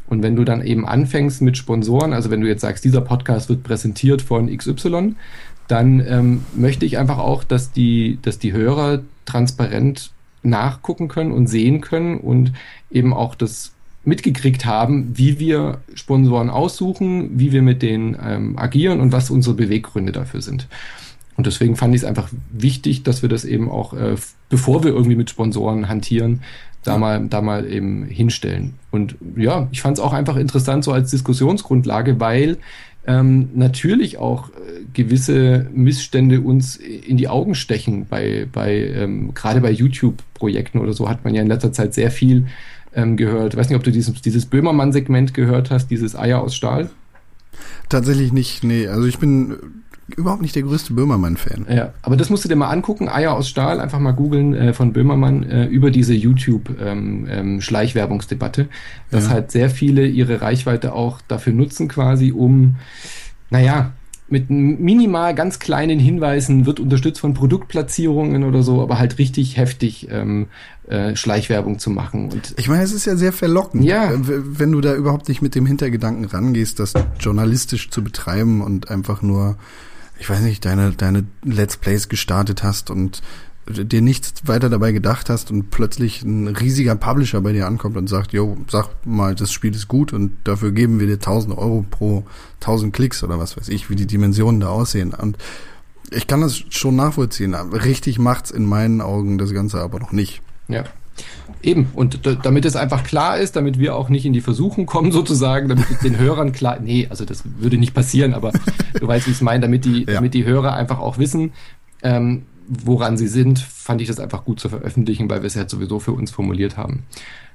Und 0.08 0.21
wenn 0.21 0.36
du 0.36 0.43
dann 0.43 0.63
eben 0.63 0.88
anfängst 0.88 1.41
mit 1.41 1.58
Sponsoren, 1.58 2.13
also 2.13 2.30
wenn 2.30 2.41
du 2.41 2.47
jetzt 2.47 2.62
sagst, 2.62 2.86
dieser 2.86 3.02
Podcast 3.02 3.50
wird 3.50 3.63
präsentiert 3.63 4.21
von 4.21 4.56
XY, 4.56 5.15
dann 5.67 6.06
ähm, 6.06 6.45
möchte 6.56 6.86
ich 6.86 6.97
einfach 6.97 7.17
auch, 7.17 7.43
dass 7.43 7.71
die, 7.71 8.19
dass 8.21 8.38
die 8.38 8.54
Hörer 8.54 9.02
transparent 9.26 10.12
nachgucken 10.43 11.08
können 11.08 11.32
und 11.32 11.47
sehen 11.47 11.82
können 11.82 12.19
und 12.19 12.52
eben 12.91 13.13
auch 13.13 13.36
das 13.36 13.71
mitgekriegt 14.03 14.65
haben, 14.65 15.17
wie 15.17 15.39
wir 15.39 15.79
Sponsoren 15.93 16.49
aussuchen, 16.49 17.39
wie 17.39 17.51
wir 17.51 17.61
mit 17.61 17.81
denen 17.81 18.17
ähm, 18.21 18.57
agieren 18.57 18.99
und 18.99 19.11
was 19.11 19.29
unsere 19.29 19.55
Beweggründe 19.55 20.11
dafür 20.11 20.41
sind. 20.41 20.67
Und 21.37 21.47
deswegen 21.47 21.75
fand 21.75 21.95
ich 21.95 22.01
es 22.01 22.07
einfach 22.07 22.29
wichtig, 22.51 23.03
dass 23.03 23.21
wir 23.21 23.29
das 23.29 23.45
eben 23.45 23.69
auch, 23.69 23.93
äh, 23.93 24.15
bevor 24.49 24.83
wir 24.83 24.91
irgendwie 24.91 25.15
mit 25.15 25.29
Sponsoren 25.29 25.87
hantieren, 25.87 26.41
da 26.83 26.97
mal, 26.97 27.27
da 27.27 27.41
mal 27.41 27.71
eben 27.71 28.05
hinstellen. 28.05 28.73
Und 28.89 29.15
ja, 29.35 29.67
ich 29.71 29.81
fand 29.81 29.97
es 29.97 30.03
auch 30.03 30.13
einfach 30.13 30.35
interessant 30.35 30.83
so 30.83 30.91
als 30.91 31.11
Diskussionsgrundlage, 31.11 32.19
weil 32.19 32.57
ähm, 33.07 33.49
natürlich 33.55 34.17
auch 34.17 34.49
äh, 34.49 34.83
gewisse 34.93 35.67
Missstände 35.73 36.41
uns 36.41 36.75
in 36.75 37.17
die 37.17 37.27
Augen 37.27 37.55
stechen. 37.55 38.07
Bei, 38.09 38.47
bei 38.51 38.75
ähm, 38.77 39.33
gerade 39.33 39.61
bei 39.61 39.71
YouTube-Projekten 39.71 40.79
oder 40.79 40.93
so 40.93 41.09
hat 41.09 41.23
man 41.23 41.33
ja 41.33 41.41
in 41.41 41.47
letzter 41.47 41.71
Zeit 41.71 41.93
sehr 41.93 42.11
viel 42.11 42.47
ähm, 42.93 43.17
gehört. 43.17 43.54
Ich 43.54 43.60
weiß 43.60 43.69
nicht, 43.69 43.77
ob 43.77 43.84
du 43.84 43.91
dieses, 43.91 44.21
dieses 44.21 44.45
Böhmermann-Segment 44.45 45.34
gehört 45.34 45.71
hast, 45.71 45.88
dieses 45.88 46.15
Eier 46.15 46.41
aus 46.41 46.56
Stahl. 46.56 46.89
Tatsächlich 47.89 48.34
nicht, 48.34 48.63
nee. 48.63 48.88
Also 48.88 49.08
ich 49.08 49.19
bin 49.19 49.58
überhaupt 50.15 50.41
nicht 50.41 50.56
der 50.56 50.63
größte 50.63 50.93
Böhmermann-Fan. 50.93 51.67
Ja, 51.69 51.93
aber 52.01 52.15
das 52.17 52.30
musst 52.30 52.45
du 52.45 52.49
dir 52.49 52.56
mal 52.56 52.69
angucken. 52.69 53.10
Eier 53.10 53.34
aus 53.34 53.49
Stahl, 53.49 53.80
einfach 53.80 53.99
mal 53.99 54.13
googeln 54.13 54.54
äh, 54.54 54.73
von 54.73 54.93
Böhmermann 54.93 55.43
äh, 55.43 55.65
über 55.65 55.91
diese 55.91 56.13
YouTube-Schleichwerbungsdebatte, 56.13 58.62
ähm, 58.62 58.67
ähm, 58.67 58.73
dass 59.10 59.25
ja. 59.25 59.32
halt 59.32 59.51
sehr 59.51 59.69
viele 59.69 60.08
ihre 60.08 60.41
Reichweite 60.41 60.93
auch 60.93 61.19
dafür 61.27 61.54
nutzen, 61.54 61.88
quasi, 61.88 62.32
um, 62.32 62.77
naja, 63.49 63.91
mit 64.31 64.49
minimal 64.49 65.35
ganz 65.35 65.59
kleinen 65.59 65.99
Hinweisen 65.99 66.65
wird 66.65 66.79
unterstützt 66.79 67.19
von 67.19 67.33
Produktplatzierungen 67.33 68.43
oder 68.43 68.63
so, 68.63 68.81
aber 68.81 68.97
halt 68.97 69.17
richtig 69.17 69.57
heftig 69.57 70.07
ähm, 70.09 70.47
äh, 70.87 71.15
Schleichwerbung 71.15 71.79
zu 71.79 71.89
machen. 71.89 72.31
Und 72.31 72.53
ich 72.57 72.69
meine, 72.69 72.81
es 72.81 72.93
ist 72.93 73.05
ja 73.05 73.15
sehr 73.17 73.33
verlockend, 73.33 73.83
ja. 73.83 74.11
Wenn 74.15 74.71
du 74.71 74.79
da 74.79 74.95
überhaupt 74.95 75.27
nicht 75.27 75.41
mit 75.41 75.53
dem 75.53 75.65
Hintergedanken 75.65 76.25
rangehst, 76.25 76.79
das 76.79 76.93
journalistisch 77.19 77.89
zu 77.89 78.03
betreiben 78.03 78.61
und 78.61 78.89
einfach 78.89 79.21
nur, 79.21 79.57
ich 80.17 80.29
weiß 80.29 80.39
nicht, 80.41 80.63
deine, 80.63 80.91
deine 80.91 81.25
Let's 81.43 81.75
Plays 81.75 82.07
gestartet 82.07 82.63
hast 82.63 82.89
und 82.89 83.21
dir 83.67 84.02
nichts 84.02 84.47
weiter 84.47 84.69
dabei 84.69 84.91
gedacht 84.91 85.30
hast 85.30 85.52
und 85.52 85.69
plötzlich 85.69 86.24
ein 86.24 86.47
riesiger 86.47 86.95
Publisher 86.95 87.41
bei 87.41 87.54
dir 87.54 87.67
ankommt 87.67 87.95
und 87.95 88.08
sagt, 88.08 88.34
jo, 88.34 88.58
sag 88.67 88.89
mal, 89.06 89.36
das 89.36 89.52
Spiel 89.52 89.74
ist 89.74 89.88
gut 89.88 90.13
und 90.13 90.38
dafür 90.43 90.71
geben 90.71 91.00
wir 91.00 91.08
dir 91.08 91.13
1000 91.13 91.58
Euro 91.58 91.86
pro 91.89 92.24
1000 92.62 92.93
Klicks 92.93 93.24
oder 93.24 93.39
was 93.39 93.58
weiß 93.58 93.69
ich, 93.69 93.89
wie 93.89 93.95
die 93.95 94.08
Dimensionen 94.08 94.62
da 94.62 94.69
aussehen. 94.69 95.13
Und 95.13 95.38
ich 96.12 96.28
kann 96.28 96.41
das 96.41 96.63
schon 96.69 96.95
nachvollziehen. 96.95 97.54
Richtig 97.54 98.19
macht's 98.19 98.52
in 98.52 98.65
meinen 98.65 99.02
Augen 99.02 99.38
das 99.38 99.54
Ganze 99.54 99.80
aber 99.80 100.00
noch 100.00 100.12
nicht. 100.12 100.41
Ja. 100.67 100.84
Eben, 101.62 101.91
und 101.93 102.21
damit 102.43 102.65
es 102.65 102.76
einfach 102.76 103.04
klar 103.04 103.38
ist, 103.38 103.56
damit 103.56 103.78
wir 103.78 103.95
auch 103.95 104.10
nicht 104.10 104.26
in 104.26 104.34
die 104.34 104.41
Versuchung 104.41 104.88
kommen, 104.88 105.12
sozusagen, 105.12 105.69
damit 105.69 105.86
den 106.04 106.17
Hörern 106.17 106.52
klar, 106.52 106.80
nee, 106.82 107.08
also 107.10 107.26
das 107.26 107.43
würde 107.60 107.78
nicht 107.78 107.93
passieren, 107.93 108.34
aber 108.34 108.52
du 109.00 109.08
weißt, 109.08 109.28
wie 109.28 109.32
ich 109.32 109.38
es 109.38 109.41
meine, 109.41 109.62
damit 109.62 109.86
die, 109.86 110.06
ja. 110.06 110.15
damit 110.15 110.34
die 110.34 110.45
Hörer 110.45 110.74
einfach 110.74 111.00
auch 111.00 111.19
wissen, 111.19 111.54
ähm, 112.02 112.43
woran 112.71 113.17
sie 113.17 113.27
sind, 113.27 113.60
fand 113.60 114.01
ich 114.01 114.07
das 114.07 114.19
einfach 114.19 114.45
gut 114.45 114.60
zu 114.60 114.69
veröffentlichen, 114.69 115.29
weil 115.29 115.41
wir 115.41 115.47
es 115.47 115.55
ja 115.55 115.67
sowieso 115.67 115.99
für 115.99 116.13
uns 116.13 116.31
formuliert 116.31 116.77
haben. 116.77 117.03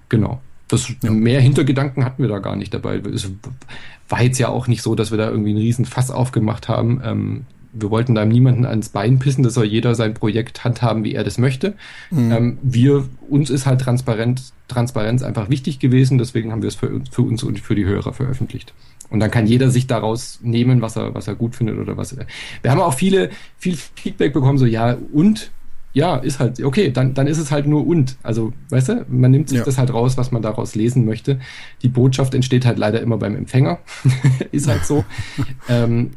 Genau. 0.08 0.40
Das 0.68 0.92
ja. 1.02 1.10
mehr 1.10 1.40
Hintergedanken 1.40 2.04
hatten 2.04 2.22
wir 2.22 2.28
da 2.28 2.38
gar 2.38 2.56
nicht 2.56 2.74
dabei. 2.74 2.96
Es 2.96 3.30
war 4.08 4.22
jetzt 4.22 4.38
ja 4.38 4.48
auch 4.48 4.66
nicht 4.66 4.82
so, 4.82 4.94
dass 4.94 5.10
wir 5.10 5.18
da 5.18 5.30
irgendwie 5.30 5.50
einen 5.50 5.60
riesen 5.60 5.84
Fass 5.84 6.10
aufgemacht 6.10 6.68
haben. 6.68 7.00
Ähm, 7.04 7.46
wir 7.72 7.90
wollten 7.90 8.14
da 8.14 8.24
niemanden 8.24 8.64
ans 8.64 8.88
Bein 8.88 9.18
pissen, 9.18 9.44
das 9.44 9.54
soll 9.54 9.66
jeder 9.66 9.94
sein 9.94 10.14
Projekt 10.14 10.64
handhaben, 10.64 11.04
wie 11.04 11.14
er 11.14 11.24
das 11.24 11.38
möchte. 11.38 11.74
Mhm. 12.10 12.32
Ähm, 12.32 12.58
wir, 12.62 13.08
uns 13.28 13.50
ist 13.50 13.66
halt 13.66 13.80
Transparenz 13.80 15.22
einfach 15.22 15.50
wichtig 15.50 15.78
gewesen, 15.78 16.18
deswegen 16.18 16.52
haben 16.52 16.62
wir 16.62 16.68
es 16.68 16.74
für, 16.74 17.00
für 17.10 17.22
uns 17.22 17.42
und 17.42 17.60
für 17.60 17.74
die 17.74 17.84
Hörer 17.84 18.12
veröffentlicht. 18.12 18.72
Und 19.10 19.20
dann 19.20 19.30
kann 19.30 19.46
jeder 19.46 19.70
sich 19.70 19.86
daraus 19.86 20.40
nehmen, 20.42 20.82
was 20.82 20.96
er, 20.96 21.14
was 21.14 21.28
er 21.28 21.34
gut 21.34 21.54
findet 21.54 21.78
oder 21.78 21.96
was 21.96 22.12
er. 22.12 22.26
Wir 22.62 22.70
haben 22.70 22.80
auch 22.80 22.94
viele, 22.94 23.30
viel 23.56 23.76
Feedback 23.76 24.32
bekommen, 24.32 24.58
so 24.58 24.66
ja, 24.66 24.96
und 25.12 25.50
ja, 25.96 26.16
ist 26.16 26.40
halt, 26.40 26.62
okay, 26.62 26.90
dann, 26.90 27.14
dann 27.14 27.26
ist 27.26 27.38
es 27.38 27.50
halt 27.50 27.66
nur 27.66 27.86
und. 27.86 28.16
Also, 28.22 28.52
weißt 28.68 28.88
du, 28.90 29.06
man 29.08 29.30
nimmt 29.30 29.48
sich 29.48 29.60
ja. 29.60 29.64
das 29.64 29.78
halt 29.78 29.94
raus, 29.94 30.18
was 30.18 30.30
man 30.30 30.42
daraus 30.42 30.74
lesen 30.74 31.06
möchte. 31.06 31.40
Die 31.80 31.88
Botschaft 31.88 32.34
entsteht 32.34 32.66
halt 32.66 32.76
leider 32.76 33.00
immer 33.00 33.16
beim 33.16 33.34
Empfänger. 33.34 33.78
ist 34.52 34.68
halt 34.68 34.84
so. 34.84 35.06
ähm, 35.70 36.10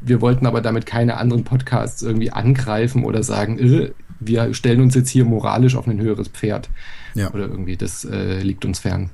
wir 0.00 0.22
wollten 0.22 0.46
aber 0.46 0.62
damit 0.62 0.86
keine 0.86 1.18
anderen 1.18 1.44
Podcasts 1.44 2.00
irgendwie 2.00 2.30
angreifen 2.30 3.04
oder 3.04 3.22
sagen, 3.22 3.58
äh, 3.58 3.90
wir 4.20 4.54
stellen 4.54 4.80
uns 4.80 4.94
jetzt 4.94 5.10
hier 5.10 5.26
moralisch 5.26 5.76
auf 5.76 5.86
ein 5.86 6.00
höheres 6.00 6.28
Pferd. 6.28 6.70
Ja. 7.14 7.30
Oder 7.34 7.48
irgendwie, 7.48 7.76
das 7.76 8.06
äh, 8.06 8.40
liegt 8.40 8.64
uns 8.64 8.78
fern. 8.78 9.10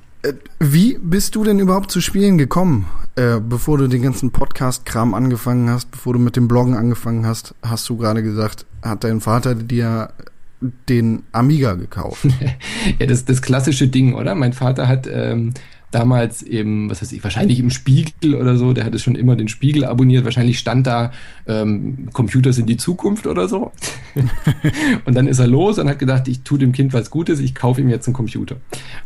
Wie 0.59 0.97
bist 1.01 1.35
du 1.35 1.43
denn 1.43 1.59
überhaupt 1.59 1.91
zu 1.91 2.01
Spielen 2.01 2.37
gekommen, 2.37 2.87
äh, 3.15 3.39
bevor 3.39 3.77
du 3.77 3.87
den 3.87 4.01
ganzen 4.01 4.31
Podcast-Kram 4.31 5.13
angefangen 5.13 5.69
hast, 5.69 5.91
bevor 5.91 6.13
du 6.13 6.19
mit 6.19 6.35
dem 6.35 6.47
Bloggen 6.47 6.75
angefangen 6.75 7.25
hast, 7.25 7.55
hast 7.63 7.89
du 7.89 7.97
gerade 7.97 8.21
gesagt, 8.23 8.65
hat 8.83 9.03
dein 9.03 9.19
Vater 9.21 9.55
dir 9.55 10.13
den 10.61 11.23
Amiga 11.31 11.73
gekauft? 11.73 12.27
ja, 12.99 13.05
das 13.07 13.25
das 13.25 13.41
klassische 13.41 13.87
Ding, 13.87 14.13
oder? 14.13 14.35
Mein 14.35 14.53
Vater 14.53 14.87
hat 14.87 15.09
ähm, 15.11 15.53
damals 15.91 16.41
eben, 16.41 16.89
was 16.89 17.01
weiß 17.01 17.11
ich, 17.11 17.23
wahrscheinlich 17.23 17.59
im 17.59 17.69
Spiegel 17.69 18.35
oder 18.35 18.55
so, 18.55 18.73
der 18.73 18.85
hatte 18.85 18.97
schon 18.97 19.15
immer 19.15 19.35
den 19.35 19.49
Spiegel 19.49 19.85
abonniert, 19.85 20.23
wahrscheinlich 20.23 20.57
stand 20.57 20.87
da 20.87 21.11
ähm, 21.47 22.09
Computer 22.13 22.53
sind 22.53 22.67
die 22.67 22.77
Zukunft 22.77 23.27
oder 23.27 23.47
so. 23.47 23.71
und 25.05 25.15
dann 25.15 25.27
ist 25.27 25.39
er 25.39 25.47
los 25.47 25.77
und 25.77 25.89
hat 25.89 25.99
gedacht, 25.99 26.27
ich 26.27 26.41
tue 26.41 26.59
dem 26.59 26.71
Kind 26.71 26.93
was 26.93 27.11
Gutes, 27.11 27.39
ich 27.39 27.53
kaufe 27.53 27.81
ihm 27.81 27.89
jetzt 27.89 28.07
einen 28.07 28.13
Computer. 28.13 28.55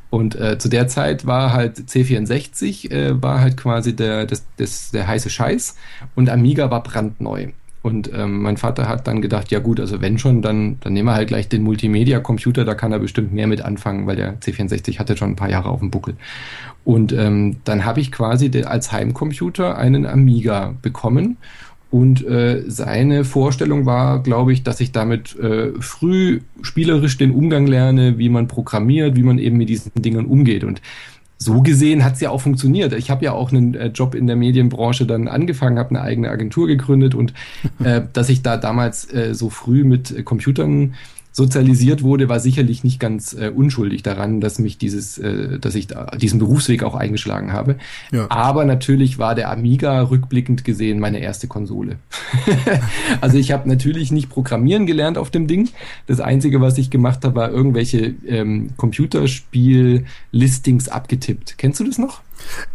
Und 0.10 0.36
äh, 0.36 0.58
zu 0.58 0.70
der 0.70 0.88
Zeit 0.88 1.26
war 1.26 1.54
halt 1.54 1.78
C64, 1.78 2.92
äh, 2.92 3.22
war 3.22 3.42
halt 3.42 3.58
quasi 3.58 3.96
der, 3.96 4.26
das, 4.26 4.46
das, 4.58 4.92
der 4.92 5.08
heiße 5.08 5.30
Scheiß 5.30 5.76
und 6.16 6.30
Amiga 6.30 6.70
war 6.70 6.84
brandneu. 6.84 7.48
Und 7.86 8.10
ähm, 8.16 8.42
mein 8.42 8.58
Vater 8.58 8.90
hat 8.90 9.06
dann 9.06 9.22
gedacht, 9.22 9.52
ja 9.52 9.60
gut, 9.60 9.80
also 9.80 10.02
wenn 10.02 10.18
schon, 10.18 10.42
dann, 10.42 10.78
dann 10.80 10.94
nehmen 10.94 11.08
wir 11.08 11.14
halt 11.14 11.28
gleich 11.28 11.50
den 11.50 11.62
Multimedia-Computer, 11.62 12.66
da 12.66 12.74
kann 12.74 12.92
er 12.92 12.98
bestimmt 12.98 13.32
mehr 13.32 13.46
mit 13.46 13.62
anfangen, 13.62 14.08
weil 14.08 14.16
der 14.16 14.40
C64 14.40 14.98
hatte 14.98 15.16
schon 15.16 15.30
ein 15.30 15.36
paar 15.36 15.52
Jahre 15.52 15.70
auf 15.70 15.82
dem 15.82 15.92
Buckel. 15.92 16.16
Und 16.84 17.14
ähm, 17.14 17.58
dann 17.64 17.86
habe 17.86 18.00
ich 18.00 18.12
quasi 18.12 18.50
als 18.64 18.92
Heimcomputer 18.92 19.78
einen 19.78 20.08
Amiga 20.08 20.74
bekommen 20.82 21.38
Und 21.92 22.26
äh, 22.26 22.64
seine 22.68 23.24
Vorstellung 23.24 23.86
war, 23.86 24.22
glaube 24.22 24.52
ich, 24.52 24.64
dass 24.64 24.82
ich 24.82 24.92
damit 24.92 25.34
äh, 25.40 25.72
früh 25.80 26.42
spielerisch 26.62 27.18
den 27.18 27.32
Umgang 27.32 27.68
lerne, 27.68 28.18
wie 28.18 28.28
man 28.30 28.48
programmiert, 28.48 29.16
wie 29.16 29.24
man 29.24 29.38
eben 29.38 29.58
mit 29.58 29.70
diesen 29.70 29.92
Dingen 29.94 30.26
umgeht. 30.26 30.64
Und 30.64 30.82
so 31.38 31.62
gesehen 31.62 32.04
hat 32.04 32.14
es 32.14 32.22
ja 32.22 32.30
auch 32.30 32.42
funktioniert. 32.42 32.94
Ich 32.94 33.10
habe 33.10 33.26
ja 33.26 33.34
auch 33.34 33.52
einen 33.52 33.76
äh, 33.76 33.88
Job 33.88 34.16
in 34.16 34.28
der 34.28 34.36
Medienbranche 34.36 35.06
dann 35.06 35.28
angefangen, 35.28 35.78
habe 35.78 35.90
eine 35.90 36.02
eigene 36.02 36.30
Agentur 36.30 36.68
gegründet 36.68 37.14
und 37.14 37.34
äh, 37.84 38.02
dass 38.14 38.30
ich 38.30 38.42
da 38.42 38.58
damals 38.58 39.12
äh, 39.14 39.34
so 39.34 39.50
früh 39.50 39.84
mit 39.84 40.26
Computern 40.26 40.96
sozialisiert 41.36 42.02
wurde, 42.02 42.30
war 42.30 42.40
sicherlich 42.40 42.86
nicht 42.86 42.98
ganz 42.98 43.34
äh, 43.34 43.52
unschuldig 43.54 44.04
daran, 44.04 44.40
dass 44.40 44.58
mich 44.58 44.78
dieses, 44.78 45.18
äh, 45.18 45.60
dass 45.60 45.76
ich 45.76 45.88
da 45.88 46.06
diesen 46.06 46.40
Berufsweg 46.40 46.82
auch 46.82 46.96
eingeschlagen 46.96 47.52
habe. 47.52 47.76
Ja. 48.14 48.28
Aber 48.30 48.64
natürlich 48.64 49.20
war 49.20 49.36
der 49.36 49.52
Amiga 49.52 50.04
rückblickend 50.04 50.64
gesehen 50.64 51.02
meine 51.02 51.20
erste 51.20 51.50
Konsole. 51.50 51.98
also 53.20 53.38
ich 53.38 53.52
habe 53.52 53.68
natürlich 53.68 54.14
nicht 54.14 54.30
programmieren 54.30 54.86
gelernt 54.86 55.18
auf 55.18 55.30
dem 55.30 55.48
Ding. 55.48 55.68
Das 56.08 56.22
Einzige, 56.22 56.62
was 56.62 56.78
ich 56.78 56.90
gemacht 56.90 57.26
habe, 57.26 57.36
war 57.36 57.52
irgendwelche 57.52 58.16
ähm, 58.26 58.70
Computerspiel-Listings 58.78 60.88
abgetippt. 60.88 61.58
Kennst 61.58 61.82
du 61.82 61.84
das 61.84 61.98
noch? 61.98 62.22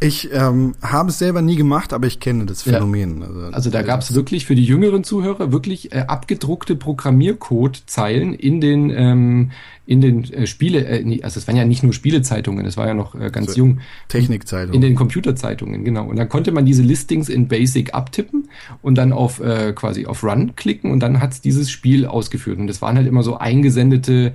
Ich 0.00 0.32
ähm, 0.32 0.74
habe 0.82 1.10
es 1.10 1.18
selber 1.18 1.42
nie 1.42 1.56
gemacht, 1.56 1.92
aber 1.92 2.06
ich 2.06 2.20
kenne 2.20 2.46
das 2.46 2.62
Phänomen. 2.62 3.20
Ja. 3.20 3.26
Also, 3.26 3.40
also, 3.52 3.70
da 3.70 3.82
gab 3.82 4.00
es 4.00 4.14
wirklich 4.14 4.46
für 4.46 4.54
die 4.54 4.64
jüngeren 4.64 5.04
Zuhörer 5.04 5.52
wirklich 5.52 5.92
äh, 5.92 6.04
abgedruckte 6.06 6.76
Programmiercode-Zeilen 6.76 8.34
in 8.34 8.60
den 8.60 8.90
ähm, 8.90 9.50
in 9.90 10.00
den 10.00 10.22
äh, 10.32 10.46
Spiele, 10.46 10.86
äh, 10.86 11.20
also 11.24 11.40
es 11.40 11.48
waren 11.48 11.56
ja 11.56 11.64
nicht 11.64 11.82
nur 11.82 11.92
Spielezeitungen, 11.92 12.64
es 12.64 12.76
war 12.76 12.86
ja 12.86 12.94
noch 12.94 13.16
äh, 13.16 13.30
ganz 13.30 13.48
also 13.48 13.58
jung. 13.58 13.80
Technikzeitungen. 14.06 14.74
In 14.74 14.82
den 14.82 14.94
Computerzeitungen, 14.94 15.84
genau. 15.84 16.06
Und 16.06 16.16
dann 16.16 16.28
konnte 16.28 16.52
man 16.52 16.64
diese 16.64 16.82
Listings 16.82 17.28
in 17.28 17.48
Basic 17.48 17.92
abtippen 17.92 18.48
und 18.82 18.96
dann 18.96 19.12
auf 19.12 19.40
äh, 19.40 19.72
quasi 19.72 20.06
auf 20.06 20.22
Run 20.22 20.54
klicken 20.54 20.92
und 20.92 21.00
dann 21.00 21.20
hat's 21.20 21.40
dieses 21.40 21.72
Spiel 21.72 22.06
ausgeführt. 22.06 22.58
Und 22.58 22.68
das 22.68 22.80
waren 22.80 22.96
halt 22.96 23.08
immer 23.08 23.24
so 23.24 23.38
eingesendete 23.38 24.32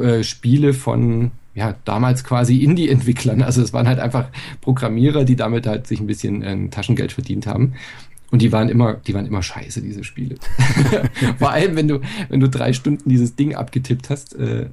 äh, 0.00 0.22
Spiele 0.22 0.72
von 0.72 1.32
ja, 1.54 1.76
damals 1.84 2.24
quasi 2.24 2.58
Indie-Entwicklern. 2.58 3.42
Also 3.42 3.62
es 3.62 3.72
waren 3.72 3.86
halt 3.86 4.00
einfach 4.00 4.28
Programmierer, 4.60 5.24
die 5.24 5.36
damit 5.36 5.66
halt 5.66 5.86
sich 5.86 6.00
ein 6.00 6.06
bisschen 6.06 6.42
äh, 6.42 6.68
Taschengeld 6.68 7.12
verdient 7.12 7.46
haben. 7.46 7.74
Und 8.30 8.42
die 8.42 8.50
waren 8.50 8.68
immer, 8.68 8.94
die 8.94 9.14
waren 9.14 9.26
immer 9.26 9.42
scheiße, 9.42 9.80
diese 9.80 10.02
Spiele. 10.02 10.36
Vor 11.38 11.50
allem, 11.50 11.76
wenn 11.76 11.86
du, 11.86 12.00
wenn 12.28 12.40
du 12.40 12.48
drei 12.48 12.72
Stunden 12.72 13.08
dieses 13.08 13.36
Ding 13.36 13.54
abgetippt 13.54 14.10
hast, 14.10 14.34
äh, 14.34 14.66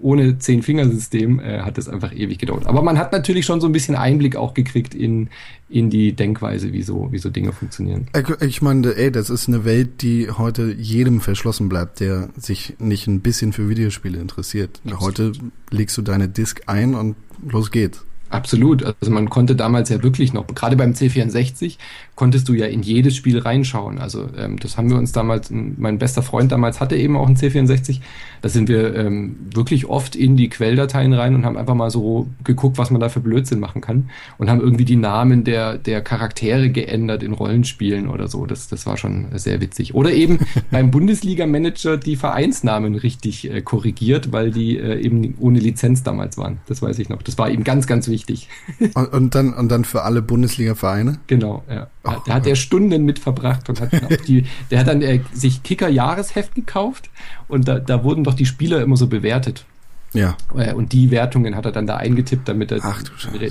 ohne 0.00 0.38
Zehn-Fingersystem 0.38 1.40
äh, 1.40 1.60
hat 1.60 1.78
das 1.78 1.88
einfach 1.88 2.14
ewig 2.14 2.38
gedauert. 2.38 2.66
Aber 2.66 2.82
man 2.82 2.98
hat 2.98 3.12
natürlich 3.12 3.44
schon 3.44 3.60
so 3.60 3.66
ein 3.66 3.72
bisschen 3.72 3.96
Einblick 3.96 4.36
auch 4.36 4.54
gekriegt 4.54 4.94
in, 4.94 5.28
in 5.68 5.90
die 5.90 6.12
Denkweise, 6.12 6.72
wie 6.72 6.82
so, 6.82 7.08
wie 7.10 7.18
so 7.18 7.30
Dinge 7.30 7.52
funktionieren. 7.52 8.06
Ich 8.40 8.62
meine, 8.62 8.94
ey, 8.94 9.10
das 9.10 9.30
ist 9.30 9.48
eine 9.48 9.64
Welt, 9.64 10.02
die 10.02 10.30
heute 10.30 10.72
jedem 10.72 11.20
verschlossen 11.20 11.68
bleibt, 11.68 12.00
der 12.00 12.28
sich 12.36 12.74
nicht 12.78 13.06
ein 13.06 13.20
bisschen 13.20 13.52
für 13.52 13.68
Videospiele 13.68 14.18
interessiert. 14.18 14.80
Heute 15.00 15.32
legst 15.70 15.96
du 15.98 16.02
deine 16.02 16.28
Disk 16.28 16.62
ein 16.66 16.94
und 16.94 17.16
los 17.46 17.70
geht's. 17.70 18.05
Absolut. 18.28 18.82
Also 18.84 19.12
man 19.12 19.30
konnte 19.30 19.54
damals 19.54 19.88
ja 19.88 20.02
wirklich 20.02 20.32
noch, 20.32 20.46
gerade 20.48 20.76
beim 20.76 20.92
C64, 20.92 21.76
konntest 22.16 22.48
du 22.48 22.54
ja 22.54 22.66
in 22.66 22.82
jedes 22.82 23.14
Spiel 23.14 23.38
reinschauen. 23.38 23.98
Also 23.98 24.28
ähm, 24.36 24.58
das 24.58 24.76
haben 24.76 24.90
wir 24.90 24.96
uns 24.96 25.12
damals, 25.12 25.50
mein 25.50 25.98
bester 25.98 26.22
Freund 26.22 26.50
damals 26.50 26.80
hatte 26.80 26.96
eben 26.96 27.16
auch 27.16 27.26
einen 27.26 27.36
C64. 27.36 28.00
Da 28.42 28.48
sind 28.48 28.68
wir 28.68 28.94
ähm, 28.96 29.36
wirklich 29.54 29.86
oft 29.86 30.16
in 30.16 30.36
die 30.36 30.48
Quelldateien 30.48 31.12
rein 31.12 31.34
und 31.34 31.44
haben 31.44 31.56
einfach 31.56 31.74
mal 31.74 31.90
so 31.90 32.26
geguckt, 32.42 32.78
was 32.78 32.90
man 32.90 33.00
da 33.00 33.08
für 33.08 33.20
Blödsinn 33.20 33.60
machen 33.60 33.80
kann. 33.80 34.10
Und 34.38 34.50
haben 34.50 34.60
irgendwie 34.60 34.84
die 34.84 34.96
Namen 34.96 35.44
der, 35.44 35.78
der 35.78 36.00
Charaktere 36.00 36.70
geändert 36.70 37.22
in 37.22 37.32
Rollenspielen 37.32 38.08
oder 38.08 38.26
so. 38.26 38.44
Das, 38.46 38.66
das 38.66 38.86
war 38.86 38.96
schon 38.96 39.26
sehr 39.34 39.60
witzig. 39.60 39.94
Oder 39.94 40.12
eben 40.12 40.40
beim 40.70 40.90
Bundesliga-Manager 40.90 41.96
die 41.96 42.16
Vereinsnamen 42.16 42.96
richtig 42.96 43.50
äh, 43.50 43.60
korrigiert, 43.62 44.32
weil 44.32 44.50
die 44.50 44.78
äh, 44.78 45.00
eben 45.00 45.34
ohne 45.38 45.60
Lizenz 45.60 46.02
damals 46.02 46.38
waren. 46.38 46.58
Das 46.66 46.82
weiß 46.82 46.98
ich 46.98 47.08
noch. 47.08 47.22
Das 47.22 47.38
war 47.38 47.50
eben 47.50 47.62
ganz, 47.62 47.86
ganz 47.86 48.08
wichtig. 48.08 48.15
und, 48.94 49.12
und 49.12 49.34
dann, 49.34 49.52
und 49.52 49.68
dann 49.68 49.84
für 49.84 50.02
alle 50.02 50.22
Bundesliga-Vereine? 50.22 51.18
Genau, 51.26 51.64
ja. 51.68 51.88
Oh, 52.04 52.12
da 52.24 52.34
hat 52.34 52.46
er 52.46 52.56
Stunden 52.56 53.04
mit 53.04 53.18
verbracht 53.18 53.68
und 53.68 53.80
hat 53.80 53.90
die, 54.26 54.46
der 54.70 54.80
hat 54.80 54.88
dann 54.88 55.02
äh, 55.02 55.20
sich 55.32 55.62
Kicker-Jahresheft 55.62 56.54
gekauft 56.54 57.10
und 57.48 57.68
da, 57.68 57.78
da 57.78 58.04
wurden 58.04 58.24
doch 58.24 58.34
die 58.34 58.46
Spieler 58.46 58.80
immer 58.80 58.96
so 58.96 59.06
bewertet. 59.06 59.66
Ja. 60.12 60.36
Äh, 60.56 60.72
und 60.72 60.92
die 60.92 61.10
Wertungen 61.10 61.56
hat 61.56 61.66
er 61.66 61.72
dann 61.72 61.86
da 61.86 61.96
eingetippt, 61.96 62.48
damit 62.48 62.72
er 62.72 62.78
Ach, 62.82 63.02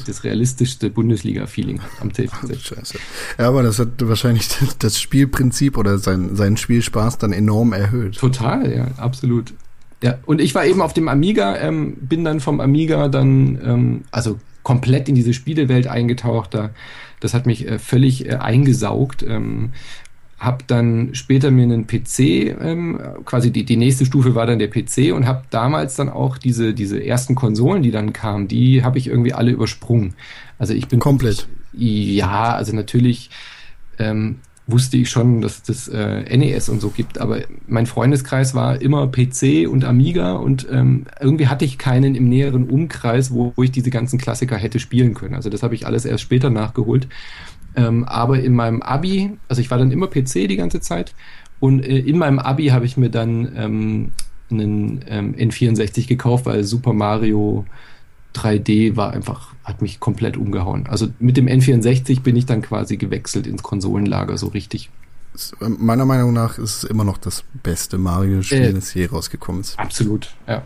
das 0.05 0.23
realistischste 0.23 0.89
Bundesliga-Feeling 0.89 1.81
hat 1.81 1.89
am 2.01 2.11
Telefon. 2.11 2.49
Scheiße. 2.57 2.97
Ja, 3.37 3.47
aber 3.47 3.61
das 3.63 3.79
hat 3.79 3.89
wahrscheinlich 3.99 4.49
das 4.79 4.99
Spielprinzip 4.99 5.77
oder 5.77 5.97
sein, 5.97 6.35
seinen 6.35 6.57
Spielspaß 6.57 7.17
dann 7.19 7.33
enorm 7.33 7.73
erhöht. 7.73 8.17
Total, 8.17 8.71
ja, 8.75 8.87
absolut. 8.97 9.53
Ja, 10.01 10.17
und 10.25 10.41
ich 10.41 10.53
war 10.55 10.65
eben 10.65 10.81
auf 10.81 10.93
dem 10.93 11.07
Amiga, 11.07 11.57
ähm, 11.57 11.95
bin 11.95 12.23
dann 12.23 12.39
vom 12.39 12.59
Amiga 12.59 13.07
dann, 13.07 13.59
ähm, 13.63 14.01
also 14.11 14.39
komplett 14.65 15.07
in 15.07 15.15
diese 15.15 15.33
Spielewelt 15.33 15.87
eingetaucht. 15.87 16.53
Da, 16.53 16.71
das 17.21 17.33
hat 17.33 17.45
mich 17.45 17.69
äh, 17.69 17.79
völlig 17.79 18.27
äh, 18.27 18.35
eingesaugt. 18.35 19.23
Ähm, 19.23 19.69
habe 20.39 20.65
dann 20.67 21.15
später 21.15 21.49
mir 21.51 21.63
einen 21.63 21.87
PC, 21.87 22.19
ähm, 22.19 22.99
quasi 23.23 23.51
die, 23.51 23.63
die 23.63 23.77
nächste 23.77 24.05
Stufe 24.05 24.35
war 24.35 24.45
dann 24.45 24.59
der 24.59 24.67
PC 24.67 25.13
und 25.13 25.25
habe 25.25 25.43
damals 25.49 25.95
dann 25.95 26.09
auch 26.09 26.37
diese, 26.37 26.73
diese 26.73 27.01
ersten 27.01 27.35
Konsolen, 27.35 27.83
die 27.83 27.91
dann 27.91 28.11
kamen, 28.11 28.49
die 28.49 28.83
habe 28.83 28.97
ich 28.97 29.07
irgendwie 29.07 29.33
alle 29.33 29.51
übersprungen. 29.51 30.15
Also 30.59 30.73
ich 30.73 30.87
bin 30.87 30.99
komplett. 30.99 31.47
Ja, 31.71 32.55
also 32.55 32.75
natürlich 32.75 33.29
ähm, 33.99 34.39
wusste 34.67 34.97
ich 34.97 35.09
schon, 35.09 35.41
dass 35.41 35.61
das 35.61 35.87
äh, 35.87 36.37
NES 36.37 36.69
und 36.69 36.81
so 36.81 36.89
gibt, 36.89 37.19
aber 37.19 37.41
mein 37.67 37.85
Freundeskreis 37.85 38.55
war 38.55 38.81
immer 38.81 39.07
PC 39.07 39.67
und 39.69 39.85
Amiga 39.85 40.33
und 40.33 40.67
ähm, 40.71 41.05
irgendwie 41.19 41.47
hatte 41.47 41.65
ich 41.65 41.77
keinen 41.77 42.15
im 42.15 42.29
näheren 42.29 42.69
Umkreis, 42.69 43.31
wo, 43.31 43.53
wo 43.55 43.63
ich 43.63 43.71
diese 43.71 43.91
ganzen 43.91 44.17
Klassiker 44.17 44.57
hätte 44.57 44.79
spielen 44.79 45.13
können. 45.13 45.35
Also 45.35 45.49
das 45.49 45.61
habe 45.61 45.75
ich 45.75 45.85
alles 45.85 46.05
erst 46.05 46.23
später 46.23 46.49
nachgeholt. 46.49 47.07
Ähm, 47.75 48.05
aber 48.05 48.39
in 48.39 48.53
meinem 48.53 48.81
Abi, 48.81 49.31
also 49.47 49.61
ich 49.61 49.69
war 49.69 49.77
dann 49.77 49.91
immer 49.91 50.07
PC 50.07 50.47
die 50.47 50.55
ganze 50.55 50.79
Zeit 50.79 51.13
und 51.59 51.85
äh, 51.85 51.99
in 51.99 52.17
meinem 52.17 52.39
Abi 52.39 52.67
habe 52.67 52.85
ich 52.85 52.97
mir 52.97 53.09
dann 53.09 53.51
ähm, 53.55 54.11
einen 54.49 55.05
ähm, 55.07 55.35
N64 55.35 56.07
gekauft, 56.07 56.45
weil 56.45 56.63
Super 56.63 56.93
Mario 56.93 57.65
3D 58.35 58.95
war 58.95 59.11
einfach, 59.11 59.53
hat 59.63 59.81
mich 59.81 59.99
komplett 59.99 60.37
umgehauen. 60.37 60.87
Also 60.87 61.07
mit 61.19 61.37
dem 61.37 61.47
N64 61.47 62.21
bin 62.21 62.35
ich 62.35 62.45
dann 62.45 62.61
quasi 62.61 62.97
gewechselt 62.97 63.47
ins 63.47 63.63
Konsolenlager, 63.63 64.37
so 64.37 64.47
richtig. 64.47 64.89
Meiner 65.59 66.05
Meinung 66.05 66.33
nach 66.33 66.57
ist 66.57 66.77
es 66.77 66.83
immer 66.85 67.03
noch 67.03 67.17
das 67.17 67.43
beste 67.63 67.97
Mario-Spiel, 67.97 68.61
äh, 68.61 68.73
das 68.73 68.93
je 68.93 69.05
rausgekommen 69.05 69.61
ist. 69.61 69.77
Absolut, 69.77 70.33
ja. 70.47 70.63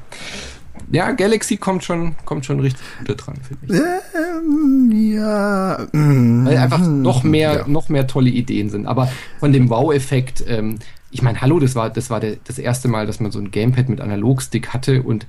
Ja, 0.92 1.12
Galaxy 1.12 1.58
kommt 1.58 1.84
schon, 1.84 2.16
kommt 2.26 2.46
schon 2.46 2.60
richtig 2.60 2.86
gut 3.06 3.26
dran, 3.26 3.36
finde 3.46 3.66
ich. 3.66 3.82
Ähm, 4.16 4.92
ja. 4.92 5.88
Weil 5.92 6.58
einfach 6.58 6.80
noch 6.80 7.24
mehr, 7.24 7.54
ja. 7.54 7.68
noch 7.68 7.90
mehr 7.90 8.08
tolle 8.08 8.30
Ideen 8.30 8.70
sind. 8.70 8.86
Aber 8.86 9.12
von 9.40 9.52
dem 9.52 9.70
Wow-Effekt, 9.70 10.44
ähm, 10.48 10.80
ich 11.12 11.22
meine, 11.22 11.42
hallo, 11.42 11.60
das 11.60 11.76
war, 11.76 11.90
das 11.90 12.10
war 12.10 12.20
der, 12.20 12.38
das 12.44 12.60
erste 12.60 12.88
Mal, 12.88 13.08
dass 13.08 13.20
man 13.20 13.32
so 13.32 13.40
ein 13.40 13.52
Gamepad 13.52 13.90
mit 13.90 14.02
Analogstick 14.02 14.70
hatte 14.70 15.04
und 15.04 15.26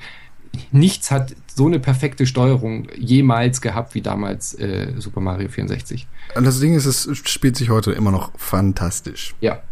nichts 0.72 1.10
hat 1.10 1.34
so 1.54 1.66
eine 1.66 1.78
perfekte 1.78 2.26
Steuerung 2.26 2.88
jemals 2.96 3.60
gehabt 3.60 3.94
wie 3.94 4.02
damals 4.02 4.54
äh, 4.54 4.94
Super 4.98 5.20
Mario 5.20 5.48
64. 5.48 6.06
Und 6.34 6.44
das 6.44 6.60
Ding 6.60 6.74
ist, 6.74 6.86
es 6.86 7.08
spielt 7.28 7.56
sich 7.56 7.70
heute 7.70 7.92
immer 7.92 8.10
noch 8.10 8.32
fantastisch. 8.38 9.34
Ja. 9.40 9.62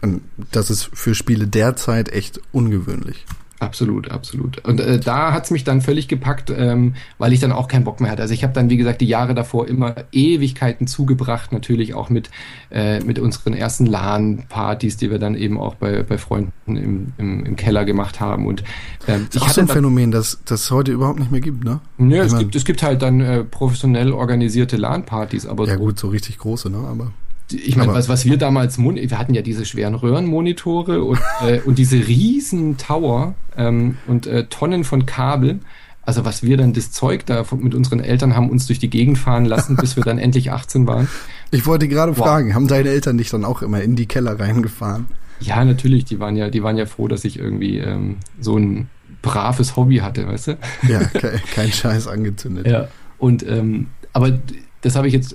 Und 0.00 0.22
das 0.52 0.70
ist 0.70 0.90
für 0.92 1.14
Spiele 1.14 1.46
derzeit 1.46 2.10
echt 2.10 2.40
ungewöhnlich. 2.52 3.24
Absolut, 3.60 4.10
absolut. 4.10 4.64
Und 4.64 4.78
äh, 4.78 5.00
da 5.00 5.32
hat's 5.32 5.50
mich 5.50 5.64
dann 5.64 5.80
völlig 5.80 6.06
gepackt, 6.06 6.52
ähm, 6.56 6.94
weil 7.18 7.32
ich 7.32 7.40
dann 7.40 7.50
auch 7.50 7.66
keinen 7.66 7.82
Bock 7.84 8.00
mehr 8.00 8.10
hatte. 8.10 8.22
Also 8.22 8.32
ich 8.32 8.44
habe 8.44 8.52
dann, 8.52 8.70
wie 8.70 8.76
gesagt, 8.76 9.00
die 9.00 9.06
Jahre 9.06 9.34
davor 9.34 9.66
immer 9.66 9.96
Ewigkeiten 10.12 10.86
zugebracht, 10.86 11.50
natürlich 11.50 11.94
auch 11.94 12.08
mit, 12.08 12.30
äh, 12.70 13.00
mit 13.00 13.18
unseren 13.18 13.54
ersten 13.54 13.86
LAN-Partys, 13.86 14.96
die 14.96 15.10
wir 15.10 15.18
dann 15.18 15.34
eben 15.34 15.58
auch 15.58 15.74
bei, 15.74 16.04
bei 16.04 16.18
Freunden 16.18 16.52
im, 16.76 17.12
im, 17.18 17.44
im 17.44 17.56
Keller 17.56 17.84
gemacht 17.84 18.20
haben. 18.20 18.46
Und 18.46 18.62
ähm, 19.08 19.26
das 19.32 19.42
ist 19.42 19.48
auch 19.48 19.52
so 19.52 19.60
ein 19.62 19.68
Phänomen, 19.68 20.12
das 20.12 20.40
das 20.44 20.70
heute 20.70 20.92
überhaupt 20.92 21.18
nicht 21.18 21.32
mehr 21.32 21.40
gibt, 21.40 21.64
ne? 21.64 21.80
Ja, 21.98 22.22
es 22.22 22.38
gibt, 22.38 22.54
es 22.54 22.64
gibt 22.64 22.84
halt 22.84 23.02
dann 23.02 23.20
äh, 23.20 23.42
professionell 23.42 24.12
organisierte 24.12 24.76
LAN-Partys, 24.76 25.46
aber 25.46 25.66
ja 25.66 25.74
so, 25.74 25.80
gut, 25.80 25.98
so 25.98 26.08
richtig 26.08 26.38
große, 26.38 26.70
ne? 26.70 26.78
Aber 26.78 27.12
ich 27.52 27.76
meine, 27.76 27.92
was, 27.92 28.08
was 28.08 28.24
wir 28.24 28.36
damals, 28.36 28.78
wir 28.78 29.18
hatten 29.18 29.34
ja 29.34 29.42
diese 29.42 29.64
schweren 29.64 29.94
Röhrenmonitore 29.94 31.02
und, 31.02 31.20
äh, 31.46 31.60
und 31.60 31.78
diese 31.78 31.96
riesen 32.06 32.76
Tower 32.76 33.34
ähm, 33.56 33.98
und 34.06 34.26
äh, 34.26 34.46
Tonnen 34.46 34.84
von 34.84 35.06
Kabel. 35.06 35.60
Also 36.02 36.24
was 36.24 36.42
wir 36.42 36.56
dann 36.56 36.72
das 36.72 36.90
Zeug 36.90 37.26
da 37.26 37.44
mit 37.58 37.74
unseren 37.74 38.00
Eltern 38.00 38.34
haben 38.34 38.48
uns 38.48 38.66
durch 38.66 38.78
die 38.78 38.88
Gegend 38.88 39.18
fahren 39.18 39.44
lassen, 39.44 39.76
bis 39.76 39.96
wir 39.96 40.04
dann 40.04 40.18
endlich 40.18 40.50
18 40.52 40.86
waren. 40.86 41.08
Ich 41.50 41.66
wollte 41.66 41.86
gerade 41.86 42.16
wow. 42.16 42.26
fragen, 42.26 42.54
haben 42.54 42.66
deine 42.66 42.88
Eltern 42.88 43.18
dich 43.18 43.28
dann 43.28 43.44
auch 43.44 43.60
immer 43.60 43.82
in 43.82 43.94
die 43.94 44.06
Keller 44.06 44.40
reingefahren? 44.40 45.06
Ja, 45.40 45.64
natürlich. 45.64 46.06
Die 46.06 46.18
waren 46.18 46.34
ja, 46.36 46.48
die 46.48 46.62
waren 46.62 46.78
ja 46.78 46.86
froh, 46.86 47.08
dass 47.08 47.24
ich 47.24 47.38
irgendwie 47.38 47.78
ähm, 47.78 48.16
so 48.40 48.56
ein 48.56 48.88
braves 49.20 49.76
Hobby 49.76 49.98
hatte, 49.98 50.26
weißt 50.26 50.48
du? 50.48 50.58
Ja, 50.88 51.00
kein, 51.04 51.40
kein 51.54 51.72
Scheiß 51.72 52.06
angezündet. 52.08 52.66
Ja. 52.66 52.88
Und 53.18 53.46
ähm, 53.46 53.88
aber 54.12 54.38
das 54.80 54.96
habe 54.96 55.08
ich 55.08 55.12
jetzt 55.12 55.34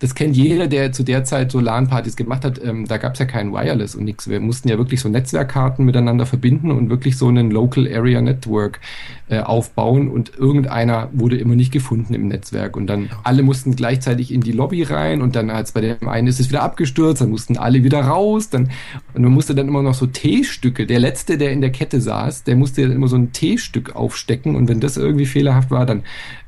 das 0.00 0.14
kennt 0.14 0.36
jeder, 0.36 0.66
der 0.66 0.92
zu 0.92 1.02
der 1.02 1.24
Zeit 1.24 1.52
so 1.52 1.60
LAN-Partys 1.60 2.16
gemacht 2.16 2.44
hat. 2.44 2.62
Ähm, 2.62 2.86
da 2.86 2.98
gab 2.98 3.14
es 3.14 3.20
ja 3.20 3.26
kein 3.26 3.52
Wireless 3.52 3.94
und 3.94 4.04
nichts. 4.04 4.28
Wir 4.28 4.40
mussten 4.40 4.68
ja 4.68 4.78
wirklich 4.78 5.00
so 5.00 5.08
Netzwerkkarten 5.08 5.84
miteinander 5.84 6.26
verbinden 6.26 6.70
und 6.70 6.90
wirklich 6.90 7.16
so 7.16 7.28
einen 7.28 7.50
Local 7.50 7.86
Area 7.92 8.20
Network 8.20 8.80
äh, 9.28 9.40
aufbauen 9.40 10.08
und 10.08 10.32
irgendeiner 10.36 11.08
wurde 11.12 11.38
immer 11.38 11.54
nicht 11.54 11.72
gefunden 11.72 12.12
im 12.14 12.28
Netzwerk 12.28 12.76
und 12.76 12.86
dann 12.86 13.10
alle 13.22 13.42
mussten 13.42 13.76
gleichzeitig 13.76 14.32
in 14.32 14.40
die 14.40 14.52
Lobby 14.52 14.82
rein 14.82 15.22
und 15.22 15.36
dann 15.36 15.48
als 15.48 15.72
bei 15.72 15.80
dem 15.80 16.08
einen 16.08 16.26
ist 16.26 16.40
es 16.40 16.50
wieder 16.50 16.62
abgestürzt, 16.62 17.22
dann 17.22 17.30
mussten 17.30 17.56
alle 17.56 17.84
wieder 17.84 18.00
raus, 18.00 18.50
dann 18.50 18.70
und 19.14 19.22
man 19.22 19.32
musste 19.32 19.54
dann 19.54 19.68
immer 19.68 19.82
noch 19.82 19.94
so 19.94 20.06
T-Stücke. 20.06 20.86
Der 20.86 20.98
letzte, 20.98 21.38
der 21.38 21.52
in 21.52 21.60
der 21.60 21.70
Kette 21.70 22.00
saß, 22.00 22.44
der 22.44 22.56
musste 22.56 22.82
dann 22.82 22.92
immer 22.92 23.08
so 23.08 23.16
ein 23.16 23.32
T-Stück 23.32 23.96
aufstecken 23.96 24.56
und 24.56 24.68
wenn 24.68 24.80
das 24.80 24.96
irgendwie 24.96 25.26
fehlerhaft 25.26 25.70
war, 25.70 25.86
dann 25.86 26.02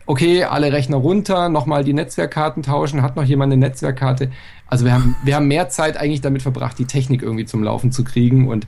okay, 0.06 0.44
alle 0.44 0.72
Rechner 0.72 0.96
runter, 0.96 1.48
nochmal 1.48 1.84
die 1.84 1.92
Netzwerkkarten 1.92 2.62
tauschen, 2.62 3.02
hat 3.02 3.16
noch 3.16 3.24
jemand 3.24 3.52
eine 3.52 3.60
Netzwerkkarte. 3.60 4.30
Also 4.66 4.84
wir 4.84 4.92
haben, 4.92 5.16
wir 5.24 5.36
haben 5.36 5.48
mehr 5.48 5.68
Zeit 5.68 5.96
eigentlich 5.96 6.20
damit 6.20 6.42
verbracht, 6.42 6.78
die 6.78 6.86
Technik 6.86 7.22
irgendwie 7.22 7.44
zum 7.44 7.62
Laufen 7.62 7.92
zu 7.92 8.04
kriegen 8.04 8.48
und 8.48 8.66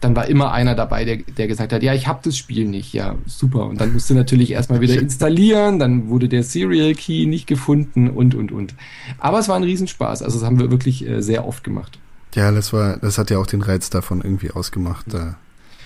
dann 0.00 0.16
war 0.16 0.26
immer 0.26 0.52
einer 0.52 0.74
dabei, 0.74 1.04
der, 1.04 1.18
der 1.18 1.46
gesagt 1.46 1.72
hat, 1.72 1.82
ja, 1.82 1.92
ich 1.92 2.08
habe 2.08 2.20
das 2.22 2.36
Spiel 2.36 2.64
nicht. 2.64 2.94
Ja, 2.94 3.16
super. 3.26 3.66
Und 3.66 3.80
dann 3.80 3.92
musste 3.92 4.14
natürlich 4.14 4.50
erstmal 4.50 4.80
wieder 4.80 4.98
installieren, 4.98 5.78
dann 5.78 6.08
wurde 6.08 6.28
der 6.28 6.42
Serial 6.42 6.94
Key 6.94 7.26
nicht 7.26 7.46
gefunden 7.46 8.08
und, 8.08 8.34
und, 8.34 8.50
und. 8.50 8.74
Aber 9.18 9.38
es 9.38 9.48
war 9.48 9.56
ein 9.56 9.62
Riesenspaß. 9.62 10.22
Also 10.22 10.38
das 10.38 10.46
haben 10.46 10.58
wir 10.58 10.70
wirklich 10.70 11.06
äh, 11.06 11.20
sehr 11.20 11.46
oft 11.46 11.64
gemacht. 11.64 11.98
Ja, 12.34 12.50
das 12.50 12.72
war, 12.72 12.96
das 12.96 13.18
hat 13.18 13.30
ja 13.30 13.38
auch 13.38 13.46
den 13.46 13.60
Reiz 13.60 13.90
davon 13.90 14.22
irgendwie 14.22 14.50
ausgemacht, 14.50 15.04
da 15.08 15.36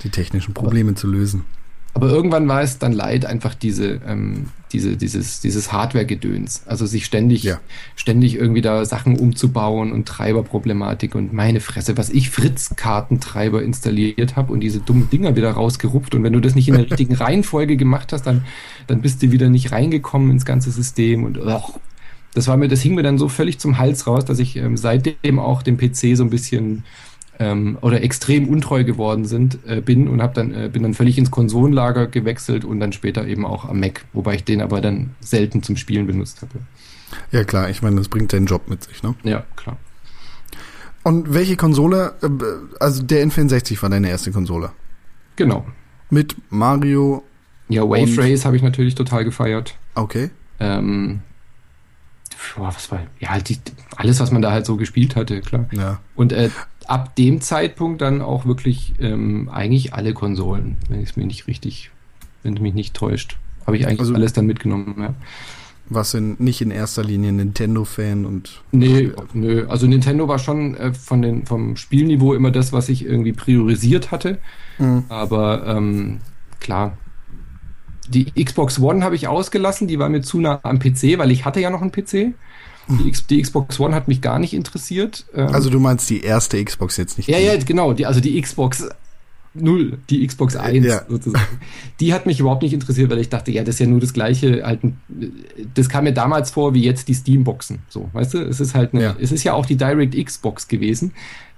die 0.04 0.10
technischen 0.10 0.54
Probleme 0.54 0.94
zu 0.94 1.08
lösen. 1.08 1.44
Aber 1.94 2.08
irgendwann 2.08 2.48
war 2.48 2.60
es 2.60 2.78
dann 2.78 2.92
leid, 2.92 3.24
einfach 3.24 3.54
diese, 3.54 4.00
ähm, 4.06 4.46
diese, 4.72 4.96
dieses, 4.96 5.40
dieses 5.40 5.72
Hardware-Gedöns. 5.72 6.64
Also 6.66 6.86
sich 6.86 7.06
ständig, 7.06 7.44
ja. 7.44 7.60
ständig 7.94 8.34
irgendwie 8.34 8.62
da 8.62 8.84
Sachen 8.84 9.16
umzubauen 9.16 9.92
und 9.92 10.06
Treiberproblematik 10.06 11.14
und 11.14 11.32
meine 11.32 11.60
Fresse, 11.60 11.96
was 11.96 12.10
ich 12.10 12.30
Fritz-Kartentreiber 12.30 13.62
installiert 13.62 14.34
habe 14.34 14.52
und 14.52 14.58
diese 14.58 14.80
dummen 14.80 15.08
Dinger 15.08 15.36
wieder 15.36 15.52
rausgerupft. 15.52 16.16
Und 16.16 16.24
wenn 16.24 16.32
du 16.32 16.40
das 16.40 16.56
nicht 16.56 16.66
in 16.66 16.74
der 16.74 16.84
richtigen 16.90 17.14
Reihenfolge 17.14 17.76
gemacht 17.76 18.12
hast, 18.12 18.26
dann, 18.26 18.44
dann 18.88 19.00
bist 19.00 19.22
du 19.22 19.30
wieder 19.30 19.48
nicht 19.48 19.70
reingekommen 19.70 20.32
ins 20.32 20.44
ganze 20.44 20.72
System 20.72 21.22
und 21.22 21.38
och, 21.38 21.78
das 22.34 22.48
war 22.48 22.56
mir, 22.56 22.66
das 22.66 22.80
hing 22.80 22.96
mir 22.96 23.04
dann 23.04 23.16
so 23.16 23.28
völlig 23.28 23.60
zum 23.60 23.78
Hals 23.78 24.08
raus, 24.08 24.24
dass 24.24 24.40
ich 24.40 24.56
ähm, 24.56 24.76
seitdem 24.76 25.38
auch 25.38 25.62
den 25.62 25.76
PC 25.76 26.16
so 26.16 26.24
ein 26.24 26.30
bisschen 26.30 26.82
ähm, 27.38 27.78
oder 27.80 28.02
extrem 28.02 28.48
untreu 28.48 28.84
geworden 28.84 29.24
sind, 29.24 29.58
äh, 29.66 29.80
bin 29.80 30.08
und 30.08 30.22
hab 30.22 30.34
dann, 30.34 30.54
äh, 30.54 30.70
bin 30.72 30.82
dann 30.82 30.94
völlig 30.94 31.18
ins 31.18 31.30
Konsolenlager 31.30 32.06
gewechselt 32.06 32.64
und 32.64 32.80
dann 32.80 32.92
später 32.92 33.26
eben 33.26 33.44
auch 33.44 33.68
am 33.68 33.80
Mac, 33.80 34.04
wobei 34.12 34.36
ich 34.36 34.44
den 34.44 34.60
aber 34.60 34.80
dann 34.80 35.14
selten 35.20 35.62
zum 35.62 35.76
Spielen 35.76 36.06
benutzt 36.06 36.42
habe. 36.42 36.60
Ja 37.32 37.44
klar, 37.44 37.70
ich 37.70 37.82
meine, 37.82 37.96
das 37.96 38.08
bringt 38.08 38.32
deinen 38.32 38.46
Job 38.46 38.68
mit 38.68 38.84
sich, 38.84 39.02
ne? 39.02 39.14
Ja, 39.24 39.44
klar. 39.56 39.76
Und 41.02 41.34
welche 41.34 41.56
Konsole, 41.56 42.14
äh, 42.22 42.28
also 42.80 43.02
der 43.02 43.26
N64 43.26 43.80
war 43.82 43.90
deine 43.90 44.08
erste 44.08 44.32
Konsole? 44.32 44.72
Genau. 45.36 45.66
Mit 46.10 46.36
Mario. 46.50 47.22
Ja, 47.68 47.82
Wave 47.82 48.18
Race 48.18 48.44
habe 48.44 48.56
ich 48.56 48.62
natürlich 48.62 48.94
total 48.94 49.24
gefeiert. 49.24 49.74
Okay. 49.94 50.30
Ähm, 50.60 51.20
boah, 52.56 52.68
was 52.68 52.90
war, 52.90 53.00
ja, 53.20 53.30
halt 53.30 53.48
die, 53.48 53.58
alles, 53.96 54.20
was 54.20 54.30
man 54.30 54.42
da 54.42 54.52
halt 54.52 54.66
so 54.66 54.76
gespielt 54.76 55.16
hatte, 55.16 55.40
klar. 55.40 55.66
Ja. 55.72 56.00
Und 56.14 56.32
äh, 56.32 56.50
ab 56.88 57.16
dem 57.16 57.40
Zeitpunkt 57.40 58.00
dann 58.00 58.20
auch 58.20 58.46
wirklich 58.46 58.94
ähm, 58.98 59.48
eigentlich 59.52 59.94
alle 59.94 60.14
Konsolen, 60.14 60.76
wenn 60.88 61.02
es 61.02 61.16
mir 61.16 61.26
nicht 61.26 61.46
richtig, 61.46 61.90
wenn 62.42 62.54
es 62.54 62.60
mich 62.60 62.74
nicht 62.74 62.94
täuscht. 62.94 63.36
Habe 63.66 63.76
ich 63.76 63.86
eigentlich 63.86 64.00
also, 64.00 64.14
alles 64.14 64.32
dann 64.32 64.46
mitgenommen, 64.46 64.94
ja. 64.98 65.14
Was 65.88 66.14
in, 66.14 66.36
nicht 66.38 66.62
in 66.62 66.70
erster 66.70 67.04
Linie 67.04 67.32
Nintendo-Fan 67.32 68.24
und. 68.24 68.62
Nee, 68.72 69.12
nö. 69.34 69.66
Also 69.68 69.86
Nintendo 69.86 70.28
war 70.28 70.38
schon 70.38 70.74
äh, 70.76 70.94
von 70.94 71.20
den, 71.20 71.44
vom 71.44 71.76
Spielniveau 71.76 72.32
immer 72.32 72.50
das, 72.50 72.72
was 72.72 72.88
ich 72.88 73.04
irgendwie 73.04 73.34
priorisiert 73.34 74.10
hatte. 74.10 74.38
Mhm. 74.78 75.04
Aber 75.08 75.66
ähm, 75.66 76.20
klar. 76.60 76.96
Die 78.08 78.26
Xbox 78.32 78.78
One 78.78 79.02
habe 79.02 79.14
ich 79.14 79.28
ausgelassen, 79.28 79.88
die 79.88 79.98
war 79.98 80.10
mir 80.10 80.20
zu 80.20 80.38
nah 80.38 80.60
am 80.62 80.78
PC, 80.78 81.16
weil 81.16 81.30
ich 81.30 81.46
hatte 81.46 81.60
ja 81.60 81.70
noch 81.70 81.80
einen 81.80 81.92
PC. 81.92 82.34
Die, 82.88 83.08
X, 83.08 83.26
die, 83.26 83.40
Xbox 83.40 83.80
One 83.80 83.94
hat 83.94 84.08
mich 84.08 84.20
gar 84.20 84.38
nicht 84.38 84.52
interessiert. 84.52 85.24
Ähm, 85.34 85.48
also 85.48 85.70
du 85.70 85.80
meinst 85.80 86.08
die 86.10 86.22
erste 86.22 86.62
Xbox 86.62 86.96
jetzt 86.96 87.16
nicht? 87.18 87.28
Ja, 87.28 87.38
ja, 87.38 87.56
genau. 87.56 87.92
Die, 87.92 88.06
also 88.06 88.20
die 88.20 88.40
Xbox 88.40 88.88
0, 89.54 89.98
die 90.10 90.26
Xbox 90.26 90.56
1 90.56 90.84
ja. 90.84 91.02
sozusagen. 91.08 91.60
Die 92.00 92.12
hat 92.12 92.26
mich 92.26 92.40
überhaupt 92.40 92.62
nicht 92.62 92.72
interessiert, 92.72 93.10
weil 93.10 93.20
ich 93.20 93.28
dachte, 93.28 93.52
ja, 93.52 93.62
das 93.62 93.76
ist 93.76 93.78
ja 93.78 93.86
nur 93.86 94.00
das 94.00 94.12
gleiche. 94.12 94.64
Halt, 94.64 94.80
das 95.74 95.88
kam 95.88 96.04
mir 96.04 96.12
damals 96.12 96.50
vor 96.50 96.74
wie 96.74 96.82
jetzt 96.82 97.08
die 97.08 97.14
Steam-Boxen. 97.14 97.78
So, 97.88 98.10
weißt 98.12 98.34
du, 98.34 98.38
es 98.38 98.60
ist 98.60 98.74
halt, 98.74 98.92
eine, 98.94 99.02
ja. 99.02 99.16
es 99.20 99.30
ist 99.32 99.44
ja 99.44 99.54
auch 99.54 99.66
die 99.66 99.76
Direct 99.76 100.16
Xbox 100.16 100.68
gewesen 100.68 101.12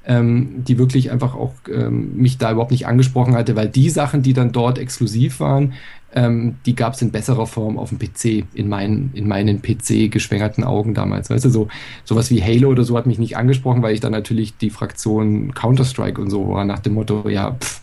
ähm, 0.06 0.64
die 0.66 0.78
wirklich 0.78 1.10
einfach 1.10 1.34
auch 1.34 1.52
ähm, 1.68 2.16
mich 2.16 2.38
da 2.38 2.52
überhaupt 2.52 2.70
nicht 2.70 2.86
angesprochen 2.86 3.34
hatte, 3.34 3.56
weil 3.56 3.68
die 3.68 3.90
Sachen, 3.90 4.22
die 4.22 4.32
dann 4.32 4.52
dort 4.52 4.78
exklusiv 4.78 5.40
waren, 5.40 5.74
ähm, 6.14 6.56
die 6.64 6.74
gab 6.74 6.94
es 6.94 7.02
in 7.02 7.10
besserer 7.10 7.46
Form 7.46 7.78
auf 7.78 7.90
dem 7.90 7.98
PC, 7.98 8.46
in 8.54 8.68
meinen, 8.68 9.10
in 9.14 9.28
meinen 9.28 9.60
PC 9.60 10.10
geschwängerten 10.10 10.64
Augen 10.64 10.94
damals. 10.94 11.30
Weißt 11.30 11.44
du, 11.44 11.50
so 11.50 11.68
sowas 12.04 12.30
wie 12.30 12.42
Halo 12.42 12.70
oder 12.70 12.84
so 12.84 12.96
hat 12.96 13.06
mich 13.06 13.18
nicht 13.18 13.36
angesprochen, 13.36 13.82
weil 13.82 13.94
ich 13.94 14.00
dann 14.00 14.12
natürlich 14.12 14.56
die 14.56 14.70
Fraktion 14.70 15.52
Counter-Strike 15.54 16.20
und 16.20 16.30
so 16.30 16.48
war 16.48 16.64
nach 16.64 16.78
dem 16.78 16.94
Motto, 16.94 17.28
ja, 17.28 17.52
pff, 17.52 17.82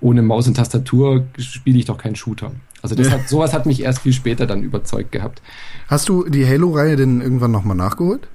ohne 0.00 0.22
Maus 0.22 0.46
und 0.46 0.54
Tastatur 0.54 1.26
spiele 1.38 1.78
ich 1.78 1.84
doch 1.84 1.98
keinen 1.98 2.16
Shooter. 2.16 2.52
Also 2.82 2.94
das 2.94 3.10
hat, 3.10 3.28
sowas 3.28 3.52
hat 3.52 3.66
mich 3.66 3.82
erst 3.82 4.00
viel 4.00 4.12
später 4.12 4.46
dann 4.46 4.62
überzeugt 4.62 5.10
gehabt. 5.10 5.42
Hast 5.88 6.08
du 6.08 6.28
die 6.28 6.46
Halo-Reihe 6.46 6.96
denn 6.96 7.20
irgendwann 7.20 7.50
nochmal 7.50 7.76
nachgeholt? 7.76 8.28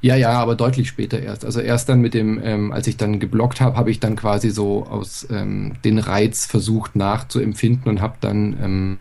Ja, 0.00 0.14
ja, 0.14 0.30
aber 0.30 0.54
deutlich 0.54 0.88
später 0.88 1.20
erst. 1.20 1.44
Also 1.44 1.60
erst 1.60 1.88
dann 1.88 2.00
mit 2.00 2.14
dem, 2.14 2.40
ähm, 2.42 2.72
als 2.72 2.86
ich 2.86 2.96
dann 2.96 3.18
geblockt 3.18 3.60
habe, 3.60 3.76
habe 3.76 3.90
ich 3.90 3.98
dann 3.98 4.14
quasi 4.14 4.50
so 4.50 4.86
aus 4.86 5.26
ähm, 5.30 5.72
den 5.84 5.98
Reiz 5.98 6.46
versucht 6.46 6.94
nachzuempfinden 6.94 7.88
und 7.90 8.00
habe 8.00 8.14
dann, 8.20 8.56
ähm, 8.62 8.98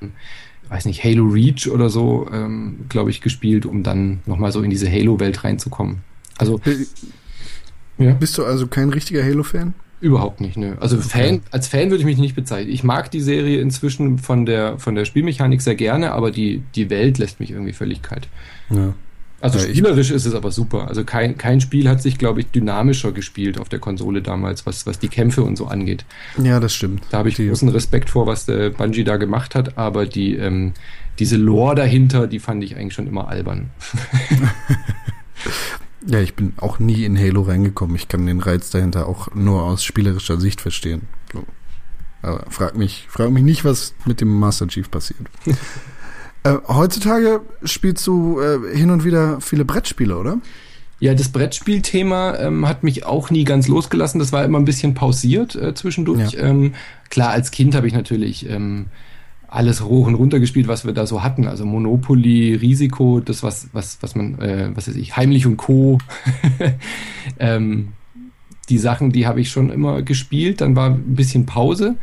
weiß 0.70 0.86
nicht, 0.86 1.04
Halo 1.04 1.26
Reach 1.26 1.70
oder 1.70 1.90
so, 1.90 2.28
ähm, 2.34 2.86
glaube 2.90 3.12
ich, 3.12 3.22
gespielt, 3.22 3.68
um 3.68 3.84
dann 3.84 4.22
nochmal 4.26 4.52
so 4.52 4.62
in 4.62 4.72
diese 4.72 4.92
Halo-Welt 4.92 5.44
reinzukommen. 5.44 6.00
Also 6.38 6.60
äh, 6.66 8.04
ja. 8.04 8.14
Bist 8.14 8.38
du 8.38 8.44
also 8.44 8.68
kein 8.68 8.90
richtiger 8.90 9.24
Halo-Fan? 9.24 9.76
Überhaupt 10.00 10.42
nicht, 10.42 10.58
ne. 10.58 10.78
Also 10.80 10.98
okay. 10.98 11.08
Fan, 11.08 11.42
als 11.52 11.68
Fan 11.68 11.90
würde 11.90 12.00
ich 12.00 12.06
mich 12.06 12.20
nicht 12.20 12.36
bezeichnen. 12.36 12.72
Ich 12.72 12.84
mag 12.84 13.10
die 13.10 13.22
Serie 13.22 13.62
inzwischen 13.62 14.20
von 14.20 14.46
der, 14.46 14.78
von 14.78 14.94
der 14.94 15.06
Spielmechanik 15.06 15.62
sehr 15.62 15.76
gerne, 15.76 16.12
aber 16.12 16.30
die, 16.30 16.62
die 16.76 16.90
Welt 16.90 17.18
lässt 17.18 17.40
mich 17.40 17.52
irgendwie 17.52 17.74
völlig 17.74 18.04
kalt. 18.04 18.28
Ja. 18.70 18.94
Also 19.40 19.60
ja, 19.60 19.66
spielerisch 19.66 20.10
ist 20.10 20.26
es 20.26 20.34
aber 20.34 20.52
super. 20.52 20.88
Also 20.88 21.04
kein, 21.04 21.38
kein 21.38 21.62
Spiel 21.62 21.88
hat 21.88 22.02
sich, 22.02 22.18
glaube 22.18 22.40
ich, 22.40 22.48
dynamischer 22.48 23.12
gespielt 23.12 23.60
auf 23.60 23.70
der 23.70 23.80
Konsole 23.80 24.22
damals, 24.22 24.66
was, 24.66 24.88
was 24.88 24.98
die 24.98 25.10
Kämpfe 25.10 25.44
und 25.44 25.58
so 25.58 25.68
angeht. 25.68 26.06
Ja, 26.42 26.60
das 26.60 26.74
stimmt. 26.74 27.04
Da 27.12 27.20
habe 27.20 27.30
ich 27.30 27.36
die, 27.36 27.48
großen 27.48 27.70
Respekt 27.70 28.10
vor, 28.10 28.26
was 28.26 28.46
der 28.46 28.72
Bungie 28.72 29.04
da 29.04 29.18
gemacht 29.18 29.54
hat, 29.54 29.78
aber 29.78 30.08
die, 30.08 30.36
ähm, 30.36 30.74
diese 31.20 31.38
Lore 31.38 31.76
dahinter, 31.76 32.26
die 32.26 32.40
fand 32.40 32.64
ich 32.64 32.76
eigentlich 32.76 32.96
schon 32.96 33.08
immer 33.08 33.28
albern. 33.28 33.70
ja, 36.08 36.20
ich 36.20 36.34
bin 36.34 36.54
auch 36.58 36.80
nie 36.80 37.06
in 37.06 37.18
Halo 37.18 37.44
reingekommen. 37.44 37.96
Ich 37.96 38.08
kann 38.08 38.26
den 38.26 38.40
Reiz 38.40 38.72
dahinter 38.72 39.08
auch 39.08 39.34
nur 39.36 39.64
aus 39.64 39.84
spielerischer 39.84 40.40
Sicht 40.40 40.62
verstehen. 40.62 41.04
Aber 42.24 42.44
frag 42.50 42.76
mich, 42.76 43.06
frag 43.08 43.30
mich 43.30 43.44
nicht, 43.44 43.64
was 43.64 43.94
mit 44.06 44.20
dem 44.20 44.40
Master 44.40 44.68
Chief 44.68 44.90
passiert. 44.90 45.22
Äh, 46.44 46.54
heutzutage 46.68 47.42
spielst 47.64 48.06
du 48.08 48.40
äh, 48.40 48.76
hin 48.76 48.92
und 48.92 49.04
wieder 49.04 49.42
viele 49.42 49.66
Brettspiele, 49.66 50.18
oder? 50.18 50.38
Ja, 51.00 51.14
das 51.14 51.30
Brettspielthema 51.30 52.38
ähm, 52.38 52.68
hat 52.68 52.84
mich 52.84 53.06
auch 53.06 53.30
nie 53.30 53.44
ganz 53.44 53.68
losgelassen. 53.68 54.20
Das 54.20 54.32
war 54.32 54.44
immer 54.44 54.58
ein 54.58 54.66
bisschen 54.66 54.96
pausiert 54.96 55.56
äh, 55.56 55.76
zwischendurch. 55.76 56.32
Ja. 56.32 56.42
Ähm, 56.42 56.74
klar, 57.10 57.30
als 57.30 57.52
Kind 57.52 57.76
habe 57.76 57.88
ich 57.88 57.94
natürlich 57.94 58.50
ähm, 58.50 58.88
alles 59.48 59.82
hoch 59.82 60.08
und 60.08 60.16
runter 60.16 60.40
gespielt, 60.40 60.68
was 60.68 60.86
wir 60.86 60.94
da 60.94 61.06
so 61.06 61.22
hatten. 61.22 61.48
Also 61.48 61.66
Monopoly, 61.66 62.56
Risiko, 62.56 63.20
das 63.20 63.44
was 63.44 63.70
was 63.74 64.00
was 64.02 64.16
man, 64.16 64.40
äh, 64.40 64.72
was 64.74 64.88
weiß 64.88 64.96
ich, 64.96 65.16
heimlich 65.16 65.46
und 65.46 65.58
Co. 65.58 66.00
ähm, 67.40 67.90
die 68.70 68.80
Sachen, 68.80 69.12
die 69.12 69.28
habe 69.28 69.40
ich 69.40 69.52
schon 69.52 69.70
immer 69.70 70.02
gespielt. 70.02 70.62
Dann 70.62 70.76
war 70.76 70.90
ein 70.90 71.16
bisschen 71.16 71.46
Pause 71.46 71.96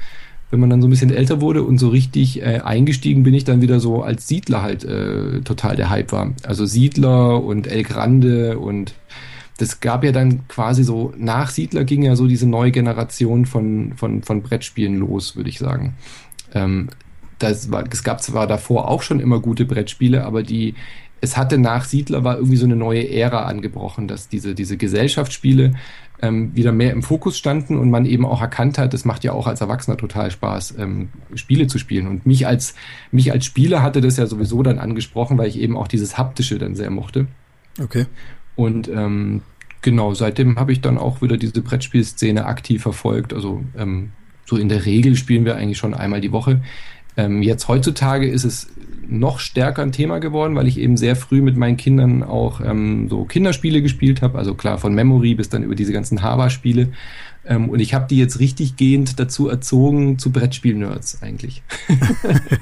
wenn 0.55 0.61
man 0.61 0.71
dann 0.71 0.81
so 0.81 0.87
ein 0.87 0.91
bisschen 0.91 1.11
älter 1.11 1.41
wurde 1.41 1.65
und 1.65 1.79
so 1.79 1.89
richtig 1.89 2.41
äh, 2.41 2.61
eingestiegen 2.61 3.25
bin 3.25 3.35
ich 3.35 3.43
dann 3.43 3.61
wieder 3.61 3.81
so 3.81 4.05
als 4.05 4.29
Siedler 4.29 4.63
halt 4.63 4.85
äh, 4.85 5.41
total 5.41 5.75
der 5.75 5.91
Hype 5.91 6.13
war. 6.13 6.33
Also 6.45 6.65
Siedler 6.65 7.43
und 7.43 7.67
El 7.67 7.83
Grande 7.83 8.57
und 8.57 8.95
das 9.59 9.81
gab 9.81 10.05
ja 10.05 10.13
dann 10.13 10.47
quasi 10.47 10.85
so, 10.85 11.13
nach 11.17 11.51
Siedler 11.51 11.83
ging 11.83 12.05
ja 12.05 12.15
so 12.15 12.29
diese 12.29 12.49
neue 12.49 12.71
Generation 12.71 13.47
von, 13.47 13.95
von, 13.97 14.23
von 14.23 14.43
Brettspielen 14.43 14.97
los, 14.97 15.35
würde 15.35 15.51
ich 15.51 15.59
sagen. 15.59 15.97
Ähm, 16.55 16.89
das 17.41 17.73
war, 17.73 17.83
es 17.91 18.05
gab 18.05 18.23
zwar 18.23 18.47
davor 18.47 18.89
auch 18.89 19.03
schon 19.03 19.19
immer 19.19 19.41
gute 19.41 19.65
Brettspiele, 19.65 20.25
aber 20.25 20.45
die, 20.45 20.77
es 21.21 21.37
hatte 21.37 21.59
nach 21.59 21.85
Siedler 21.85 22.23
war 22.23 22.37
irgendwie 22.37 22.57
so 22.57 22.67
eine 22.67 22.77
neue 22.77 23.11
Ära 23.11 23.47
angebrochen, 23.47 24.07
dass 24.07 24.29
diese, 24.29 24.55
diese 24.55 24.77
Gesellschaftsspiele 24.77 25.75
ähm, 26.25 26.57
wieder 26.57 26.73
mehr 26.73 26.93
im 26.93 27.03
Fokus 27.03 27.37
standen 27.37 27.77
und 27.77 27.91
man 27.91 28.07
eben 28.07 28.25
auch 28.25 28.41
erkannt 28.41 28.79
hat, 28.79 28.95
es 28.95 29.05
macht 29.05 29.25
ja 29.25 29.33
auch 29.33 29.47
als 29.47 29.61
Erwachsener 29.61 29.99
total 29.99 30.31
Spaß, 30.31 30.77
ähm, 30.79 31.11
Spiele 31.35 31.67
zu 31.67 31.79
spielen. 31.79 32.07
Und 32.07 32.25
mich 32.25 32.47
als, 32.47 32.75
mich 33.13 33.31
als 33.31 33.45
Spieler 33.45 33.83
hatte 33.83 34.01
das 34.01 34.17
ja 34.17 34.27
sowieso 34.27 34.63
dann 34.63 34.79
angesprochen, 34.79 35.37
weil 35.37 35.49
ich 35.49 35.59
eben 35.59 35.77
auch 35.77 35.87
dieses 35.87 36.17
Haptische 36.17 36.59
dann 36.59 36.75
sehr 36.77 36.91
mochte. 36.91 37.27
Okay. 37.79 38.07
Und 38.57 38.89
ähm, 38.89 39.43
genau, 39.83 40.15
seitdem 40.15 40.59
habe 40.59 40.73
ich 40.73 40.81
dann 40.81 40.97
auch 40.97 41.21
wieder 41.21 41.37
diese 41.37 41.61
Brettspielszene 41.61 42.47
aktiv 42.47 42.81
verfolgt. 42.81 43.35
Also 43.35 43.63
ähm, 43.77 44.13
so 44.47 44.57
in 44.57 44.71
der 44.71 44.87
Regel 44.87 45.17
spielen 45.17 45.45
wir 45.45 45.57
eigentlich 45.57 45.79
schon 45.79 45.93
einmal 45.93 46.23
die 46.23 46.33
Woche. 46.33 46.63
Ähm, 47.19 47.43
jetzt 47.43 47.69
heutzutage 47.69 48.29
ist 48.29 48.45
es 48.45 48.69
noch 49.09 49.39
stärker 49.39 49.83
ein 49.83 49.93
Thema 49.93 50.19
geworden, 50.19 50.55
weil 50.55 50.67
ich 50.67 50.79
eben 50.79 50.97
sehr 50.97 51.17
früh 51.17 51.41
mit 51.41 51.57
meinen 51.57 51.77
Kindern 51.77 52.23
auch 52.23 52.61
ähm, 52.61 53.09
so 53.09 53.25
Kinderspiele 53.25 53.83
gespielt 53.83 54.23
habe. 54.23 54.39
Also 54.39 54.55
klar, 54.55 54.79
von 54.79 54.95
Memory 54.95 55.35
bis 55.35 55.49
dann 55.49 55.63
über 55.63 55.75
diese 55.75 55.93
ganzen 55.93 56.23
Hava-Spiele. 56.23 56.89
Ähm, 57.47 57.69
und 57.69 57.81
ich 57.81 57.95
habe 57.95 58.07
die 58.09 58.17
jetzt 58.17 58.41
richtig 58.41 58.77
gehend 58.77 59.21
dazu 59.21 59.49
erzogen 59.49 60.19
zu 60.19 60.33
Brettspiel-Nerds 60.33 61.23
eigentlich. 61.23 61.63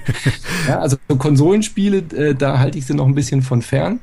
ja, 0.69 0.81
also 0.81 0.97
so 1.09 1.17
Konsolenspiele, 1.17 1.99
äh, 2.17 2.35
da 2.35 2.59
halte 2.59 2.79
ich 2.79 2.87
sie 2.87 2.95
noch 2.95 3.07
ein 3.07 3.15
bisschen 3.15 3.43
von 3.43 3.63
fern. 3.63 4.01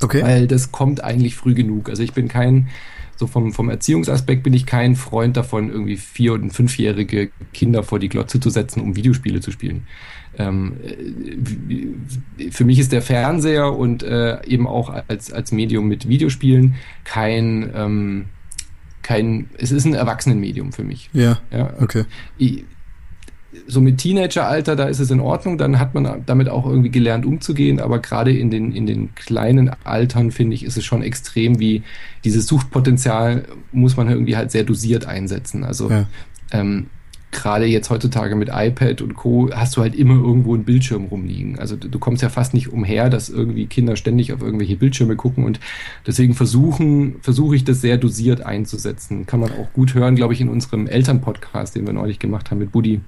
Okay. 0.00 0.22
Weil 0.22 0.46
das 0.46 0.72
kommt 0.72 1.02
eigentlich 1.02 1.36
früh 1.36 1.54
genug. 1.54 1.88
Also 1.88 2.02
ich 2.02 2.12
bin 2.12 2.28
kein, 2.28 2.68
so 3.16 3.26
vom, 3.26 3.52
vom 3.52 3.70
Erziehungsaspekt 3.70 4.42
bin 4.42 4.52
ich 4.52 4.66
kein 4.66 4.96
Freund 4.96 5.36
davon, 5.36 5.70
irgendwie 5.70 5.96
vier- 5.96 6.32
und 6.32 6.50
fünfjährige 6.50 7.30
Kinder 7.52 7.82
vor 7.82 7.98
die 7.98 8.08
Glotze 8.08 8.40
zu 8.40 8.50
setzen, 8.50 8.80
um 8.80 8.96
Videospiele 8.96 9.40
zu 9.40 9.50
spielen. 9.50 9.86
Ähm, 10.38 10.74
äh, 11.68 12.50
für 12.50 12.64
mich 12.64 12.78
ist 12.78 12.92
der 12.92 13.02
Fernseher 13.02 13.72
und 13.76 14.02
äh, 14.02 14.44
eben 14.46 14.66
auch 14.66 14.88
als, 15.08 15.32
als 15.32 15.52
Medium 15.52 15.88
mit 15.88 16.08
Videospielen 16.08 16.74
kein, 17.04 17.70
ähm, 17.74 18.24
kein, 19.02 19.50
es 19.58 19.72
ist 19.72 19.84
ein 19.84 19.94
Erwachsenenmedium 19.94 20.72
für 20.72 20.84
mich. 20.84 21.10
Ja. 21.12 21.38
Ja, 21.50 21.74
Okay. 21.80 22.04
ich, 22.38 22.64
so 23.66 23.80
mit 23.80 23.98
Teenageralter, 23.98 24.76
da 24.76 24.84
ist 24.84 24.98
es 24.98 25.10
in 25.10 25.20
Ordnung, 25.20 25.58
dann 25.58 25.78
hat 25.78 25.94
man 25.94 26.22
damit 26.26 26.48
auch 26.48 26.66
irgendwie 26.66 26.90
gelernt 26.90 27.26
umzugehen, 27.26 27.80
aber 27.80 27.98
gerade 27.98 28.36
in 28.36 28.50
den, 28.50 28.72
in 28.72 28.86
den 28.86 29.14
kleinen 29.14 29.70
Altern, 29.84 30.30
finde 30.30 30.54
ich, 30.54 30.64
ist 30.64 30.76
es 30.76 30.84
schon 30.84 31.02
extrem, 31.02 31.58
wie 31.58 31.82
dieses 32.24 32.46
Suchtpotenzial 32.46 33.44
muss 33.72 33.96
man 33.96 34.08
irgendwie 34.08 34.36
halt 34.36 34.50
sehr 34.50 34.64
dosiert 34.64 35.06
einsetzen. 35.06 35.64
Also 35.64 35.90
Ja. 35.90 36.06
ähm, 36.52 36.86
gerade 37.30 37.64
jetzt 37.64 37.88
heutzutage 37.88 38.36
mit 38.36 38.50
iPad 38.52 39.00
und 39.00 39.14
Co. 39.14 39.48
hast 39.54 39.76
du 39.76 39.80
halt 39.80 39.94
immer 39.94 40.14
irgendwo 40.14 40.54
einen 40.54 40.64
Bildschirm 40.64 41.04
rumliegen. 41.04 41.58
Also 41.58 41.76
du, 41.76 41.88
du 41.88 41.98
kommst 41.98 42.22
ja 42.22 42.28
fast 42.28 42.52
nicht 42.52 42.70
umher, 42.72 43.08
dass 43.08 43.30
irgendwie 43.30 43.66
Kinder 43.66 43.96
ständig 43.96 44.32
auf 44.34 44.42
irgendwelche 44.42 44.76
Bildschirme 44.76 45.16
gucken 45.16 45.44
und 45.44 45.58
deswegen 46.06 46.34
versuchen, 46.34 47.16
versuche 47.22 47.56
ich 47.56 47.64
das 47.64 47.80
sehr 47.80 47.96
dosiert 47.96 48.44
einzusetzen. 48.44 49.24
Kann 49.26 49.40
man 49.40 49.50
auch 49.52 49.72
gut 49.72 49.94
hören, 49.94 50.14
glaube 50.14 50.34
ich, 50.34 50.42
in 50.42 50.50
unserem 50.50 50.86
Elternpodcast, 50.86 51.74
den 51.74 51.86
wir 51.86 51.94
neulich 51.94 52.18
gemacht 52.18 52.50
haben 52.50 52.58
mit 52.58 52.70
Buddy 52.72 53.00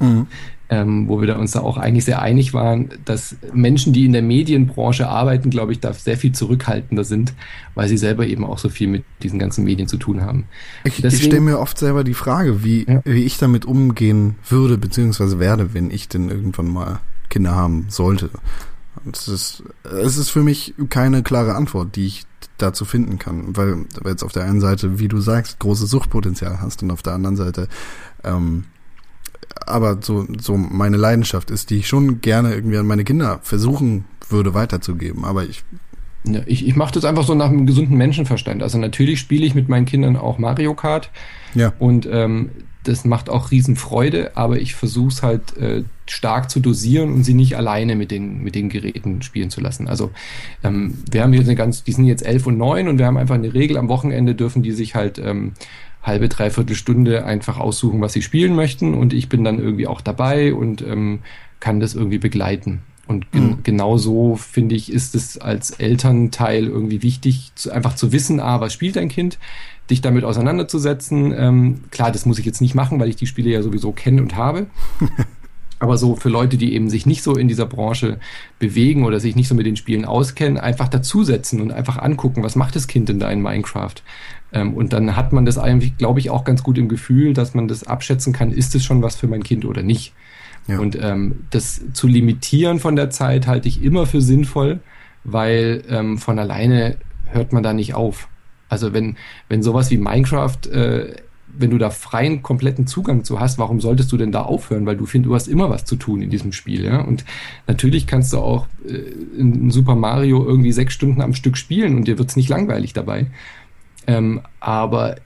Mhm. 0.00 0.26
ähm, 0.70 1.08
wo 1.08 1.20
wir 1.20 1.28
da 1.28 1.36
uns 1.36 1.52
da 1.52 1.60
auch 1.60 1.76
eigentlich 1.76 2.04
sehr 2.04 2.20
einig 2.20 2.52
waren, 2.52 2.88
dass 3.04 3.36
Menschen, 3.52 3.92
die 3.92 4.06
in 4.06 4.12
der 4.12 4.22
Medienbranche 4.22 5.08
arbeiten, 5.08 5.50
glaube 5.50 5.72
ich, 5.72 5.80
da 5.80 5.92
sehr 5.92 6.16
viel 6.16 6.32
zurückhaltender 6.32 7.04
sind, 7.04 7.34
weil 7.74 7.88
sie 7.88 7.96
selber 7.96 8.26
eben 8.26 8.44
auch 8.44 8.58
so 8.58 8.68
viel 8.68 8.88
mit 8.88 9.04
diesen 9.22 9.38
ganzen 9.38 9.64
Medien 9.64 9.86
zu 9.88 9.96
tun 9.98 10.22
haben. 10.22 10.44
Ich, 10.84 11.04
ich 11.04 11.22
stelle 11.22 11.40
mir 11.42 11.58
oft 11.60 11.78
selber 11.78 12.02
die 12.02 12.14
Frage, 12.14 12.64
wie, 12.64 12.86
Ja. 12.88 13.00
wie 13.04 13.24
ich 13.24 13.38
damit 13.38 13.64
umgehen 13.66 14.36
würde, 14.48 14.78
beziehungsweise 14.78 15.38
werde, 15.38 15.74
wenn 15.74 15.90
ich 15.90 16.08
denn 16.08 16.28
irgendwann 16.30 16.68
mal 16.68 17.00
Kinder 17.28 17.54
haben 17.54 17.86
sollte. 17.88 18.30
Es 19.12 19.28
ist, 19.28 19.62
es 19.84 20.16
ist 20.16 20.30
für 20.30 20.42
mich 20.42 20.74
keine 20.88 21.22
klare 21.22 21.54
Antwort, 21.56 21.94
die 21.96 22.06
ich 22.06 22.24
dazu 22.58 22.84
finden 22.84 23.18
kann, 23.18 23.56
weil 23.56 23.84
du 24.02 24.08
jetzt 24.08 24.22
auf 24.22 24.32
der 24.32 24.44
einen 24.44 24.60
Seite, 24.60 24.98
wie 24.98 25.08
du 25.08 25.20
sagst, 25.20 25.58
großes 25.58 25.90
Suchtpotenzial 25.90 26.60
hast 26.60 26.82
und 26.82 26.90
auf 26.90 27.02
der 27.02 27.12
anderen 27.12 27.36
Seite, 27.36 27.68
ähm, 28.22 28.64
aber 29.66 29.98
so, 30.00 30.26
so 30.40 30.56
meine 30.56 30.96
Leidenschaft 30.96 31.50
ist, 31.50 31.70
die 31.70 31.76
ich 31.78 31.88
schon 31.88 32.20
gerne 32.20 32.54
irgendwie 32.54 32.76
an 32.76 32.86
meine 32.86 33.04
Kinder 33.04 33.40
versuchen 33.42 34.04
würde 34.28 34.54
weiterzugeben. 34.54 35.24
Aber 35.24 35.44
ich, 35.44 35.64
Ja, 36.24 36.40
ich 36.46 36.66
ich 36.66 36.76
mache 36.76 36.94
das 36.94 37.04
einfach 37.04 37.24
so 37.24 37.34
nach 37.34 37.50
einem 37.50 37.66
gesunden 37.66 37.96
Menschenverstand. 37.96 38.62
Also 38.62 38.78
natürlich 38.78 39.20
spiele 39.20 39.44
ich 39.44 39.54
mit 39.54 39.68
meinen 39.68 39.86
Kindern 39.86 40.16
auch 40.16 40.38
Mario 40.38 40.74
Kart 40.74 41.10
ja, 41.54 41.72
und 41.78 42.08
ähm, 42.10 42.50
das 42.84 43.04
macht 43.04 43.30
auch 43.30 43.50
Riesenfreude, 43.50 44.36
aber 44.36 44.60
ich 44.60 44.74
versuche 44.74 45.08
es 45.08 45.22
halt 45.22 45.56
äh, 45.56 45.84
stark 46.06 46.50
zu 46.50 46.60
dosieren 46.60 47.12
und 47.12 47.24
sie 47.24 47.32
nicht 47.32 47.56
alleine 47.56 47.96
mit 47.96 48.10
den, 48.10 48.42
mit 48.42 48.54
den 48.54 48.68
Geräten 48.68 49.22
spielen 49.22 49.48
zu 49.48 49.62
lassen. 49.62 49.88
Also 49.88 50.10
ähm, 50.62 50.98
wir 51.10 51.22
haben 51.22 51.32
jetzt 51.32 51.46
eine 51.46 51.56
ganz, 51.56 51.82
die 51.82 51.92
sind 51.92 52.04
jetzt 52.04 52.24
elf 52.24 52.46
und 52.46 52.58
neun 52.58 52.88
und 52.88 52.98
wir 52.98 53.06
haben 53.06 53.16
einfach 53.16 53.36
eine 53.36 53.54
Regel, 53.54 53.78
am 53.78 53.88
Wochenende 53.88 54.34
dürfen 54.34 54.62
die 54.62 54.72
sich 54.72 54.94
halt 54.94 55.18
ähm, 55.18 55.52
halbe, 56.04 56.28
dreiviertel 56.28 56.76
Stunde 56.76 57.24
einfach 57.24 57.58
aussuchen, 57.58 58.00
was 58.00 58.12
sie 58.12 58.22
spielen 58.22 58.54
möchten 58.54 58.94
und 58.94 59.12
ich 59.12 59.28
bin 59.28 59.42
dann 59.42 59.58
irgendwie 59.58 59.86
auch 59.88 60.00
dabei 60.00 60.54
und 60.54 60.82
ähm, 60.82 61.20
kann 61.60 61.80
das 61.80 61.94
irgendwie 61.94 62.18
begleiten. 62.18 62.82
Und 63.06 63.32
gen 63.32 63.48
Mhm. 63.48 63.58
genau 63.64 63.98
so, 63.98 64.36
finde 64.36 64.74
ich, 64.74 64.90
ist 64.90 65.14
es 65.14 65.38
als 65.38 65.72
Elternteil 65.72 66.66
irgendwie 66.66 67.02
wichtig, 67.02 67.52
zu, 67.54 67.70
einfach 67.70 67.94
zu 67.94 68.12
wissen, 68.12 68.40
ah, 68.40 68.60
was 68.60 68.72
spielt 68.72 68.96
dein 68.96 69.08
Kind, 69.10 69.38
dich 69.90 70.00
damit 70.00 70.24
auseinanderzusetzen. 70.24 71.34
Ähm, 71.36 71.80
klar, 71.90 72.12
das 72.12 72.24
muss 72.24 72.38
ich 72.38 72.46
jetzt 72.46 72.62
nicht 72.62 72.74
machen, 72.74 72.98
weil 73.00 73.08
ich 73.08 73.16
die 73.16 73.26
Spiele 73.26 73.50
ja 73.50 73.62
sowieso 73.62 73.92
kenne 73.92 74.22
und 74.22 74.36
habe. 74.36 74.66
Aber 75.78 75.98
so 75.98 76.16
für 76.16 76.28
Leute, 76.28 76.56
die 76.56 76.74
eben 76.74 76.88
sich 76.88 77.04
nicht 77.04 77.22
so 77.22 77.34
in 77.34 77.48
dieser 77.48 77.66
Branche 77.66 78.18
bewegen 78.58 79.04
oder 79.04 79.20
sich 79.20 79.36
nicht 79.36 79.48
so 79.48 79.54
mit 79.54 79.66
den 79.66 79.76
Spielen 79.76 80.04
auskennen, 80.04 80.58
einfach 80.58 80.88
dazusetzen 80.88 81.60
und 81.60 81.72
einfach 81.72 81.98
angucken, 81.98 82.42
was 82.42 82.56
macht 82.56 82.76
das 82.76 82.86
Kind 82.86 83.08
denn 83.08 83.18
da 83.18 83.30
in 83.30 83.42
Minecraft? 83.42 83.94
Ähm, 84.52 84.74
und 84.74 84.92
dann 84.92 85.16
hat 85.16 85.32
man 85.32 85.44
das 85.44 85.58
eigentlich, 85.58 85.96
glaube 85.98 86.20
ich, 86.20 86.30
auch 86.30 86.44
ganz 86.44 86.62
gut 86.62 86.78
im 86.78 86.88
Gefühl, 86.88 87.34
dass 87.34 87.54
man 87.54 87.68
das 87.68 87.84
abschätzen 87.84 88.32
kann, 88.32 88.52
ist 88.52 88.74
es 88.74 88.84
schon 88.84 89.02
was 89.02 89.16
für 89.16 89.26
mein 89.26 89.42
Kind 89.42 89.64
oder 89.64 89.82
nicht. 89.82 90.14
Ja. 90.66 90.78
Und 90.78 90.96
ähm, 91.00 91.44
das 91.50 91.82
zu 91.92 92.06
limitieren 92.06 92.78
von 92.78 92.96
der 92.96 93.10
Zeit 93.10 93.46
halte 93.46 93.68
ich 93.68 93.82
immer 93.82 94.06
für 94.06 94.20
sinnvoll, 94.20 94.80
weil 95.24 95.82
ähm, 95.88 96.18
von 96.18 96.38
alleine 96.38 96.96
hört 97.26 97.52
man 97.52 97.62
da 97.62 97.72
nicht 97.72 97.94
auf. 97.94 98.28
Also 98.68 98.92
wenn, 98.92 99.16
wenn 99.48 99.62
sowas 99.62 99.90
wie 99.90 99.98
Minecraft, 99.98 100.66
äh, 100.72 101.16
wenn 101.58 101.70
du 101.70 101.78
da 101.78 101.90
freien, 101.90 102.42
kompletten 102.42 102.86
Zugang 102.86 103.24
zu 103.24 103.40
hast, 103.40 103.58
warum 103.58 103.80
solltest 103.80 104.10
du 104.12 104.16
denn 104.16 104.32
da 104.32 104.42
aufhören? 104.42 104.86
Weil 104.86 104.96
du 104.96 105.06
findest, 105.06 105.30
du 105.30 105.34
hast 105.34 105.48
immer 105.48 105.70
was 105.70 105.84
zu 105.84 105.96
tun 105.96 106.22
in 106.22 106.30
diesem 106.30 106.52
Spiel, 106.52 106.84
ja. 106.84 107.00
Und 107.00 107.24
natürlich 107.66 108.06
kannst 108.06 108.32
du 108.32 108.38
auch 108.38 108.66
äh, 108.86 109.38
in 109.38 109.70
Super 109.70 109.94
Mario 109.94 110.44
irgendwie 110.44 110.72
sechs 110.72 110.94
Stunden 110.94 111.20
am 111.20 111.34
Stück 111.34 111.56
spielen 111.56 111.96
und 111.96 112.08
dir 112.08 112.18
wird's 112.18 112.36
nicht 112.36 112.48
langweilig 112.48 112.92
dabei. 112.92 113.26
Ähm, 114.06 114.40
aber 114.60 115.16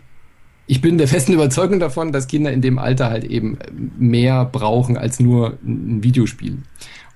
ich 0.67 0.81
bin 0.81 0.99
der 0.99 1.09
festen 1.09 1.33
Überzeugung 1.33 1.81
davon, 1.81 2.13
dass 2.13 2.27
Kinder 2.27 2.53
in 2.53 2.61
dem 2.61 2.79
Alter 2.79 3.09
halt 3.11 3.25
eben 3.25 3.59
mehr 3.99 4.45
brauchen 4.45 4.99
als 4.99 5.19
nur 5.19 5.59
ein 5.65 6.03
Videospiel. 6.03 6.59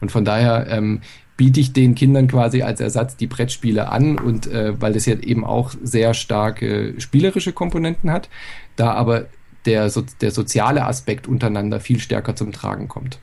Und 0.00 0.10
von 0.10 0.24
daher 0.24 0.66
ähm, 0.68 1.02
biete 1.36 1.60
ich 1.60 1.72
den 1.72 1.94
Kindern 1.94 2.28
quasi 2.28 2.62
als 2.62 2.80
Ersatz 2.80 3.16
die 3.16 3.26
Brettspiele 3.26 3.88
an 3.88 4.18
und 4.18 4.46
äh, 4.46 4.80
weil 4.80 4.92
das 4.92 5.06
ja 5.06 5.16
eben 5.16 5.44
auch 5.44 5.72
sehr 5.82 6.14
starke 6.14 6.94
spielerische 6.98 7.52
Komponenten 7.52 8.10
hat, 8.10 8.28
da 8.76 8.92
aber 8.92 9.26
der, 9.64 9.90
so, 9.90 10.04
der 10.20 10.30
soziale 10.30 10.84
Aspekt 10.86 11.28
untereinander 11.28 11.80
viel 11.80 12.00
stärker 12.00 12.34
zum 12.34 12.52
Tragen 12.52 12.88
kommt. 12.88 13.18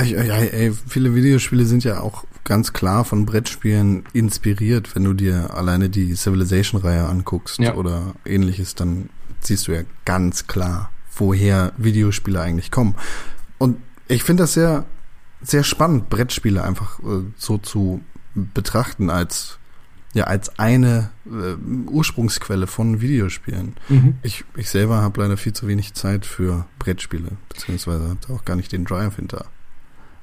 Ja, 0.00 0.22
ja, 0.22 0.36
ey, 0.36 0.72
viele 0.72 1.14
Videospiele 1.14 1.66
sind 1.66 1.84
ja 1.84 2.00
auch 2.00 2.24
ganz 2.44 2.72
klar 2.72 3.04
von 3.04 3.26
Brettspielen 3.26 4.04
inspiriert. 4.14 4.94
Wenn 4.94 5.04
du 5.04 5.12
dir 5.12 5.54
alleine 5.54 5.90
die 5.90 6.14
Civilization-Reihe 6.14 7.06
anguckst 7.06 7.58
Ja. 7.58 7.74
oder 7.74 8.14
ähnliches, 8.24 8.74
dann 8.74 9.10
siehst 9.40 9.68
du 9.68 9.72
ja 9.72 9.82
ganz 10.06 10.46
klar, 10.46 10.90
woher 11.14 11.72
Videospiele 11.76 12.40
eigentlich 12.40 12.70
kommen. 12.70 12.94
Und 13.58 13.76
ich 14.08 14.22
finde 14.24 14.44
das 14.44 14.54
sehr, 14.54 14.86
sehr 15.42 15.64
spannend, 15.64 16.08
Brettspiele 16.08 16.64
einfach 16.64 16.98
äh, 17.00 17.22
so 17.36 17.58
zu 17.58 18.00
betrachten 18.34 19.10
als 19.10 19.58
ja 20.14 20.24
als 20.24 20.58
eine 20.58 21.10
äh, 21.26 21.54
Ursprungsquelle 21.88 22.66
von 22.66 23.00
Videospielen. 23.00 23.76
Ich, 24.22 24.44
ich 24.56 24.68
selber 24.68 25.02
habe 25.02 25.22
leider 25.22 25.36
viel 25.36 25.52
zu 25.52 25.68
wenig 25.68 25.94
Zeit 25.94 26.26
für 26.26 26.66
Brettspiele, 26.78 27.32
beziehungsweise 27.48 28.08
habe 28.08 28.34
auch 28.34 28.44
gar 28.44 28.56
nicht 28.56 28.72
den 28.72 28.84
Drive 28.84 29.16
hinter 29.16 29.46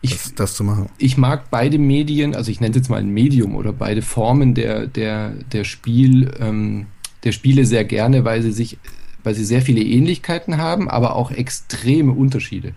Ich, 0.02 0.12
das, 0.12 0.36
das 0.36 0.56
zu 0.56 0.64
machen. 0.64 0.90
ich 0.98 1.18
mag 1.18 1.50
beide 1.50 1.78
Medien, 1.78 2.36
also 2.36 2.52
ich 2.52 2.60
nenne 2.60 2.72
es 2.72 2.78
jetzt 2.78 2.90
mal 2.90 3.00
ein 3.00 3.10
Medium 3.10 3.56
oder 3.56 3.72
beide 3.72 4.02
Formen 4.02 4.56
der, 4.56 4.88
der, 4.88 5.32
der 5.32 5.64
Spiel, 5.64 6.34
ähm, 6.40 6.88
der 7.24 7.32
Spiele 7.32 7.66
sehr 7.66 7.86
gerne, 7.86 8.26
weil 8.26 8.42
sie 8.42 8.52
sich, 8.52 8.78
weil 9.24 9.36
sie 9.36 9.46
sehr 9.46 9.62
viele 9.62 9.82
Ähnlichkeiten 9.82 10.58
haben, 10.58 10.90
aber 10.90 11.16
auch 11.16 11.32
extreme 11.32 12.12
Unterschiede. 12.12 12.74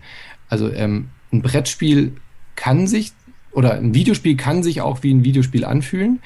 Also 0.47 0.71
ähm, 0.71 1.09
ein 1.33 1.41
Brettspiel 1.41 2.13
kann 2.55 2.87
sich 2.87 3.13
oder 3.51 3.73
ein 3.73 3.93
Videospiel 3.93 4.37
kann 4.37 4.63
sich 4.63 4.81
auch 4.81 5.03
wie 5.03 5.13
ein 5.13 5.25
Videospiel 5.25 5.65
anfühlen, 5.65 6.21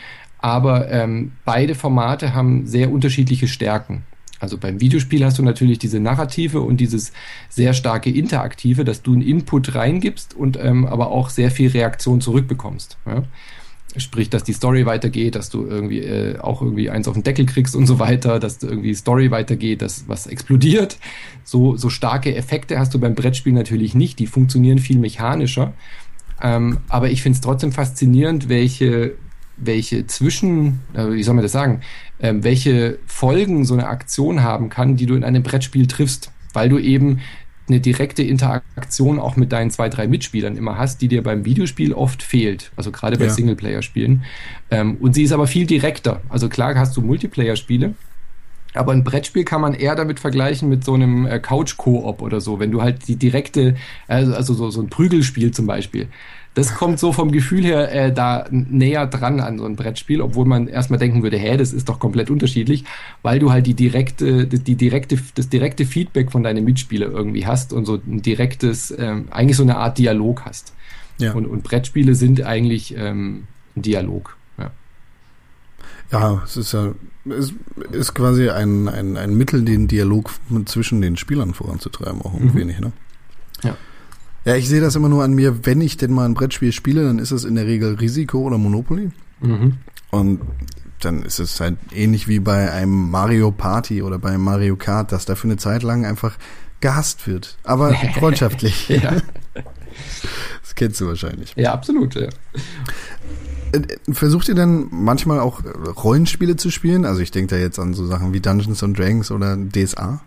aber 0.46 0.92
ähm, 0.92 1.32
beide 1.44 1.74
Formate 1.74 2.36
haben 2.36 2.68
sehr 2.68 2.92
unterschiedliche 2.92 3.48
Stärken. 3.48 4.04
Also 4.40 4.60
beim 4.60 4.80
Videospiel 4.80 5.26
hast 5.26 5.40
du 5.40 5.44
natürlich 5.44 5.80
diese 5.80 6.00
Narrative 6.00 6.62
und 6.62 6.78
dieses 6.78 7.14
sehr 7.50 7.74
starke 7.74 8.12
Interaktive, 8.12 8.84
dass 8.84 9.02
du 9.02 9.14
einen 9.14 9.24
Input 9.24 9.74
reingibst 9.74 10.36
und 10.36 10.56
ähm, 10.62 10.86
aber 10.86 11.10
auch 11.10 11.32
sehr 11.32 11.50
viel 11.50 11.72
Reaktion 11.72 12.22
zurückbekommst. 12.22 12.96
Ja? 13.08 13.24
Sprich, 13.98 14.30
dass 14.30 14.44
die 14.44 14.54
Story 14.54 14.86
weitergeht, 14.86 15.34
dass 15.34 15.50
du 15.50 15.66
irgendwie 15.66 16.02
äh, 16.02 16.38
auch 16.38 16.62
irgendwie 16.62 16.92
eins 16.92 17.08
auf 17.08 17.16
den 17.16 17.24
Deckel 17.24 17.48
kriegst 17.48 17.76
und 17.76 17.88
so 17.88 17.98
weiter, 17.98 18.38
dass 18.40 18.60
du 18.60 18.68
irgendwie 18.68 18.94
Story 18.94 19.32
weitergeht, 19.32 19.82
dass 19.82 20.08
was 20.08 20.28
explodiert. 20.28 21.00
So, 21.44 21.76
so 21.76 21.90
starke 21.90 22.36
Effekte 22.36 22.78
hast 22.78 22.94
du 22.94 23.00
beim 23.00 23.16
Brettspiel 23.16 23.54
natürlich 23.54 23.96
nicht, 23.96 24.20
die 24.20 24.28
funktionieren 24.28 24.78
viel 24.78 25.00
mechanischer. 25.00 25.74
Ähm, 26.40 26.82
aber 26.88 27.10
ich 27.10 27.24
finde 27.24 27.38
es 27.38 27.42
trotzdem 27.42 27.72
faszinierend, 27.72 28.48
welche 28.48 29.16
welche 29.58 30.08
Zwischen, 30.08 30.82
äh, 30.94 31.12
wie 31.12 31.24
soll 31.24 31.36
man 31.36 31.44
das 31.44 31.52
sagen, 31.52 31.82
ähm, 32.20 32.44
welche 32.44 33.00
Folgen 33.06 33.66
so 33.66 33.74
eine 33.74 33.88
Aktion 33.88 34.44
haben 34.44 34.70
kann, 34.70 34.96
die 34.96 35.06
du 35.06 35.16
in 35.16 35.24
einem 35.24 35.44
Brettspiel 35.44 35.88
triffst, 35.88 36.32
weil 36.54 36.70
du 36.70 36.78
eben 36.80 37.20
eine 37.68 37.80
direkte 37.80 38.22
Interaktion 38.22 39.20
auch 39.20 39.36
mit 39.38 39.52
deinen 39.52 39.72
zwei, 39.72 39.90
drei 39.90 40.08
Mitspielern 40.08 40.56
immer 40.56 40.78
hast, 40.78 41.02
die 41.02 41.08
dir 41.08 41.24
beim 41.24 41.46
Videospiel 41.46 41.94
oft 41.94 42.22
fehlt. 42.22 42.72
Also 42.76 42.92
gerade 42.92 43.18
bei 43.18 43.26
Ja. 43.26 43.32
Singleplayer-Spielen. 43.32 44.24
Ähm, 44.70 44.98
und 44.98 45.16
sie 45.16 45.24
ist 45.24 45.32
aber 45.32 45.48
viel 45.48 45.66
direkter. 45.66 46.22
Also 46.30 46.48
klar 46.48 46.76
hast 46.76 46.96
du 46.96 47.02
Multiplayer-Spiele, 47.02 47.96
aber 48.76 48.92
ein 48.92 49.04
Brettspiel 49.04 49.46
kann 49.46 49.62
man 49.62 49.74
eher 49.74 49.96
damit 49.96 50.20
vergleichen 50.20 50.70
mit 50.70 50.84
so 50.84 50.94
einem 50.94 51.26
äh, 51.26 51.40
Couch-Koop 51.40 52.22
oder 52.22 52.42
so, 52.42 52.60
wenn 52.60 52.72
du 52.72 52.82
halt 52.82 53.08
die 53.08 53.16
direkte, 53.16 53.76
also, 54.08 54.34
also 54.36 54.54
so, 54.54 54.70
so 54.70 54.82
ein 54.82 54.90
Prügelspiel 54.90 55.52
zum 55.52 55.66
Beispiel. 55.66 56.08
Das 56.56 56.74
kommt 56.74 57.00
so 57.00 57.12
vom 57.14 57.32
Gefühl 57.32 57.64
her 57.64 57.92
äh, 57.94 58.12
da 58.14 58.46
näher 58.50 59.06
dran 59.08 59.40
an 59.42 59.60
so 59.60 59.66
ein 59.66 59.76
Brettspiel, 59.76 60.22
obwohl 60.22 60.46
man 60.46 60.68
erstmal 60.68 60.98
denken 60.98 61.22
würde, 61.22 61.38
hä, 61.38 61.58
das 61.58 61.74
ist 61.74 61.90
doch 61.90 62.00
komplett 62.00 62.30
unterschiedlich, 62.32 62.86
weil 63.22 63.40
du 63.40 63.52
halt 63.52 63.68
die 63.68 63.74
direkte, 63.74 64.48
die, 64.48 64.60
die 64.60 64.76
direkte, 64.76 65.20
das 65.36 65.50
direkte 65.50 65.86
Feedback 65.86 66.32
von 66.32 66.44
deinen 66.44 66.64
Mitspielern 66.64 67.12
irgendwie 67.12 67.46
hast 67.46 67.74
und 67.74 67.86
so 67.86 67.96
ein 68.08 68.22
direktes, 68.22 68.94
ähm, 68.98 69.26
eigentlich 69.32 69.58
so 69.58 69.64
eine 69.64 69.76
Art 69.78 69.98
Dialog 69.98 70.46
hast. 70.46 70.74
Ja. 71.18 71.34
Und, 71.34 71.46
und 71.46 71.64
Brettspiele 71.64 72.16
sind 72.16 72.42
eigentlich 72.42 72.96
ähm, 72.98 73.44
ein 73.76 73.82
Dialog. 73.82 74.38
Ja. 74.58 74.72
Ja, 76.12 76.42
es 76.46 76.56
ist 76.58 76.72
ja, 76.72 76.94
es 77.30 77.54
ist 77.92 78.14
quasi 78.14 78.50
ein, 78.50 78.88
ein, 78.88 79.18
ein 79.18 79.36
Mittel, 79.38 79.64
den 79.66 79.88
Dialog 79.88 80.32
zwischen 80.66 81.02
den 81.02 81.18
Spielern 81.18 81.54
voranzutreiben, 81.54 82.22
auch 82.22 82.34
ein 82.34 82.46
Mhm. 82.46 82.54
wenig, 82.56 82.80
ne? 82.80 82.92
Ja. 83.64 83.76
Ja, 84.46 84.56
ich 84.56 84.70
sehe 84.70 84.80
das 84.82 84.96
immer 84.96 85.10
nur 85.10 85.24
an 85.24 85.34
mir, 85.34 85.66
wenn 85.66 85.82
ich 85.82 85.98
denn 85.98 86.14
mal 86.14 86.26
ein 86.26 86.36
Brettspiel 86.36 86.72
spiele, 86.72 87.04
dann 87.04 87.20
ist 87.20 87.32
es 87.32 87.44
in 87.44 87.56
der 87.56 87.66
Regel 87.66 87.96
Risiko 87.96 88.40
oder 88.40 88.58
Monopoly. 88.58 89.10
Mhm. 89.42 89.74
Und 90.12 90.42
dann 91.02 91.24
ist 91.24 91.40
es 91.40 91.60
halt 91.60 91.78
ähnlich 91.92 92.28
wie 92.28 92.40
bei 92.40 92.72
einem 92.72 93.10
Mario 93.10 93.52
Party 93.52 94.02
oder 94.02 94.20
bei 94.20 94.30
einem 94.30 94.44
Mario 94.44 94.76
Kart, 94.76 95.12
dass 95.12 95.26
da 95.26 95.36
für 95.36 95.48
eine 95.48 95.58
Zeit 95.58 95.84
lang 95.84 96.06
einfach 96.06 96.38
gehasst 96.80 97.28
wird. 97.28 97.58
Aber 97.64 97.94
freundschaftlich. 98.20 98.90
Ja. 98.90 99.18
Das 100.62 100.76
kennst 100.76 101.02
du 101.02 101.08
wahrscheinlich. 101.08 101.54
ja, 101.56 101.74
absolut. 101.74 102.16
Ja. 102.16 102.28
Äh, 103.72 103.82
Versucht 104.12 104.48
ihr 104.48 104.56
dann 104.56 104.88
manchmal 104.92 105.40
auch 105.40 105.62
Rollenspiele 105.64 106.56
zu 106.56 106.70
spielen? 106.70 107.06
Also 107.06 107.22
ich 107.22 107.32
denke 107.32 107.56
da 107.56 107.62
jetzt 107.62 107.80
an 107.80 107.94
so 107.94 108.06
Sachen 108.06 108.34
wie 108.34 108.42
Dungeons 108.42 108.84
and 108.84 108.98
Dragons 108.98 109.32
oder 109.32 109.58
DSA. 109.58 110.22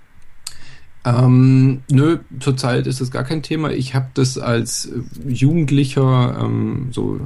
Ähm, 1.16 1.82
nö, 1.90 2.18
zurzeit 2.40 2.86
ist 2.86 3.00
das 3.00 3.10
gar 3.10 3.24
kein 3.24 3.42
Thema. 3.42 3.70
Ich 3.70 3.94
habe 3.94 4.08
das 4.14 4.38
als 4.38 4.86
äh, 4.86 5.30
Jugendlicher, 5.30 6.38
ähm, 6.42 6.88
so 6.90 7.20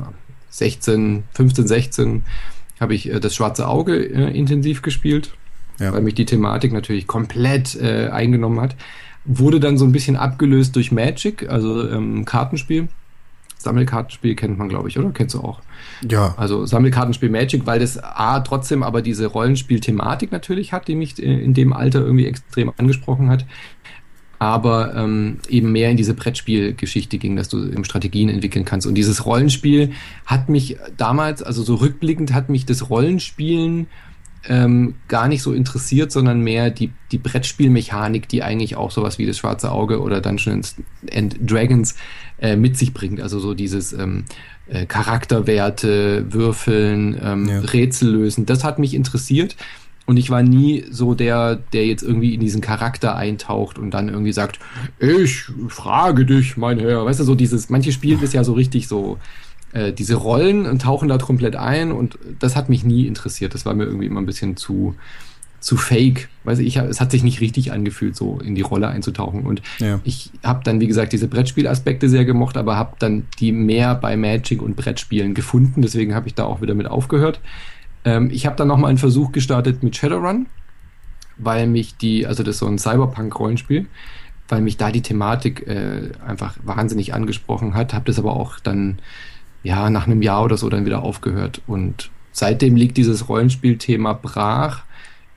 16, 0.50 1.24
15, 1.34 1.66
16, 1.66 2.24
habe 2.80 2.94
ich 2.94 3.08
äh, 3.10 3.20
das 3.20 3.34
Schwarze 3.34 3.66
Auge 3.68 3.96
äh, 3.96 4.36
intensiv 4.36 4.82
gespielt, 4.82 5.30
Ja. 5.78 5.92
weil 5.92 6.02
mich 6.02 6.14
die 6.14 6.26
Thematik 6.26 6.72
natürlich 6.72 7.06
komplett 7.06 7.74
äh, 7.80 8.08
eingenommen 8.08 8.60
hat. 8.60 8.76
Wurde 9.24 9.60
dann 9.60 9.78
so 9.78 9.84
ein 9.84 9.92
bisschen 9.92 10.16
abgelöst 10.16 10.74
durch 10.76 10.90
Magic, 10.92 11.48
also 11.48 11.88
ähm, 11.88 12.24
Kartenspiel. 12.24 12.88
Sammelkartenspiel 13.62 14.34
kennt 14.34 14.58
man, 14.58 14.68
glaube 14.68 14.88
ich, 14.88 14.98
oder? 14.98 15.10
Kennst 15.10 15.34
du 15.34 15.40
auch? 15.40 15.60
Ja. 16.08 16.34
Also 16.36 16.66
Sammelkartenspiel 16.66 17.30
Magic, 17.30 17.66
weil 17.66 17.80
das 17.80 17.98
A 17.98 18.40
trotzdem 18.40 18.82
aber 18.82 19.02
diese 19.02 19.26
Rollenspiel-Thematik 19.26 20.32
natürlich 20.32 20.72
hat, 20.72 20.88
die 20.88 20.94
mich 20.94 21.22
äh, 21.22 21.42
in 21.42 21.54
dem 21.54 21.72
Alter 21.72 22.00
irgendwie 22.00 22.26
extrem 22.26 22.72
angesprochen 22.76 23.28
hat. 23.28 23.46
Aber 24.38 24.96
ähm, 24.96 25.38
eben 25.48 25.70
mehr 25.70 25.90
in 25.90 25.96
diese 25.96 26.14
Brettspielgeschichte 26.14 27.18
ging, 27.18 27.36
dass 27.36 27.48
du 27.48 27.64
eben 27.64 27.84
Strategien 27.84 28.28
entwickeln 28.28 28.64
kannst. 28.64 28.88
Und 28.88 28.96
dieses 28.96 29.24
Rollenspiel 29.24 29.92
hat 30.26 30.48
mich 30.48 30.78
damals, 30.96 31.44
also 31.44 31.62
so 31.62 31.76
rückblickend, 31.76 32.32
hat 32.32 32.48
mich 32.48 32.66
das 32.66 32.90
Rollenspielen 32.90 33.86
ähm, 34.48 34.94
gar 35.08 35.28
nicht 35.28 35.42
so 35.42 35.52
interessiert, 35.52 36.10
sondern 36.10 36.40
mehr 36.40 36.70
die, 36.70 36.90
die 37.12 37.18
Brettspielmechanik, 37.18 38.28
die 38.28 38.42
eigentlich 38.42 38.76
auch 38.76 38.90
sowas 38.90 39.18
wie 39.18 39.26
das 39.26 39.38
Schwarze 39.38 39.70
Auge 39.70 40.00
oder 40.00 40.20
Dungeons 40.20 40.76
and 41.14 41.36
Dragons 41.40 41.94
äh, 42.42 42.56
mit 42.56 42.76
sich 42.76 42.92
bringt. 42.92 43.20
Also 43.20 43.38
so 43.38 43.54
dieses 43.54 43.92
ähm, 43.94 44.24
äh, 44.68 44.84
Charakterwerte, 44.84 46.26
Würfeln, 46.30 47.18
ähm, 47.22 47.48
Ja. 47.48 47.60
Rätsel 47.60 48.10
lösen. 48.10 48.44
Das 48.44 48.64
hat 48.64 48.78
mich 48.78 48.94
interessiert. 48.94 49.56
Und 50.04 50.16
ich 50.16 50.30
war 50.30 50.42
nie 50.42 50.84
so 50.90 51.14
der, 51.14 51.54
der 51.72 51.86
jetzt 51.86 52.02
irgendwie 52.02 52.34
in 52.34 52.40
diesen 52.40 52.60
Charakter 52.60 53.14
eintaucht 53.14 53.78
und 53.78 53.92
dann 53.92 54.08
irgendwie 54.08 54.32
sagt, 54.32 54.58
ich 54.98 55.44
frage 55.68 56.26
dich, 56.26 56.56
mein 56.56 56.80
Herr. 56.80 57.04
Weißt 57.04 57.20
du, 57.20 57.24
so 57.24 57.36
dieses, 57.36 57.70
manche 57.70 57.92
spielen 57.92 58.20
das 58.20 58.32
ja 58.32 58.42
so 58.42 58.52
richtig 58.54 58.88
so, 58.88 59.18
äh, 59.72 59.92
diese 59.92 60.16
Rollen 60.16 60.66
und 60.66 60.82
tauchen 60.82 61.08
da 61.08 61.18
komplett 61.18 61.54
ein 61.54 61.92
und 61.92 62.18
das 62.40 62.56
hat 62.56 62.68
mich 62.68 62.82
nie 62.82 63.06
interessiert. 63.06 63.54
Das 63.54 63.64
war 63.64 63.74
mir 63.74 63.84
irgendwie 63.84 64.06
immer 64.06 64.20
ein 64.20 64.26
bisschen 64.26 64.56
zu, 64.56 64.96
zu 65.62 65.76
fake. 65.76 66.28
Weiß 66.44 66.58
ich, 66.58 66.76
es 66.76 67.00
hat 67.00 67.12
sich 67.12 67.22
nicht 67.22 67.40
richtig 67.40 67.72
angefühlt, 67.72 68.16
so 68.16 68.38
in 68.40 68.56
die 68.56 68.62
Rolle 68.62 68.88
einzutauchen. 68.88 69.44
Und 69.44 69.62
Ja. 69.78 70.00
ich 70.02 70.32
habe 70.42 70.60
dann, 70.64 70.80
wie 70.80 70.88
gesagt, 70.88 71.12
diese 71.12 71.28
Brettspielaspekte 71.28 72.08
sehr 72.08 72.24
gemocht, 72.24 72.56
aber 72.56 72.76
habe 72.76 72.96
dann 72.98 73.26
die 73.38 73.52
mehr 73.52 73.94
bei 73.94 74.16
Magic 74.16 74.60
und 74.60 74.74
Brettspielen 74.76 75.34
gefunden. 75.34 75.80
Deswegen 75.80 76.14
habe 76.16 76.26
ich 76.26 76.34
da 76.34 76.44
auch 76.44 76.60
wieder 76.62 76.74
mit 76.74 76.88
aufgehört. 76.88 77.40
Ähm, 78.04 78.28
ich 78.32 78.44
habe 78.44 78.56
dann 78.56 78.66
nochmal 78.66 78.88
einen 78.88 78.98
Versuch 78.98 79.30
gestartet 79.30 79.84
mit 79.84 79.94
Shadowrun, 79.96 80.46
weil 81.38 81.68
mich 81.68 81.96
die, 81.96 82.26
also 82.26 82.42
das 82.42 82.56
ist 82.56 82.58
so 82.58 82.66
ein 82.66 82.78
Cyberpunk-Rollenspiel, 82.78 83.86
weil 84.48 84.60
mich 84.62 84.76
da 84.78 84.90
die 84.90 85.02
Thematik 85.02 85.66
äh, 85.68 86.10
einfach 86.26 86.56
wahnsinnig 86.64 87.14
angesprochen 87.14 87.74
hat. 87.74 87.94
Habe 87.94 88.06
das 88.06 88.18
aber 88.18 88.34
auch 88.34 88.58
dann, 88.58 88.98
ja, 89.62 89.90
nach 89.90 90.08
einem 90.08 90.22
Jahr 90.22 90.42
oder 90.42 90.56
so 90.56 90.68
dann 90.68 90.86
wieder 90.86 91.04
aufgehört. 91.04 91.62
Und 91.68 92.10
seitdem 92.32 92.74
liegt 92.74 92.96
dieses 92.96 93.28
Rollenspielthema 93.28 94.12
brach 94.14 94.82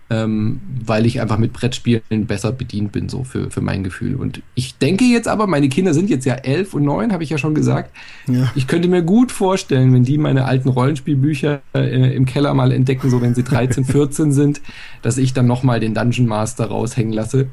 ähm, 0.10 0.62
weil 0.86 1.06
ich 1.06 1.20
einfach 1.20 1.40
mit 1.40 1.52
Brettspielen 1.52 2.28
besser 2.28 2.52
bedient 2.52 2.92
bin, 2.92 3.10
so 3.10 3.24
für, 3.24 3.50
für 3.50 3.62
mein 3.62 3.84
Gefühl. 3.84 4.16
Und 4.16 4.42
ich 4.54 4.78
denke 4.78 5.04
jetzt 5.06 5.28
aber, 5.28 5.48
meine 5.48 5.68
Kinder 5.68 5.96
sind 5.96 6.10
jetzt 6.10 6.26
ja 6.26 6.36
elf 6.36 6.76
und 6.76 6.84
neun, 6.84 7.12
habe 7.12 7.24
ich 7.24 7.32
ja 7.32 7.40
schon 7.40 7.56
gesagt. 7.56 7.96
Ja. 8.28 8.52
Ich 8.56 8.68
könnte 8.68 8.88
mir 8.88 9.02
gut 9.02 9.32
vorstellen, 9.32 9.94
wenn 9.94 10.04
die 10.04 10.20
meine 10.20 10.46
alten 10.46 10.70
Rollenspielbücher 10.70 11.62
äh, 11.74 12.16
im 12.16 12.26
Keller 12.26 12.54
mal 12.54 12.72
entdecken, 12.72 13.10
so 13.10 13.22
wenn 13.22 13.34
sie 13.34 13.44
13, 13.44 13.84
14 13.86 14.32
sind, 14.32 14.62
dass 15.02 15.18
ich 15.18 15.34
dann 15.34 15.48
nochmal 15.48 15.80
den 15.80 15.96
Dungeon 15.96 16.28
Master 16.28 16.66
raushängen 16.66 17.14
lasse 17.14 17.48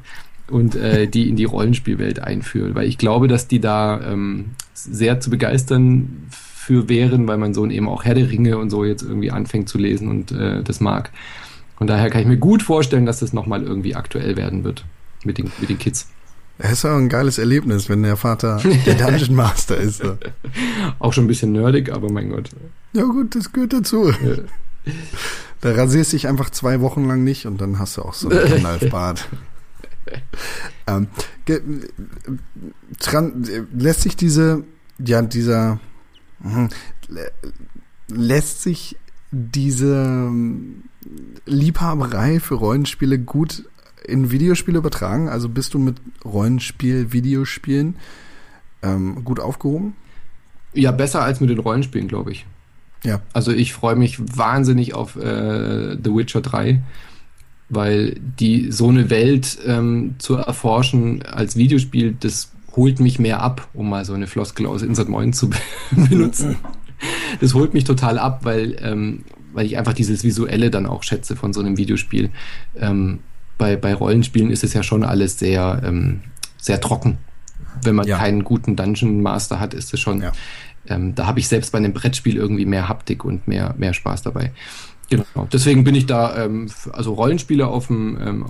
und 0.47 0.75
äh, 0.75 1.07
die 1.07 1.29
in 1.29 1.35
die 1.35 1.45
Rollenspielwelt 1.45 2.19
einführe. 2.19 2.75
Weil 2.75 2.87
ich 2.87 2.99
glaube, 2.99 3.27
dass 3.27 3.47
die 3.47 3.61
da 3.61 3.99
ähm, 4.01 4.51
sehr 4.73 5.19
zu 5.19 5.31
begeistern 5.31 6.27
für 6.29 6.87
wären, 6.87 7.27
weil 7.27 7.37
mein 7.37 7.53
Sohn 7.53 7.71
eben 7.71 7.89
auch 7.89 8.05
Herr 8.05 8.15
der 8.15 8.29
Ringe 8.29 8.57
und 8.57 8.69
so 8.69 8.85
jetzt 8.85 9.01
irgendwie 9.01 9.31
anfängt 9.31 9.69
zu 9.69 9.77
lesen 9.77 10.07
und 10.07 10.31
äh, 10.31 10.61
das 10.63 10.79
mag. 10.79 11.11
Von 11.77 11.87
daher 11.87 12.09
kann 12.09 12.21
ich 12.21 12.27
mir 12.27 12.37
gut 12.37 12.61
vorstellen, 12.63 13.05
dass 13.05 13.19
das 13.19 13.33
nochmal 13.33 13.63
irgendwie 13.63 13.95
aktuell 13.95 14.35
werden 14.37 14.63
wird 14.63 14.85
mit 15.25 15.37
den, 15.37 15.51
mit 15.59 15.69
den 15.69 15.79
Kids. 15.79 16.07
Es 16.59 16.71
ist 16.73 16.83
ja 16.83 16.95
ein 16.95 17.09
geiles 17.09 17.39
Erlebnis, 17.39 17.89
wenn 17.89 18.03
der 18.03 18.15
Vater 18.15 18.61
der 18.85 18.93
Dungeon 18.95 19.35
Master 19.35 19.75
ist. 19.77 20.03
Auch 20.99 21.11
schon 21.11 21.25
ein 21.25 21.27
bisschen 21.27 21.51
nerdig, 21.51 21.91
aber 21.91 22.11
mein 22.11 22.29
Gott. 22.29 22.49
Ja 22.93 23.03
gut, 23.03 23.35
das 23.35 23.51
gehört 23.51 23.73
dazu. 23.73 24.09
Äh, 24.09 24.43
Da 25.61 25.71
rasierst 25.71 26.13
dich 26.13 26.27
einfach 26.27 26.49
zwei 26.51 26.79
Wochen 26.81 27.05
lang 27.07 27.23
nicht 27.23 27.45
und 27.47 27.59
dann 27.59 27.79
hast 27.79 27.97
du 27.97 28.01
auch 28.03 28.13
so 28.13 28.29
einen 28.29 28.49
Gandalf-Bart. 28.49 29.29
ähm, 30.87 31.07
lässt 33.73 34.01
sich 34.01 34.15
diese, 34.15 34.63
ja, 34.99 35.21
dieser, 35.21 35.79
lä- 37.09 37.31
lässt 38.09 38.61
sich 38.61 38.97
diese 39.33 39.95
ähm, 39.95 40.83
Liebhaberei 41.45 42.39
für 42.39 42.55
Rollenspiele 42.55 43.19
gut 43.19 43.65
in 44.05 44.31
Videospiele 44.31 44.77
übertragen? 44.77 45.27
Also 45.27 45.49
bist 45.49 45.73
du 45.73 45.79
mit 45.79 45.97
Rollenspiel, 46.23 47.11
Videospielen 47.11 47.95
ähm, 48.81 49.23
gut 49.23 49.39
aufgehoben? 49.39 49.95
ja, 50.73 50.91
besser 50.91 51.23
als 51.23 51.39
mit 51.39 51.49
den 51.49 51.59
Rollenspielen, 51.59 52.07
glaube 52.07 52.31
ich. 52.31 52.45
Ja. 53.03 53.21
Also 53.33 53.51
ich 53.51 53.73
freue 53.73 53.95
mich 53.95 54.19
wahnsinnig 54.37 54.93
auf 54.93 55.15
äh, 55.15 55.97
The 56.01 56.15
Witcher 56.15 56.41
3, 56.41 56.81
weil 57.69 58.15
die 58.39 58.71
so 58.71 58.89
eine 58.89 59.09
Welt 59.09 59.57
ähm, 59.65 60.15
zu 60.19 60.35
erforschen 60.35 61.23
als 61.23 61.55
Videospiel, 61.55 62.15
das 62.19 62.51
holt 62.75 62.99
mich 62.99 63.19
mehr 63.19 63.41
ab, 63.41 63.67
um 63.73 63.89
mal 63.89 64.05
so 64.05 64.13
eine 64.13 64.27
Floskel 64.27 64.65
aus 64.65 64.81
Insert 64.81 65.09
Moin 65.09 65.33
zu 65.33 65.49
benutzen. 65.91 66.55
Das 67.41 67.53
holt 67.53 67.73
mich 67.73 67.83
total 67.83 68.19
ab, 68.19 68.41
weil, 68.43 68.75
ähm, 68.81 69.23
weil 69.53 69.65
ich 69.65 69.77
einfach 69.77 69.93
dieses 69.93 70.23
Visuelle 70.23 70.69
dann 70.71 70.85
auch 70.85 71.03
schätze 71.03 71.35
von 71.35 71.53
so 71.53 71.59
einem 71.61 71.77
Videospiel. 71.77 72.29
Ähm, 72.77 73.19
bei, 73.57 73.75
bei 73.75 73.93
Rollenspielen 73.93 74.49
ist 74.51 74.63
es 74.63 74.73
ja 74.73 74.83
schon 74.83 75.03
alles 75.03 75.39
sehr, 75.39 75.81
ähm, 75.85 76.21
sehr 76.57 76.79
trocken. 76.81 77.17
Wenn 77.83 77.95
man 77.95 78.07
Ja. 78.07 78.17
keinen 78.17 78.43
guten 78.43 78.75
Dungeon 78.75 79.21
Master 79.21 79.59
hat, 79.59 79.73
ist 79.73 79.93
es 79.93 79.99
schon 79.99 80.21
Ja. 80.21 80.31
ähm, 80.87 81.15
da 81.15 81.25
habe 81.27 81.39
ich 81.39 81.47
selbst 81.47 81.71
bei 81.71 81.77
einem 81.79 81.93
Brettspiel 81.93 82.35
irgendwie 82.35 82.65
mehr 82.65 82.87
Haptik 82.87 83.25
und 83.25 83.47
mehr, 83.47 83.73
mehr 83.77 83.93
Spaß 83.93 84.21
dabei. 84.23 84.51
Genau, 85.17 85.47
deswegen 85.51 85.83
bin 85.83 85.95
ich 85.95 86.05
da, 86.05 86.45
ähm, 86.45 86.69
also 86.91 87.13
Rollenspiele 87.13 87.67
auf 87.67 87.87
dem, 87.87 88.17
ähm, 88.21 88.45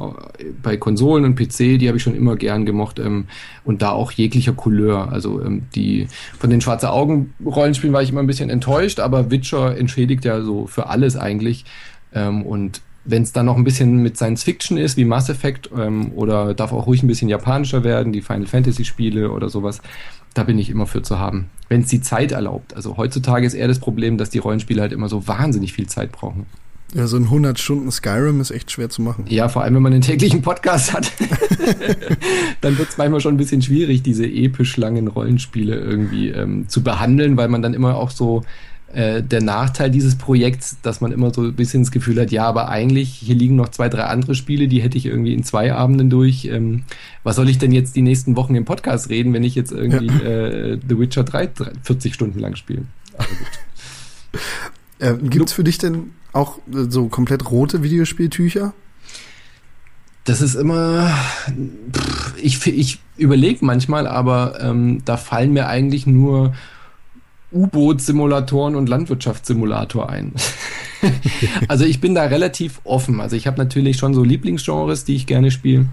bei 0.61 0.77
Konsolen 0.77 1.25
und 1.25 1.35
PC, 1.35 1.79
die 1.79 1.87
habe 1.87 1.97
ich 1.97 2.03
schon 2.03 2.15
immer 2.15 2.35
gern 2.35 2.65
gemocht 2.65 2.99
ähm, 2.99 3.25
und 3.63 3.81
da 3.81 3.91
auch 3.91 4.11
jeglicher 4.11 4.53
Couleur. 4.53 5.11
Also 5.11 5.41
ähm, 5.41 5.63
die 5.75 6.07
von 6.37 6.49
den 6.49 6.61
Schwarze 6.61 6.91
Augen 6.91 7.33
Rollenspielen 7.43 7.93
war 7.93 8.01
ich 8.01 8.09
immer 8.09 8.21
ein 8.21 8.27
bisschen 8.27 8.49
enttäuscht, 8.49 8.99
aber 8.99 9.31
Witcher 9.31 9.77
entschädigt 9.77 10.25
ja 10.25 10.41
so 10.41 10.67
für 10.67 10.87
alles 10.87 11.15
eigentlich. 11.15 11.65
Ähm, 12.13 12.43
und 12.43 12.81
wenn 13.05 13.23
es 13.23 13.33
dann 13.33 13.45
noch 13.45 13.57
ein 13.57 13.63
bisschen 13.63 13.97
mit 13.97 14.15
Science 14.15 14.43
Fiction 14.43 14.77
ist, 14.77 14.95
wie 14.95 15.05
Mass 15.05 15.29
Effect 15.29 15.69
ähm, 15.77 16.13
oder 16.15 16.53
darf 16.53 16.71
auch 16.71 16.87
ruhig 16.87 17.03
ein 17.03 17.07
bisschen 17.07 17.27
japanischer 17.27 17.83
werden, 17.83 18.13
die 18.13 18.21
Final 18.21 18.47
Fantasy 18.47 18.85
Spiele 18.85 19.31
oder 19.31 19.49
sowas, 19.49 19.81
da 20.33 20.43
bin 20.43 20.57
ich 20.57 20.69
immer 20.69 20.87
für 20.87 21.01
zu 21.01 21.19
haben, 21.19 21.49
wenn 21.69 21.81
es 21.81 21.87
die 21.87 22.01
Zeit 22.01 22.31
erlaubt. 22.31 22.75
Also 22.75 22.97
heutzutage 22.97 23.45
ist 23.45 23.53
eher 23.53 23.67
das 23.67 23.79
Problem, 23.79 24.17
dass 24.17 24.29
die 24.29 24.39
Rollenspiele 24.39 24.81
halt 24.81 24.91
immer 24.91 25.09
so 25.09 25.27
wahnsinnig 25.27 25.73
viel 25.73 25.87
Zeit 25.87 26.11
brauchen. 26.11 26.45
Ja, 26.95 27.07
so 27.07 27.17
ein 27.17 27.23
100 27.23 27.57
Stunden 27.57 27.91
Skyrim 27.91 28.39
ist 28.39 28.51
echt 28.51 28.71
schwer 28.71 28.87
zu 28.89 29.01
machen. 29.01 29.25
Ja, 29.27 29.49
vor 29.49 29.63
allem, 29.63 29.73
wenn 29.75 29.81
man 29.81 29.93
einen 29.93 30.03
täglichen 30.03 30.43
Podcast 30.43 30.93
hat, 30.93 31.11
dann 32.61 32.77
wird 32.77 32.89
es 32.89 32.97
manchmal 32.97 33.19
schon 33.19 33.33
ein 33.33 33.37
bisschen 33.37 33.63
schwierig, 33.63 34.03
diese 34.03 34.27
episch 34.27 34.77
langen 34.77 35.07
Rollenspiele 35.07 35.75
irgendwie 35.75 36.29
ähm, 36.29 36.69
zu 36.69 36.83
behandeln, 36.83 37.35
weil 37.35 37.47
man 37.47 37.63
dann 37.63 37.73
immer 37.73 37.95
auch 37.95 38.11
so 38.11 38.43
äh, 38.93 39.23
der 39.23 39.41
Nachteil 39.41 39.89
dieses 39.89 40.15
Projekts, 40.15 40.77
dass 40.83 41.01
man 41.01 41.11
immer 41.11 41.33
so 41.33 41.41
ein 41.41 41.55
bisschen 41.55 41.81
das 41.81 41.91
Gefühl 41.91 42.21
hat, 42.21 42.31
ja, 42.31 42.45
aber 42.45 42.69
eigentlich, 42.69 43.09
hier 43.09 43.33
liegen 43.33 43.55
noch 43.55 43.69
zwei, 43.69 43.89
drei 43.89 44.03
andere 44.03 44.35
Spiele, 44.35 44.67
die 44.67 44.81
hätte 44.81 44.97
ich 44.97 45.07
irgendwie 45.07 45.33
in 45.33 45.43
zwei 45.43 45.73
Abenden 45.73 46.11
durch. 46.11 46.45
Ähm, 46.45 46.83
was 47.23 47.35
soll 47.35 47.49
ich 47.49 47.57
denn 47.57 47.71
jetzt 47.71 47.95
die 47.95 48.03
nächsten 48.03 48.35
Wochen 48.35 48.53
im 48.53 48.65
Podcast 48.65 49.09
reden, 49.09 49.33
wenn 49.33 49.43
ich 49.43 49.55
jetzt 49.55 49.71
irgendwie 49.71 50.07
ja. 50.07 50.29
äh, 50.29 50.79
The 50.87 50.99
Witcher 50.99 51.23
3 51.23 51.49
40 51.81 52.13
Stunden 52.13 52.39
lang 52.39 52.55
spiele? 52.55 52.83
Äh, 54.99 55.15
Gibt 55.21 55.49
es 55.49 55.53
für 55.53 55.65
dich 55.65 55.79
denn 55.79 56.11
auch 56.31 56.59
äh, 56.71 56.85
so 56.87 57.07
komplett 57.07 57.51
rote 57.51 57.83
Videospieltücher? 57.83 58.73
Das 60.23 60.39
ist 60.39 60.55
immer, 60.55 61.09
pff, 61.91 62.35
ich, 62.41 62.65
ich 62.65 62.99
überlege 63.17 63.65
manchmal, 63.65 64.07
aber 64.07 64.61
ähm, 64.61 65.01
da 65.03 65.17
fallen 65.17 65.51
mir 65.51 65.67
eigentlich 65.67 66.07
nur 66.07 66.53
U-Boot-Simulatoren 67.53 68.75
und 68.75 68.89
Landwirtschaftssimulator 68.89 70.09
ein. 70.09 70.33
also 71.67 71.85
ich 71.85 72.01
bin 72.01 72.15
da 72.15 72.23
relativ 72.23 72.81
offen. 72.83 73.21
Also 73.21 73.35
ich 73.35 73.47
habe 73.47 73.57
natürlich 73.57 73.97
schon 73.97 74.13
so 74.13 74.23
Lieblingsgenres, 74.23 75.05
die 75.05 75.15
ich 75.15 75.27
gerne 75.27 75.51
spiele 75.51 75.87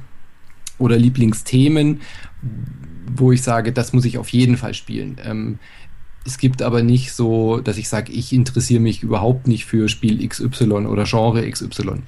oder 0.79 0.97
Lieblingsthemen, 0.97 2.01
wo 3.15 3.33
ich 3.33 3.43
sage, 3.43 3.73
das 3.73 3.93
muss 3.93 4.05
ich 4.05 4.19
auf 4.19 4.29
jeden 4.31 4.57
Fall 4.57 4.75
spielen. 4.75 5.17
Ähm, 5.25 5.59
es 6.25 6.39
gibt 6.39 6.63
aber 6.63 6.83
nicht 6.83 7.13
so, 7.13 7.61
dass 7.61 7.79
ich 7.79 7.89
sage, 7.89 8.13
ich 8.13 8.33
interessiere 8.33 8.81
mich 8.81 9.03
überhaupt 9.03 9.47
nicht 9.47 9.65
für 9.65 9.89
Spiel 9.89 10.27
XY 10.27 10.87
oder 10.87 11.05
Genre 11.05 11.49
XY 11.49 12.03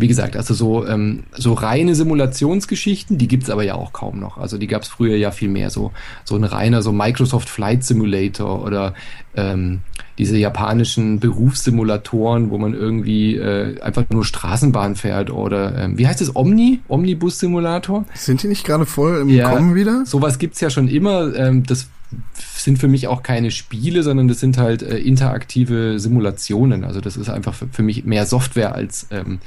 wie 0.00 0.08
gesagt, 0.08 0.36
also 0.36 0.54
so, 0.54 0.86
ähm, 0.86 1.24
so 1.32 1.52
reine 1.52 1.94
Simulationsgeschichten, 1.94 3.18
die 3.18 3.28
gibt's 3.28 3.50
aber 3.50 3.62
ja 3.62 3.74
auch 3.74 3.92
kaum 3.92 4.18
noch. 4.18 4.38
Also 4.38 4.58
die 4.58 4.66
gab's 4.66 4.88
früher 4.88 5.16
ja 5.16 5.30
viel 5.30 5.48
mehr. 5.48 5.70
So, 5.70 5.92
so 6.24 6.36
ein 6.36 6.44
reiner, 6.44 6.82
so 6.82 6.92
Microsoft 6.92 7.48
Flight 7.48 7.84
Simulator 7.84 8.64
oder 8.64 8.94
ähm, 9.34 9.80
diese 10.18 10.36
japanischen 10.36 11.20
Berufssimulatoren, 11.20 12.50
wo 12.50 12.58
man 12.58 12.74
irgendwie 12.74 13.36
äh, 13.36 13.80
einfach 13.80 14.04
nur 14.10 14.24
Straßenbahn 14.24 14.96
fährt 14.96 15.30
oder 15.30 15.76
ähm, 15.76 15.98
wie 15.98 16.06
heißt 16.06 16.20
es, 16.20 16.34
Omni? 16.34 16.80
Omnibus-Simulator? 16.88 18.04
Sind 18.14 18.42
die 18.42 18.48
nicht 18.48 18.64
gerade 18.64 18.86
voll 18.86 19.20
im 19.20 19.28
ja, 19.28 19.50
Kommen 19.50 19.74
wieder? 19.74 20.04
Sowas 20.06 20.38
gibt's 20.38 20.60
ja 20.60 20.70
schon 20.70 20.88
immer. 20.88 21.34
Ähm, 21.34 21.64
das 21.64 21.88
sind 22.34 22.78
für 22.78 22.88
mich 22.88 23.08
auch 23.08 23.22
keine 23.22 23.50
Spiele, 23.50 24.02
sondern 24.02 24.28
das 24.28 24.40
sind 24.40 24.58
halt 24.58 24.82
äh, 24.82 24.98
interaktive 24.98 25.98
Simulationen. 25.98 26.84
Also 26.84 27.00
das 27.00 27.16
ist 27.16 27.28
einfach 27.28 27.54
für, 27.54 27.68
für 27.68 27.82
mich 27.82 28.04
mehr 28.04 28.26
Software, 28.26 28.74
als 28.74 29.06
ähm, 29.10 29.40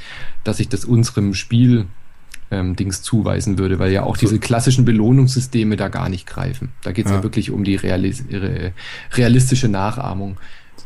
dass 0.43 0.59
ich 0.59 0.69
das 0.69 0.85
unserem 0.85 1.33
Spiel 1.33 1.85
ähm, 2.51 2.75
Dings 2.75 3.01
zuweisen 3.01 3.57
würde, 3.57 3.79
weil 3.79 3.91
ja 3.91 4.03
auch 4.03 4.17
diese 4.17 4.39
klassischen 4.39 4.85
Belohnungssysteme 4.85 5.75
da 5.75 5.89
gar 5.89 6.09
nicht 6.09 6.27
greifen. 6.27 6.71
Da 6.83 6.91
geht 6.91 7.05
es 7.05 7.11
ja. 7.11 7.17
ja. 7.17 7.23
wirklich 7.23 7.51
um 7.51 7.63
die 7.63 7.75
realis 7.75 8.23
realistische 9.13 9.67
Nachahmung. 9.67 10.37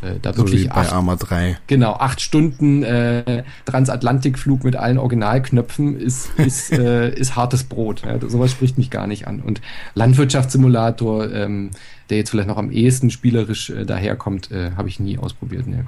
Äh, 0.01 0.19
da 0.21 0.33
so 0.33 0.39
wirklich 0.39 0.65
wie 0.65 0.67
bei 0.67 0.75
acht, 0.75 0.93
Arma 0.93 1.15
3. 1.15 1.57
Genau, 1.67 1.93
acht 1.93 2.21
Stunden 2.21 2.83
äh, 2.83 3.43
Transatlantikflug 3.65 4.63
mit 4.63 4.75
allen 4.75 4.97
Originalknöpfen 4.97 5.99
ist, 5.99 6.29
ist, 6.37 6.71
äh, 6.71 7.13
ist 7.13 7.35
hartes 7.35 7.63
Brot. 7.63 8.03
Ja, 8.05 8.17
sowas 8.27 8.51
spricht 8.51 8.77
mich 8.77 8.89
gar 8.89 9.07
nicht 9.07 9.27
an. 9.27 9.41
Und 9.41 9.61
Landwirtschaftssimulator, 9.95 11.31
ähm, 11.33 11.71
der 12.09 12.17
jetzt 12.17 12.29
vielleicht 12.29 12.47
noch 12.47 12.57
am 12.57 12.71
ehesten 12.71 13.09
spielerisch 13.09 13.69
äh, 13.69 13.85
daherkommt, 13.85 14.51
äh, 14.51 14.71
habe 14.77 14.89
ich 14.89 14.99
nie 14.99 15.17
ausprobiert. 15.17 15.67
Ne. 15.67 15.85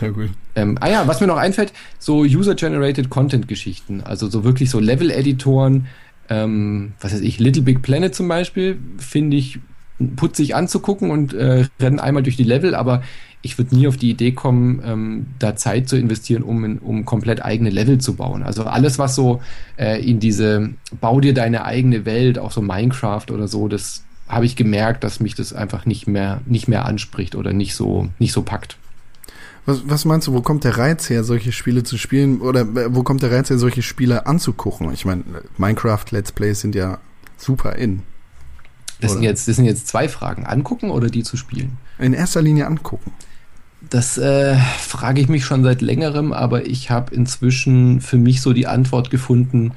Ja, 0.00 0.08
gut. 0.10 0.30
Ähm, 0.54 0.78
ah 0.80 0.88
ja, 0.88 1.06
was 1.08 1.20
mir 1.20 1.26
noch 1.26 1.36
einfällt, 1.36 1.72
so 1.98 2.20
User-Generated 2.20 3.10
Content-Geschichten, 3.10 4.02
also 4.02 4.28
so 4.28 4.44
wirklich 4.44 4.70
so 4.70 4.78
Level-Editoren, 4.78 5.86
ähm, 6.28 6.92
was 7.00 7.12
weiß 7.12 7.20
ich, 7.20 7.40
Little 7.40 7.62
Big 7.62 7.82
Planet 7.82 8.14
zum 8.14 8.28
Beispiel, 8.28 8.78
finde 8.98 9.36
ich 9.36 9.58
putzig 10.16 10.54
anzugucken 10.54 11.10
und 11.10 11.34
äh, 11.34 11.66
rennen 11.78 12.00
einmal 12.00 12.22
durch 12.22 12.36
die 12.36 12.44
Level, 12.44 12.74
aber 12.74 13.02
ich 13.42 13.56
würde 13.56 13.74
nie 13.74 13.88
auf 13.88 13.96
die 13.96 14.10
Idee 14.10 14.32
kommen, 14.32 14.82
ähm, 14.84 15.26
da 15.38 15.56
Zeit 15.56 15.88
zu 15.88 15.96
investieren, 15.96 16.42
um, 16.42 16.64
in, 16.64 16.78
um 16.78 17.04
komplett 17.04 17.42
eigene 17.42 17.70
Level 17.70 17.98
zu 17.98 18.14
bauen. 18.14 18.42
Also 18.42 18.64
alles, 18.64 18.98
was 18.98 19.14
so 19.14 19.40
äh, 19.78 20.04
in 20.04 20.20
diese 20.20 20.70
Bau 21.00 21.20
dir 21.20 21.32
deine 21.32 21.64
eigene 21.64 22.04
Welt, 22.04 22.38
auch 22.38 22.52
so 22.52 22.60
Minecraft 22.60 23.26
oder 23.30 23.48
so, 23.48 23.68
das 23.68 24.02
habe 24.28 24.44
ich 24.44 24.56
gemerkt, 24.56 25.04
dass 25.04 25.20
mich 25.20 25.34
das 25.34 25.52
einfach 25.52 25.86
nicht 25.86 26.06
mehr, 26.06 26.42
nicht 26.46 26.68
mehr 26.68 26.84
anspricht 26.84 27.34
oder 27.34 27.52
nicht 27.52 27.74
so, 27.74 28.08
nicht 28.18 28.32
so 28.32 28.42
packt. 28.42 28.76
Was, 29.66 29.82
was 29.88 30.04
meinst 30.04 30.26
du, 30.26 30.32
wo 30.32 30.42
kommt 30.42 30.64
der 30.64 30.76
Reiz 30.76 31.08
her, 31.10 31.24
solche 31.24 31.52
Spiele 31.52 31.82
zu 31.82 31.96
spielen? 31.96 32.40
Oder 32.40 32.60
äh, 32.60 32.94
wo 32.94 33.02
kommt 33.02 33.22
der 33.22 33.32
Reiz 33.32 33.50
her, 33.50 33.58
solche 33.58 33.82
Spiele 33.82 34.26
anzugucken? 34.26 34.92
Ich 34.92 35.04
meine, 35.04 35.24
Minecraft 35.56 36.04
Let's 36.10 36.32
Plays 36.32 36.60
sind 36.60 36.74
ja 36.74 36.98
super 37.36 37.76
in. 37.76 38.02
Das 39.00 39.12
sind, 39.12 39.22
jetzt, 39.22 39.48
das 39.48 39.56
sind 39.56 39.64
jetzt 39.64 39.88
zwei 39.88 40.08
Fragen. 40.08 40.44
Angucken 40.44 40.90
oder 40.90 41.08
die 41.08 41.22
zu 41.22 41.38
spielen? 41.38 41.78
In 41.98 42.12
erster 42.12 42.42
Linie 42.42 42.66
angucken. 42.66 43.12
Das 43.90 44.18
äh, 44.18 44.56
frage 44.78 45.20
ich 45.20 45.28
mich 45.28 45.44
schon 45.44 45.64
seit 45.64 45.82
längerem, 45.82 46.32
aber 46.32 46.66
ich 46.66 46.90
habe 46.90 47.14
inzwischen 47.14 48.00
für 48.00 48.18
mich 48.18 48.40
so 48.40 48.52
die 48.52 48.68
Antwort 48.68 49.10
gefunden, 49.10 49.72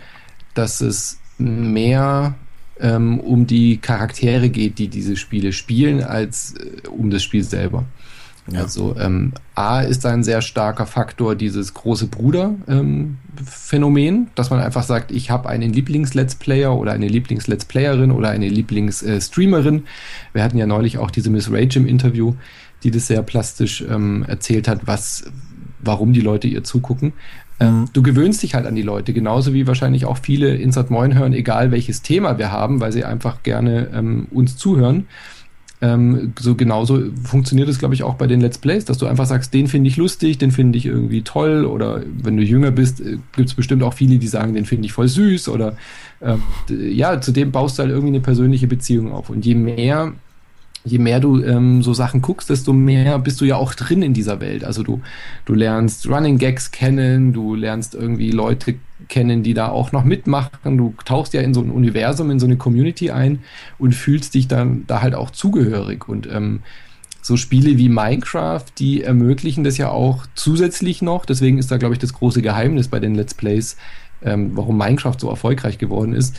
dass 0.54 0.82
es 0.82 1.18
mehr 1.40 2.36
ähm, 2.80 3.20
um 3.20 3.48
die 3.48 3.78
Charaktere 3.78 4.50
geht, 4.50 4.78
die 4.78 4.88
diese 4.88 5.18
Spiele 5.18 5.52
spielen, 5.52 6.04
als 6.04 6.54
äh, 6.54 6.88
um 6.88 7.10
das 7.10 7.24
Spiel 7.24 7.44
selber. 7.44 7.86
Ja. 8.52 8.62
Also 8.62 8.96
ähm, 9.00 9.32
A 9.56 9.82
ist 9.82 10.06
ein 10.06 10.24
sehr 10.24 10.42
starker 10.42 10.86
Faktor 10.86 11.36
dieses 11.36 11.74
große 11.74 12.08
Bruder-Phänomen, 12.08 14.16
ähm, 14.16 14.28
dass 14.36 14.50
man 14.50 14.60
einfach 14.60 14.84
sagt, 14.84 15.12
ich 15.12 15.32
habe 15.32 15.48
einen 15.48 15.72
Lieblings-Let's 15.72 16.36
Player 16.36 16.78
oder 16.78 16.92
eine 16.92 17.08
Lieblings-Let's 17.08 17.66
Playerin 17.66 18.12
oder 18.12 18.30
eine 18.30 18.50
Lieblings-Streamerin. 18.50 19.78
Äh, 19.78 19.82
Wir 20.34 20.44
hatten 20.44 20.58
ja 20.58 20.68
neulich 20.68 20.98
auch 20.98 21.10
diese 21.10 21.30
Miss 21.30 21.50
Rage 21.50 21.80
im 21.80 21.88
Interview, 21.88 22.34
die 22.84 22.92
das 22.92 23.08
sehr 23.08 23.24
plastisch 23.24 23.84
ähm, 23.90 24.24
erzählt 24.28 24.68
hat, 24.68 24.82
was, 24.86 25.26
warum 25.80 26.14
die 26.14 26.22
Leute 26.22 26.48
ihr 26.48 26.64
zugucken. 26.64 27.14
Ähm, 27.60 27.86
du 27.94 28.02
gewöhnst 28.02 28.44
dich 28.44 28.56
halt 28.56 28.66
an 28.66 28.76
die 28.76 28.82
Leute, 28.82 29.14
genauso 29.14 29.54
wie 29.54 29.68
wahrscheinlich 29.68 30.06
auch 30.06 30.18
viele 30.18 30.56
Insert 30.56 30.90
Moin 30.90 31.18
hören, 31.18 31.34
egal 31.34 31.72
welches 31.72 32.02
Thema 32.02 32.38
wir 32.38 32.52
haben, 32.52 32.80
weil 32.80 32.92
sie 32.92 33.04
einfach 33.04 33.44
gerne 33.44 33.90
ähm, 33.94 34.28
uns 34.32 34.58
zuhören. 34.58 35.08
Ähm, 35.82 36.34
so 36.40 36.56
genauso 36.56 37.02
funktioniert 37.24 37.68
es, 37.68 37.78
glaube 37.78 37.94
ich, 37.94 38.04
auch 38.04 38.16
bei 38.16 38.26
den 38.26 38.40
Let's 38.40 38.58
Plays, 38.58 38.86
dass 38.86 38.98
du 39.00 39.06
einfach 39.06 39.26
sagst, 39.26 39.54
den 39.54 39.68
finde 39.68 39.90
ich 39.90 39.98
lustig, 39.98 40.38
den 40.38 40.52
finde 40.52 40.78
ich 40.78 40.86
irgendwie 40.86 41.24
toll 41.24 41.66
oder 41.66 42.02
wenn 42.22 42.38
du 42.38 42.44
jünger 42.44 42.72
bist, 42.72 43.02
äh, 43.02 43.18
gibt 43.36 43.50
es 43.50 43.54
bestimmt 43.54 43.84
auch 43.84 43.94
viele, 43.94 44.18
die 44.18 44.28
sagen, 44.28 44.54
den 44.54 44.64
finde 44.64 44.86
ich 44.86 44.94
voll 44.94 45.10
süß 45.10 45.50
oder 45.50 45.76
ähm, 46.22 46.42
ja, 46.70 47.20
zu 47.20 47.34
dem 47.34 47.52
baust 47.52 47.78
du 47.78 47.84
halt 47.84 47.92
irgendwie 47.92 48.14
eine 48.14 48.22
persönliche 48.22 48.68
Beziehung 48.68 49.12
auf. 49.12 49.30
Und 49.30 49.46
je 49.46 49.56
mehr 49.56 50.14
je 50.86 51.00
mehr 51.00 51.20
du 51.20 51.42
ähm, 51.42 51.82
so 51.82 51.94
Sachen 51.94 52.22
guckst, 52.22 52.50
desto 52.50 52.74
mehr 52.74 53.20
bist 53.20 53.40
du 53.42 53.46
ja 53.46 53.56
auch 53.56 53.74
drin 53.74 54.02
in 54.02 54.14
dieser 54.14 54.42
Welt. 54.42 54.64
Also 54.66 54.84
du, 54.84 55.02
du 55.46 55.54
lernst 55.54 56.08
Running 56.08 56.38
Gags 56.38 56.72
kennen, 56.72 57.34
du 57.34 57.56
lernst 57.56 57.96
irgendwie 57.96 58.32
Leute 58.32 58.76
kennen, 59.08 59.44
die 59.44 59.54
da 59.54 59.70
auch 59.70 59.92
noch 59.92 60.04
mitmachen. 60.04 60.78
Du 60.78 60.94
tauchst 61.06 61.34
ja 61.34 61.42
in 61.42 61.54
so 61.54 61.62
ein 61.62 61.72
Universum, 61.72 62.32
in 62.32 62.40
so 62.40 62.46
eine 62.46 62.58
Community 62.58 63.12
ein 63.12 63.40
und 63.78 63.96
fühlst 63.96 64.34
dich 64.34 64.48
dann 64.48 64.84
da 64.88 65.02
halt 65.02 65.16
auch 65.16 65.32
zugehörig. 65.32 66.08
Und 66.08 66.28
ähm, 66.32 66.62
so 67.22 67.38
Spiele 67.38 67.78
wie 67.78 67.88
Minecraft, 67.88 68.66
die 68.78 69.04
ermöglichen 69.04 69.64
das 69.64 69.78
ja 69.78 69.90
auch 69.90 70.26
zusätzlich 70.36 71.02
noch. 71.02 71.26
Deswegen 71.26 71.58
ist 71.58 71.72
da, 71.72 71.78
glaube 71.78 71.94
ich, 71.94 72.00
das 72.00 72.14
große 72.14 72.42
Geheimnis 72.42 72.90
bei 72.90 73.00
den 73.00 73.16
Let's 73.16 73.34
Plays, 73.34 73.78
ähm, 74.22 74.52
warum 74.56 74.78
Minecraft 74.78 75.18
so 75.18 75.30
erfolgreich 75.30 75.78
geworden 75.78 76.14
ist, 76.14 76.36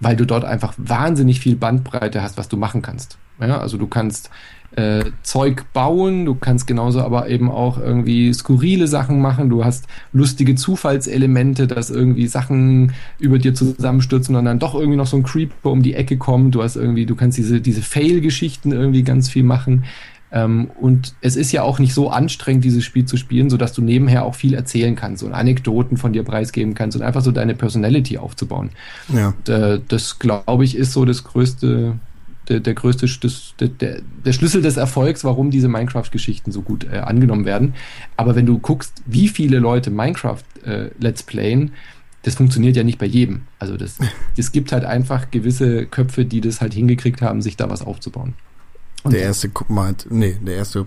weil 0.00 0.16
du 0.16 0.24
dort 0.24 0.46
einfach 0.46 0.72
wahnsinnig 0.78 1.40
viel 1.40 1.56
Bandbreite 1.56 2.22
hast, 2.22 2.38
was 2.38 2.48
du 2.48 2.56
machen 2.56 2.80
kannst. 2.80 3.18
Ja, 3.40 3.58
also 3.58 3.76
du 3.76 3.86
kannst 3.86 4.30
äh, 4.76 5.04
Zeug 5.22 5.64
bauen, 5.72 6.26
du 6.26 6.34
kannst 6.34 6.66
genauso 6.66 7.00
aber 7.00 7.28
eben 7.28 7.50
auch 7.50 7.78
irgendwie 7.78 8.32
skurrile 8.34 8.86
Sachen 8.86 9.20
machen, 9.20 9.48
du 9.48 9.64
hast 9.64 9.86
lustige 10.12 10.54
Zufallselemente, 10.56 11.66
dass 11.66 11.90
irgendwie 11.90 12.26
Sachen 12.26 12.92
über 13.18 13.38
dir 13.38 13.54
zusammenstürzen 13.54 14.36
und 14.36 14.44
dann 14.44 14.58
doch 14.58 14.74
irgendwie 14.74 14.96
noch 14.96 15.06
so 15.06 15.16
ein 15.16 15.22
Creeper 15.22 15.70
um 15.70 15.82
die 15.82 15.94
Ecke 15.94 16.18
kommt, 16.18 16.54
du 16.54 16.62
hast 16.62 16.76
irgendwie, 16.76 17.06
du 17.06 17.16
kannst 17.16 17.38
diese, 17.38 17.60
diese 17.60 17.82
Fail-Geschichten 17.82 18.72
irgendwie 18.72 19.02
ganz 19.02 19.28
viel 19.28 19.44
machen. 19.44 19.84
Ähm, 20.30 20.70
und 20.78 21.14
es 21.22 21.36
ist 21.36 21.52
ja 21.52 21.62
auch 21.62 21.78
nicht 21.78 21.94
so 21.94 22.10
anstrengend, 22.10 22.62
dieses 22.62 22.84
Spiel 22.84 23.06
zu 23.06 23.16
spielen, 23.16 23.48
sodass 23.48 23.72
du 23.72 23.80
nebenher 23.80 24.24
auch 24.24 24.34
viel 24.34 24.52
erzählen 24.52 24.94
kannst 24.94 25.22
und 25.22 25.32
Anekdoten 25.32 25.96
von 25.96 26.12
dir 26.12 26.22
preisgeben 26.22 26.74
kannst 26.74 26.96
und 26.96 27.02
einfach 27.02 27.22
so 27.22 27.32
deine 27.32 27.54
Personality 27.54 28.18
aufzubauen. 28.18 28.70
Ja. 29.08 29.28
Und, 29.28 29.48
äh, 29.48 29.80
das, 29.88 30.18
glaube 30.18 30.64
ich, 30.64 30.76
ist 30.76 30.92
so 30.92 31.06
das 31.06 31.24
größte, 31.24 31.98
der, 32.48 32.60
der 32.60 32.74
größte, 32.74 33.06
das, 33.20 33.54
der, 33.58 34.00
der, 34.24 34.32
Schlüssel 34.32 34.62
des 34.62 34.76
Erfolgs, 34.76 35.24
warum 35.24 35.50
diese 35.50 35.68
Minecraft-Geschichten 35.68 36.52
so 36.52 36.62
gut 36.62 36.84
äh, 36.90 36.98
angenommen 36.98 37.44
werden. 37.44 37.74
Aber 38.16 38.34
wenn 38.34 38.46
du 38.46 38.58
guckst, 38.58 38.94
wie 39.06 39.28
viele 39.28 39.58
Leute 39.58 39.90
Minecraft 39.90 40.42
äh, 40.64 40.90
Let's 40.98 41.22
Playen, 41.22 41.72
das 42.22 42.34
funktioniert 42.34 42.76
ja 42.76 42.84
nicht 42.84 42.98
bei 42.98 43.06
jedem. 43.06 43.42
Also 43.58 43.76
das, 43.76 43.98
es 44.36 44.52
gibt 44.52 44.72
halt 44.72 44.84
einfach 44.84 45.30
gewisse 45.30 45.86
Köpfe, 45.86 46.24
die 46.24 46.40
das 46.40 46.60
halt 46.60 46.74
hingekriegt 46.74 47.22
haben, 47.22 47.42
sich 47.42 47.56
da 47.56 47.70
was 47.70 47.82
aufzubauen. 47.82 48.34
Und 49.04 49.12
Der 49.12 49.22
erste 49.22 49.48
guck 49.48 49.70
mal, 49.70 49.94
nee, 50.10 50.36
der 50.44 50.56
erste, 50.56 50.86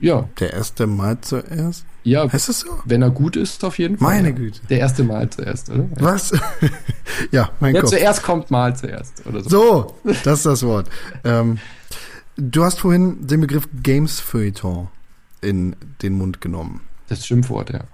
ja, 0.00 0.28
der 0.38 0.52
erste 0.52 0.86
Mal 0.86 1.18
zuerst. 1.20 1.84
ja, 2.04 2.30
Heißt 2.30 2.48
das 2.48 2.60
so? 2.60 2.78
wenn 2.84 3.02
er 3.02 3.10
gut 3.10 3.36
ist, 3.36 3.64
auf 3.64 3.78
jeden 3.78 3.98
Fall. 3.98 4.08
Meine 4.16 4.28
ja. 4.28 4.34
Güte. 4.34 4.60
Der 4.68 4.78
erste 4.80 5.04
Mal 5.04 5.28
zuerst, 5.30 5.70
oder? 5.70 5.86
Was? 5.96 6.32
ja, 7.32 7.50
mein 7.60 7.74
Ja, 7.74 7.80
Kopf. 7.80 7.90
zuerst 7.90 8.22
kommt 8.22 8.50
mal 8.50 8.76
zuerst, 8.76 9.24
oder 9.26 9.42
so. 9.42 9.48
So, 9.48 9.94
das 10.24 10.38
ist 10.38 10.46
das 10.46 10.62
Wort. 10.64 10.88
Ähm, 11.24 11.58
du 12.36 12.64
hast 12.64 12.80
vorhin 12.80 13.26
den 13.26 13.40
Begriff 13.40 13.68
Games 13.82 14.20
Feuilleton 14.20 14.88
in 15.40 15.74
den 16.02 16.12
Mund 16.14 16.40
genommen. 16.40 16.82
Das 17.08 17.26
Schimpfwort, 17.26 17.70
ja. 17.72 17.84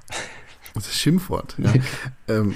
Das 0.74 0.94
Schimpfwort. 0.94 1.54
Ja. 1.58 1.72
ähm, 2.28 2.54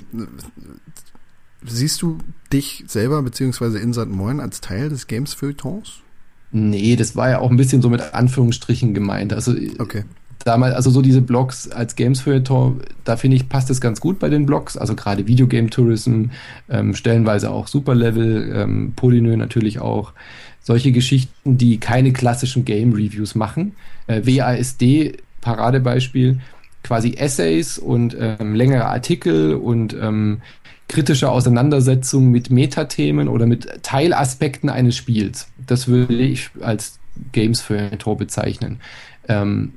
siehst 1.65 2.03
du 2.03 2.19
dich 2.53 2.85
selber 2.87 3.23
beziehungsweise 3.23 3.79
Insat 3.79 4.09
Moin 4.09 4.41
als 4.41 4.61
Teil 4.61 4.89
des 4.89 5.07
Games 5.07 5.35
Feuilletons? 5.35 6.01
Nee, 6.53 6.97
das 6.97 7.17
war 7.17 7.31
ja 7.31 7.39
auch 7.41 7.51
ein 7.51 7.57
bisschen 7.57 7.83
so 7.83 7.91
mit 7.91 8.15
Anführungsstrichen 8.15 8.95
gemeint. 8.95 9.33
Also 9.33 9.55
Okay. 9.79 10.05
damals, 10.45 10.75
also 10.75 10.91
so 10.91 11.03
diese 11.03 11.21
Blogs 11.21 11.71
als 11.71 11.97
Games 11.97 12.21
Feuilleton, 12.21 12.81
da 13.05 13.17
finde 13.17 13.37
ich, 13.37 13.49
passt 13.49 13.69
es 13.71 13.81
ganz 13.81 14.01
gut 14.01 14.19
bei 14.19 14.29
den 14.29 14.47
Blogs. 14.47 14.77
Also 14.77 14.95
gerade 14.95 15.27
Videogame 15.27 15.71
Tourism, 15.71 16.27
ähm, 16.69 16.95
stellenweise 16.95 17.51
auch 17.51 17.67
Superlevel, 17.67 18.53
ähm, 18.55 18.93
Polynö 18.95 19.37
natürlich 19.37 19.81
auch. 19.81 20.13
Solche 20.63 20.93
Geschichten, 20.93 21.59
die 21.59 21.79
keine 21.79 22.13
klassischen 22.13 22.65
Game 22.65 22.93
Reviews 22.93 23.35
machen. 23.35 23.77
Äh, 24.07 24.23
WASD, 24.25 25.19
Paradebeispiel, 25.41 26.41
quasi 26.83 27.15
Essays 27.15 27.79
und 27.79 28.17
ähm, 28.19 28.55
längere 28.55 28.87
Artikel 28.87 29.55
und 29.55 29.95
ähm, 30.01 30.41
kritische 30.89 31.31
Auseinandersetzung 31.31 32.31
mit 32.31 32.51
Metathemen 32.51 33.29
oder 33.29 33.47
mit 33.47 33.83
Teilaspekten 33.83 34.69
eines 34.69 34.97
Spiels. 34.97 35.49
Das 35.67 35.89
würde 35.89 36.15
ich 36.15 36.51
als 36.61 36.99
Games 37.33 37.61
Feuilleton 37.61 38.17
bezeichnen. 38.17 38.81
Ähm, 39.29 39.73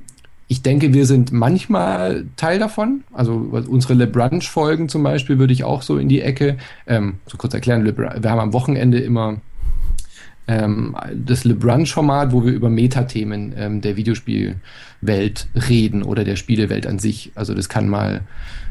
ich 0.46 0.62
denke, 0.62 0.92
wir 0.92 1.06
sind 1.06 1.30
manchmal 1.30 2.26
Teil 2.36 2.58
davon. 2.58 3.04
Also 3.12 3.34
unsere 3.34 3.94
LeBrunch-Folgen 3.94 4.88
zum 4.88 5.04
Beispiel 5.04 5.38
würde 5.38 5.52
ich 5.52 5.62
auch 5.62 5.82
so 5.82 5.96
in 5.96 6.08
die 6.08 6.22
Ecke. 6.22 6.58
Ähm, 6.88 7.20
so 7.26 7.38
kurz 7.38 7.54
erklären, 7.54 7.84
wir 7.84 8.30
haben 8.30 8.40
am 8.40 8.52
Wochenende 8.52 8.98
immer 8.98 9.40
ähm, 10.48 10.96
das 11.14 11.44
LeBrunch-Format, 11.44 12.32
wo 12.32 12.44
wir 12.44 12.52
über 12.52 12.68
Metathemen 12.68 13.54
ähm, 13.56 13.80
der 13.80 13.96
Videospielwelt 13.96 15.46
reden 15.68 16.02
oder 16.02 16.24
der 16.24 16.34
Spielewelt 16.34 16.84
an 16.84 16.98
sich. 16.98 17.30
Also 17.36 17.54
das 17.54 17.68
kann 17.68 17.88
mal, 17.88 18.22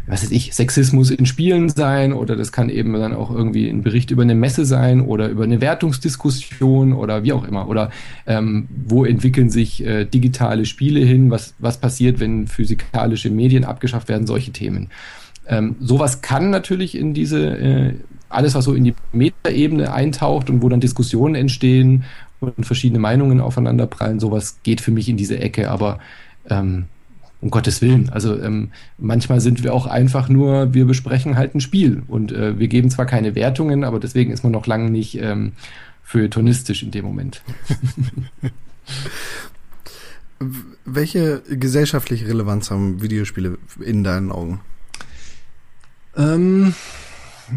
was 0.09 0.23
weiß 0.23 0.31
ich, 0.31 0.53
Sexismus 0.55 1.11
in 1.11 1.27
Spielen 1.27 1.69
sein 1.69 2.13
oder 2.13 2.35
das 2.35 2.51
kann 2.51 2.69
eben 2.69 2.93
dann 2.93 3.13
auch 3.13 3.29
irgendwie 3.29 3.69
ein 3.69 3.83
Bericht 3.83 4.09
über 4.09 4.23
eine 4.23 4.33
Messe 4.33 4.65
sein 4.65 5.01
oder 5.01 5.29
über 5.29 5.43
eine 5.43 5.61
Wertungsdiskussion 5.61 6.93
oder 6.93 7.23
wie 7.23 7.31
auch 7.31 7.47
immer. 7.47 7.67
Oder 7.69 7.91
ähm, 8.25 8.67
wo 8.87 9.05
entwickeln 9.05 9.51
sich 9.51 9.85
äh, 9.85 10.05
digitale 10.05 10.65
Spiele 10.65 11.01
hin? 11.01 11.29
Was, 11.29 11.53
was 11.59 11.77
passiert, 11.77 12.19
wenn 12.19 12.47
physikalische 12.47 13.29
Medien 13.29 13.63
abgeschafft 13.63 14.09
werden? 14.09 14.25
Solche 14.25 14.51
Themen. 14.51 14.89
Ähm, 15.47 15.75
sowas 15.79 16.21
kann 16.21 16.49
natürlich 16.49 16.97
in 16.97 17.13
diese, 17.13 17.57
äh, 17.57 17.93
alles 18.29 18.55
was 18.55 18.65
so 18.65 18.73
in 18.73 18.85
die 18.85 18.95
Metaebene 19.13 19.93
eintaucht 19.93 20.49
und 20.49 20.63
wo 20.63 20.69
dann 20.69 20.79
Diskussionen 20.79 21.35
entstehen 21.35 22.03
und 22.39 22.65
verschiedene 22.65 22.99
Meinungen 22.99 23.41
aufeinanderprallen, 23.41 24.19
sowas 24.19 24.59
geht 24.63 24.81
für 24.81 24.91
mich 24.91 25.07
in 25.07 25.17
diese 25.17 25.39
Ecke, 25.39 25.69
aber 25.69 25.99
ähm, 26.49 26.85
um 27.41 27.49
Gottes 27.51 27.81
Willen, 27.81 28.09
also 28.09 28.37
ähm, 28.39 28.71
manchmal 28.97 29.39
sind 29.39 29.63
wir 29.63 29.73
auch 29.73 29.85
einfach 29.85 30.27
nur, 30.29 30.73
wir 30.73 30.85
besprechen 30.85 31.37
halt 31.37 31.55
ein 31.55 31.61
Spiel 31.61 32.03
und 32.07 32.31
äh, 32.31 32.59
wir 32.59 32.67
geben 32.67 32.89
zwar 32.89 33.05
keine 33.05 33.33
Wertungen, 33.35 33.83
aber 33.85 33.99
deswegen 33.99 34.31
ist 34.31 34.43
man 34.43 34.51
noch 34.51 34.67
lange 34.67 34.89
nicht 34.89 35.15
ähm, 35.21 35.53
feuilletonistisch 36.03 36.83
in 36.83 36.91
dem 36.91 37.05
Moment. 37.05 37.41
Welche 40.85 41.41
gesellschaftliche 41.49 42.27
Relevanz 42.27 42.71
haben 42.71 43.01
Videospiele 43.01 43.57
in 43.81 44.03
deinen 44.03 44.31
Augen, 44.31 44.61
Ähm, 46.15 46.73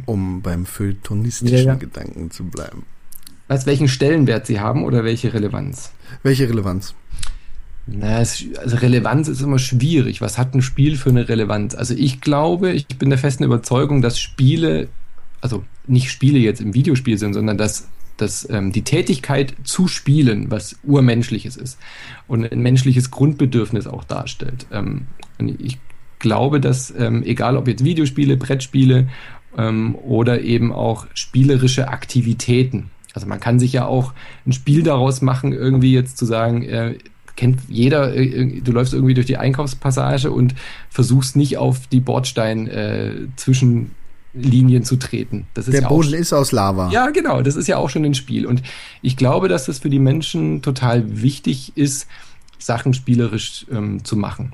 um 0.04 0.42
beim 0.42 0.66
feuilletonistischen 0.66 1.56
Ja, 1.56 1.64
ja. 1.64 1.74
Gedanken 1.74 2.30
zu 2.30 2.44
bleiben? 2.44 2.84
weißt 3.48 3.66
welchen 3.66 3.88
Stellenwert 3.88 4.46
sie 4.46 4.60
haben 4.60 4.84
oder 4.84 5.04
welche 5.04 5.34
Relevanz? 5.34 5.92
Welche 6.22 6.48
Relevanz? 6.48 6.94
Na, 7.86 8.20
es, 8.20 8.44
also 8.58 8.76
Relevanz 8.76 9.28
ist 9.28 9.42
immer 9.42 9.58
schwierig. 9.58 10.20
Was 10.20 10.38
hat 10.38 10.54
ein 10.54 10.62
Spiel 10.62 10.96
für 10.96 11.10
eine 11.10 11.28
Relevanz? 11.28 11.74
Also 11.74 11.94
ich 11.94 12.20
glaube, 12.20 12.72
ich 12.72 12.86
bin 12.86 13.10
der 13.10 13.18
festen 13.18 13.44
Überzeugung, 13.44 14.02
dass 14.02 14.20
Spiele, 14.20 14.88
also 15.40 15.64
nicht 15.86 16.10
Spiele 16.10 16.38
jetzt 16.38 16.60
im 16.60 16.74
Videospiel 16.74 17.18
sind, 17.18 17.34
sondern 17.34 17.58
dass, 17.58 17.88
dass 18.16 18.48
ähm, 18.50 18.70
die 18.70 18.82
Tätigkeit 18.82 19.54
zu 19.64 19.88
spielen, 19.88 20.50
was 20.50 20.76
urmenschliches 20.84 21.56
ist 21.56 21.78
und 22.28 22.50
ein 22.50 22.60
menschliches 22.60 23.10
Grundbedürfnis 23.10 23.88
auch 23.88 24.04
darstellt. 24.04 24.66
Ähm, 24.70 25.06
und 25.38 25.60
ich 25.60 25.78
glaube, 26.20 26.60
dass 26.60 26.94
ähm, 26.96 27.24
egal 27.24 27.56
ob 27.56 27.66
jetzt 27.66 27.84
Videospiele, 27.84 28.36
Brettspiele 28.36 29.08
ähm, 29.58 29.96
oder 29.96 30.40
eben 30.40 30.72
auch 30.72 31.06
spielerische 31.14 31.88
Aktivitäten. 31.88 32.90
Also 33.12 33.26
man 33.26 33.40
kann 33.40 33.58
sich 33.58 33.72
ja 33.72 33.86
auch 33.86 34.14
ein 34.46 34.52
Spiel 34.52 34.84
daraus 34.84 35.20
machen, 35.20 35.52
irgendwie 35.52 35.92
jetzt 35.92 36.16
zu 36.16 36.24
sagen, 36.24 36.62
äh, 36.62 36.94
kennt 37.36 37.60
jeder, 37.68 38.14
äh, 38.14 38.60
du 38.60 38.72
läufst 38.72 38.92
irgendwie 38.94 39.14
durch 39.14 39.26
die 39.26 39.36
Einkaufspassage 39.36 40.30
und 40.30 40.54
versuchst 40.90 41.36
nicht 41.36 41.58
auf 41.58 41.86
die 41.86 42.00
Bordstein 42.00 42.68
äh, 42.68 43.14
Zwischenlinien 43.36 44.84
zu 44.84 44.96
treten. 44.96 45.46
Das 45.54 45.68
ist 45.68 45.74
Der 45.74 45.82
ja 45.82 45.88
Boden 45.88 46.14
ist 46.14 46.32
aus 46.32 46.52
Lava. 46.52 46.90
ja, 46.90 47.10
genau, 47.10 47.42
das 47.42 47.56
ist 47.56 47.66
ja 47.68 47.76
auch 47.76 47.90
schon 47.90 48.04
ein 48.04 48.14
Spiel. 48.14 48.46
Und 48.46 48.62
ich 49.02 49.16
glaube, 49.16 49.48
dass 49.48 49.66
das 49.66 49.78
für 49.78 49.90
die 49.90 49.98
Menschen 49.98 50.62
total 50.62 51.22
wichtig 51.22 51.72
ist, 51.76 52.06
Sachen 52.58 52.94
spielerisch 52.94 53.66
ähm, 53.72 54.04
zu 54.04 54.16
machen. 54.16 54.52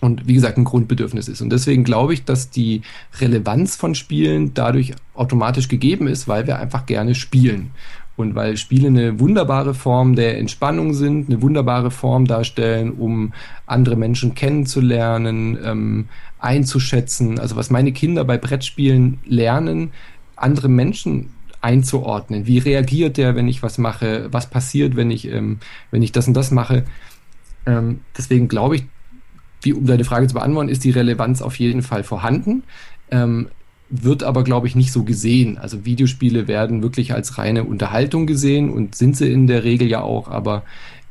Und 0.00 0.28
wie 0.28 0.34
gesagt, 0.34 0.56
ein 0.58 0.64
Grundbedürfnis 0.64 1.26
ist. 1.26 1.40
Und 1.40 1.50
deswegen 1.50 1.82
glaube 1.82 2.14
ich, 2.14 2.24
dass 2.24 2.50
die 2.50 2.82
Relevanz 3.20 3.74
von 3.74 3.96
Spielen 3.96 4.54
dadurch 4.54 4.94
automatisch 5.14 5.66
gegeben 5.66 6.06
ist, 6.06 6.28
weil 6.28 6.46
wir 6.46 6.58
einfach 6.60 6.86
gerne 6.86 7.16
spielen. 7.16 7.72
Und 8.18 8.34
weil 8.34 8.56
Spiele 8.56 8.88
eine 8.88 9.20
wunderbare 9.20 9.74
Form 9.74 10.16
der 10.16 10.38
Entspannung 10.38 10.92
sind, 10.92 11.28
eine 11.28 11.40
wunderbare 11.40 11.92
Form 11.92 12.26
darstellen, 12.26 12.90
um 12.90 13.32
andere 13.64 13.94
Menschen 13.94 14.34
kennenzulernen, 14.34 15.56
ähm, 15.64 16.08
einzuschätzen. 16.40 17.38
Also 17.38 17.54
was 17.54 17.70
meine 17.70 17.92
Kinder 17.92 18.24
bei 18.24 18.36
Brettspielen 18.36 19.20
lernen, 19.24 19.92
andere 20.34 20.68
Menschen 20.68 21.30
einzuordnen. 21.60 22.44
Wie 22.48 22.58
reagiert 22.58 23.18
der, 23.18 23.36
wenn 23.36 23.46
ich 23.46 23.62
was 23.62 23.78
mache? 23.78 24.26
Was 24.32 24.50
passiert, 24.50 24.96
wenn 24.96 25.12
ich, 25.12 25.30
ähm, 25.30 25.60
wenn 25.92 26.02
ich 26.02 26.10
das 26.10 26.26
und 26.26 26.34
das 26.34 26.50
mache? 26.50 26.86
Ähm, 27.66 28.00
deswegen 28.16 28.48
glaube 28.48 28.76
ich, 28.76 28.84
wie, 29.62 29.74
um 29.74 29.86
deine 29.86 30.04
Frage 30.04 30.26
zu 30.26 30.34
beantworten, 30.34 30.70
ist 30.70 30.82
die 30.82 30.90
Relevanz 30.90 31.40
auf 31.40 31.56
jeden 31.60 31.82
Fall 31.82 32.02
vorhanden, 32.02 32.64
ähm, 33.12 33.48
wird 33.90 34.22
aber, 34.22 34.44
glaube 34.44 34.66
ich, 34.66 34.76
nicht 34.76 34.92
so 34.92 35.04
gesehen. 35.04 35.58
Also 35.58 35.84
Videospiele 35.84 36.46
werden 36.48 36.82
wirklich 36.82 37.14
als 37.14 37.38
reine 37.38 37.64
Unterhaltung 37.64 38.26
gesehen 38.26 38.70
und 38.70 38.94
sind 38.94 39.16
sie 39.16 39.32
in 39.32 39.46
der 39.46 39.64
Regel 39.64 39.88
ja 39.88 40.02
auch, 40.02 40.28
aber 40.28 40.64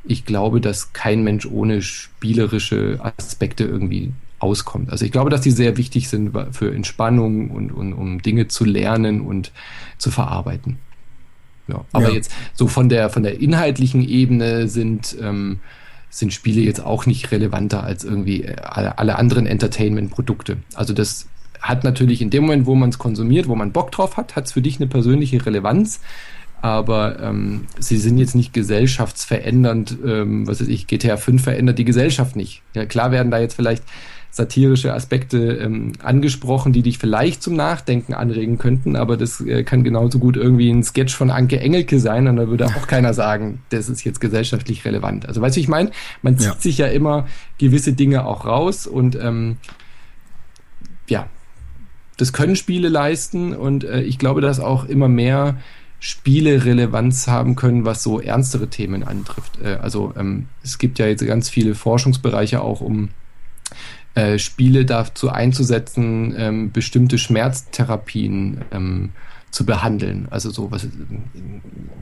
ich 0.04 0.24
glaube, 0.24 0.60
dass 0.60 0.92
kein 0.92 1.22
Mensch 1.24 1.44
ohne 1.46 1.82
spielerische 1.82 2.98
Aspekte 3.18 3.64
irgendwie 3.64 4.12
auskommt. 4.38 4.90
Also 4.90 5.04
ich 5.04 5.12
glaube, 5.12 5.30
dass 5.30 5.40
die 5.40 5.50
sehr 5.50 5.76
wichtig 5.76 6.08
sind 6.08 6.32
für 6.52 6.72
Entspannung 6.72 7.50
und, 7.50 7.72
und 7.72 7.92
um 7.92 8.22
Dinge 8.22 8.46
zu 8.48 8.64
lernen 8.64 9.20
und 9.20 9.52
zu 9.98 10.10
verarbeiten. 10.10 10.78
Ja, 11.66 11.84
aber 11.92 12.08
Ja. 12.08 12.14
jetzt 12.14 12.30
so 12.54 12.68
von 12.68 12.88
der 12.88 13.10
von 13.10 13.22
der 13.22 13.40
inhaltlichen 13.40 14.02
Ebene 14.08 14.68
sind 14.68 15.16
ähm, 15.20 15.60
sind 16.10 16.32
Spiele 16.32 16.62
jetzt 16.62 16.80
auch 16.80 17.04
nicht 17.04 17.30
relevanter 17.32 17.82
als 17.84 18.04
irgendwie 18.04 18.44
äh, 18.44 18.56
alle, 18.62 18.98
alle 18.98 19.16
anderen 19.16 19.46
Entertainment-Produkte. 19.46 20.58
Also 20.74 20.94
das 20.94 21.26
hat 21.60 21.84
natürlich 21.84 22.22
in 22.22 22.30
dem 22.30 22.42
Moment, 22.42 22.66
wo 22.66 22.74
man 22.74 22.90
es 22.90 22.98
konsumiert, 22.98 23.48
wo 23.48 23.54
man 23.54 23.72
Bock 23.72 23.90
drauf 23.92 24.16
hat, 24.16 24.36
hat 24.36 24.46
es 24.46 24.52
für 24.52 24.62
dich 24.62 24.76
eine 24.76 24.86
persönliche 24.86 25.44
Relevanz. 25.44 26.00
Aber 26.60 27.20
ähm, 27.22 27.66
sie 27.78 27.98
sind 27.98 28.18
jetzt 28.18 28.34
nicht 28.34 28.52
gesellschaftsverändernd. 28.52 29.96
Ähm, 30.04 30.46
was 30.48 30.60
weiß 30.60 30.68
ich, 30.68 30.86
GTA 30.88 31.16
5 31.16 31.42
verändert 31.42 31.78
die 31.78 31.84
Gesellschaft 31.84 32.34
nicht. 32.34 32.62
Ja, 32.74 32.84
klar 32.84 33.12
werden 33.12 33.30
da 33.30 33.38
jetzt 33.38 33.54
vielleicht 33.54 33.84
satirische 34.30 34.92
Aspekte 34.92 35.38
ähm, 35.54 35.92
angesprochen, 36.02 36.72
die 36.72 36.82
dich 36.82 36.98
vielleicht 36.98 37.42
zum 37.42 37.54
Nachdenken 37.56 38.12
anregen 38.12 38.58
könnten, 38.58 38.94
aber 38.94 39.16
das 39.16 39.40
äh, 39.40 39.62
kann 39.64 39.84
genauso 39.84 40.18
gut 40.18 40.36
irgendwie 40.36 40.68
ein 40.70 40.82
Sketch 40.82 41.14
von 41.16 41.30
Anke 41.30 41.58
Engelke 41.60 41.98
sein 41.98 42.26
und 42.28 42.36
da 42.36 42.46
würde 42.48 42.66
auch 42.66 42.86
keiner 42.86 43.14
sagen, 43.14 43.62
das 43.70 43.88
ist 43.88 44.04
jetzt 44.04 44.20
gesellschaftlich 44.20 44.84
relevant. 44.84 45.26
Also 45.26 45.40
weißt 45.40 45.56
du, 45.56 45.60
ich 45.60 45.68
meine, 45.68 45.92
man 46.22 46.36
zieht 46.38 46.48
Ja. 46.48 46.60
sich 46.60 46.78
ja 46.78 46.86
immer 46.88 47.26
gewisse 47.56 47.94
Dinge 47.94 48.26
auch 48.26 48.44
raus 48.44 48.86
und 48.86 49.16
ähm, 49.20 49.56
ja, 51.08 51.26
das 52.18 52.34
können 52.34 52.56
Spiele 52.56 52.88
leisten 52.88 53.54
und 53.54 53.84
äh, 53.84 54.02
ich 54.02 54.18
glaube, 54.18 54.42
dass 54.42 54.60
auch 54.60 54.84
immer 54.84 55.08
mehr 55.08 55.56
Spiele 56.00 56.64
Relevanz 56.64 57.26
haben 57.26 57.56
können, 57.56 57.84
was 57.84 58.02
so 58.02 58.20
ernstere 58.20 58.68
Themen 58.68 59.02
antrifft. 59.02 59.58
Äh, 59.62 59.78
also 59.80 60.12
ähm, 60.16 60.48
es 60.62 60.78
gibt 60.78 60.98
ja 60.98 61.06
jetzt 61.06 61.24
ganz 61.26 61.48
viele 61.48 61.74
Forschungsbereiche 61.74 62.60
auch, 62.60 62.80
um 62.80 63.08
äh, 64.14 64.38
Spiele 64.38 64.84
dazu 64.84 65.30
einzusetzen, 65.30 66.34
ähm, 66.36 66.72
bestimmte 66.72 67.18
Schmerztherapien 67.18 68.62
ähm, 68.72 69.10
zu 69.50 69.64
behandeln. 69.64 70.26
Also 70.30 70.50
so 70.50 70.70
was, 70.70 70.88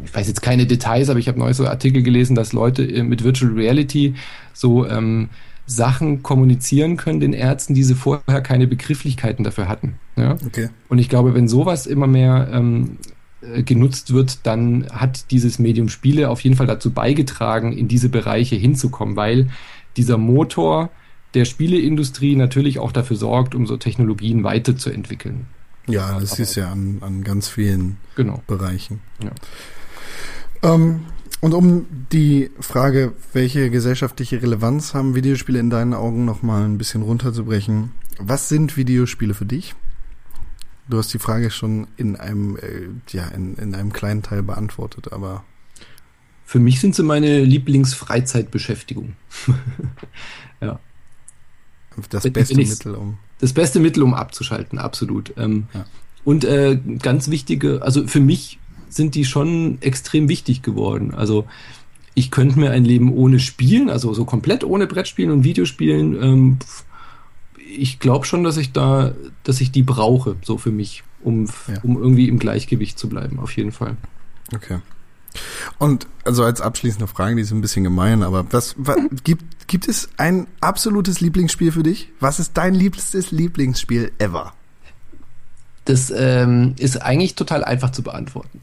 ich 0.04 0.14
weiß 0.14 0.26
jetzt 0.26 0.42
keine 0.42 0.66
Details, 0.66 1.10
aber 1.10 1.18
ich 1.18 1.28
habe 1.28 1.38
neulich 1.38 1.56
so 1.56 1.66
Artikel 1.66 2.02
gelesen, 2.02 2.34
dass 2.34 2.52
Leute 2.52 2.84
äh, 2.84 3.02
mit 3.02 3.22
Virtual 3.22 3.52
Reality 3.52 4.14
so 4.52 4.86
ähm, 4.86 5.28
Sachen 5.66 6.22
kommunizieren 6.22 6.96
können 6.96 7.20
den 7.20 7.32
Ärzten, 7.32 7.74
die 7.74 7.82
sie 7.82 7.94
vorher 7.94 8.40
keine 8.40 8.66
Begrifflichkeiten 8.66 9.44
dafür 9.44 9.68
hatten. 9.68 9.96
Ja? 10.16 10.36
Okay. 10.46 10.70
Und 10.88 10.98
ich 10.98 11.08
glaube, 11.08 11.34
wenn 11.34 11.48
sowas 11.48 11.86
immer 11.86 12.06
mehr 12.06 12.48
ähm, 12.52 12.98
äh, 13.42 13.62
genutzt 13.62 14.12
wird, 14.12 14.46
dann 14.46 14.86
hat 14.90 15.30
dieses 15.30 15.58
Medium 15.58 15.88
Spiele 15.88 16.30
auf 16.30 16.40
jeden 16.40 16.56
Fall 16.56 16.66
dazu 16.66 16.92
beigetragen, 16.92 17.72
in 17.72 17.88
diese 17.88 18.08
Bereiche 18.08 18.56
hinzukommen, 18.56 19.16
weil 19.16 19.48
dieser 19.96 20.18
Motor 20.18 20.90
der 21.34 21.44
Spieleindustrie 21.44 22.36
natürlich 22.36 22.78
auch 22.78 22.92
dafür 22.92 23.16
sorgt, 23.16 23.54
um 23.54 23.66
so 23.66 23.76
Technologien 23.76 24.44
weiterzuentwickeln. 24.44 25.46
Ja, 25.88 26.18
das 26.18 26.38
ist 26.38 26.54
ja 26.54 26.70
an, 26.70 26.98
an 27.00 27.22
ganz 27.24 27.48
vielen 27.48 27.98
Genau. 28.14 28.42
Bereichen. 28.46 29.00
Ja. 29.22 30.74
Ähm, 30.74 31.02
und 31.40 31.54
um 31.54 31.86
die 32.12 32.50
Frage, 32.60 33.12
welche 33.32 33.70
gesellschaftliche 33.70 34.40
Relevanz 34.42 34.94
haben 34.94 35.14
Videospiele 35.14 35.58
in 35.58 35.70
deinen 35.70 35.94
Augen 35.94 36.24
nochmal 36.24 36.64
ein 36.64 36.78
bisschen 36.78 37.02
runterzubrechen. 37.02 37.92
Was 38.18 38.48
sind 38.48 38.76
Videospiele 38.76 39.34
für 39.34 39.46
dich? 39.46 39.74
Du 40.88 40.98
hast 40.98 41.12
die 41.12 41.18
Frage 41.18 41.50
schon 41.50 41.88
in 41.96 42.16
einem, 42.16 42.56
äh, 42.56 42.88
ja, 43.10 43.26
in, 43.28 43.56
in 43.56 43.74
einem 43.74 43.92
kleinen 43.92 44.22
Teil 44.22 44.42
beantwortet, 44.42 45.12
aber 45.12 45.44
Für 46.44 46.60
mich 46.60 46.80
sind 46.80 46.94
sie 46.94 47.02
meine 47.02 47.42
Lieblingsfreizeitbeschäftigung. 47.42 49.14
ja. 50.60 50.78
das 52.10 52.24
Wenn- 52.24 52.32
beste 52.32 52.56
wenn 52.56 52.68
Mittel, 52.68 52.94
um. 52.94 53.18
das 53.40 53.52
beste 53.52 53.80
Mittel, 53.80 54.02
um 54.04 54.14
abzuschalten, 54.14 54.78
absolut. 54.78 55.34
Ähm, 55.36 55.66
Ja. 55.74 55.84
Und 56.24 56.44
äh, 56.44 56.80
ganz 57.00 57.28
wichtige, 57.30 57.82
also 57.82 58.08
für 58.08 58.18
mich 58.18 58.58
sind 58.88 59.14
die 59.14 59.24
schon 59.24 59.78
extrem 59.80 60.28
wichtig 60.28 60.62
geworden. 60.62 61.14
Also 61.14 61.46
ich 62.14 62.30
könnte 62.30 62.58
mir 62.58 62.70
ein 62.70 62.84
Leben 62.84 63.12
ohne 63.12 63.38
Spielen, 63.38 63.90
also 63.90 64.14
so 64.14 64.24
komplett 64.24 64.64
ohne 64.64 64.86
Brettspielen 64.86 65.30
und 65.30 65.44
Videospielen, 65.44 66.22
ähm, 66.22 66.58
ich 67.68 67.98
glaube 67.98 68.24
schon, 68.26 68.44
dass 68.44 68.56
ich 68.56 68.72
da, 68.72 69.12
dass 69.42 69.60
ich 69.60 69.70
die 69.70 69.82
brauche, 69.82 70.36
so 70.42 70.56
für 70.56 70.70
mich, 70.70 71.02
um, 71.22 71.46
Ja. 71.46 71.80
um 71.82 71.96
irgendwie 71.96 72.28
im 72.28 72.38
Gleichgewicht 72.38 72.98
zu 72.98 73.08
bleiben, 73.08 73.38
auf 73.38 73.52
jeden 73.56 73.72
Fall. 73.72 73.96
Okay. 74.54 74.78
Und 75.78 76.06
also 76.24 76.44
als 76.44 76.60
abschließende 76.62 77.06
Frage, 77.06 77.36
die 77.36 77.42
ist 77.42 77.52
ein 77.52 77.60
bisschen 77.60 77.84
gemein, 77.84 78.22
aber 78.22 78.46
was, 78.50 78.74
was 78.78 78.96
gibt, 79.24 79.68
gibt 79.68 79.88
es 79.88 80.08
ein 80.16 80.46
absolutes 80.60 81.20
Lieblingsspiel 81.20 81.72
für 81.72 81.82
dich? 81.82 82.10
Was 82.20 82.38
ist 82.40 82.52
dein 82.56 82.72
liebstes 82.74 83.32
Lieblingsspiel 83.32 84.12
ever? 84.18 84.54
Das 85.86 86.12
ähm, 86.14 86.74
ist 86.78 87.00
eigentlich 87.00 87.36
total 87.36 87.64
einfach 87.64 87.90
zu 87.90 88.02
beantworten. 88.02 88.60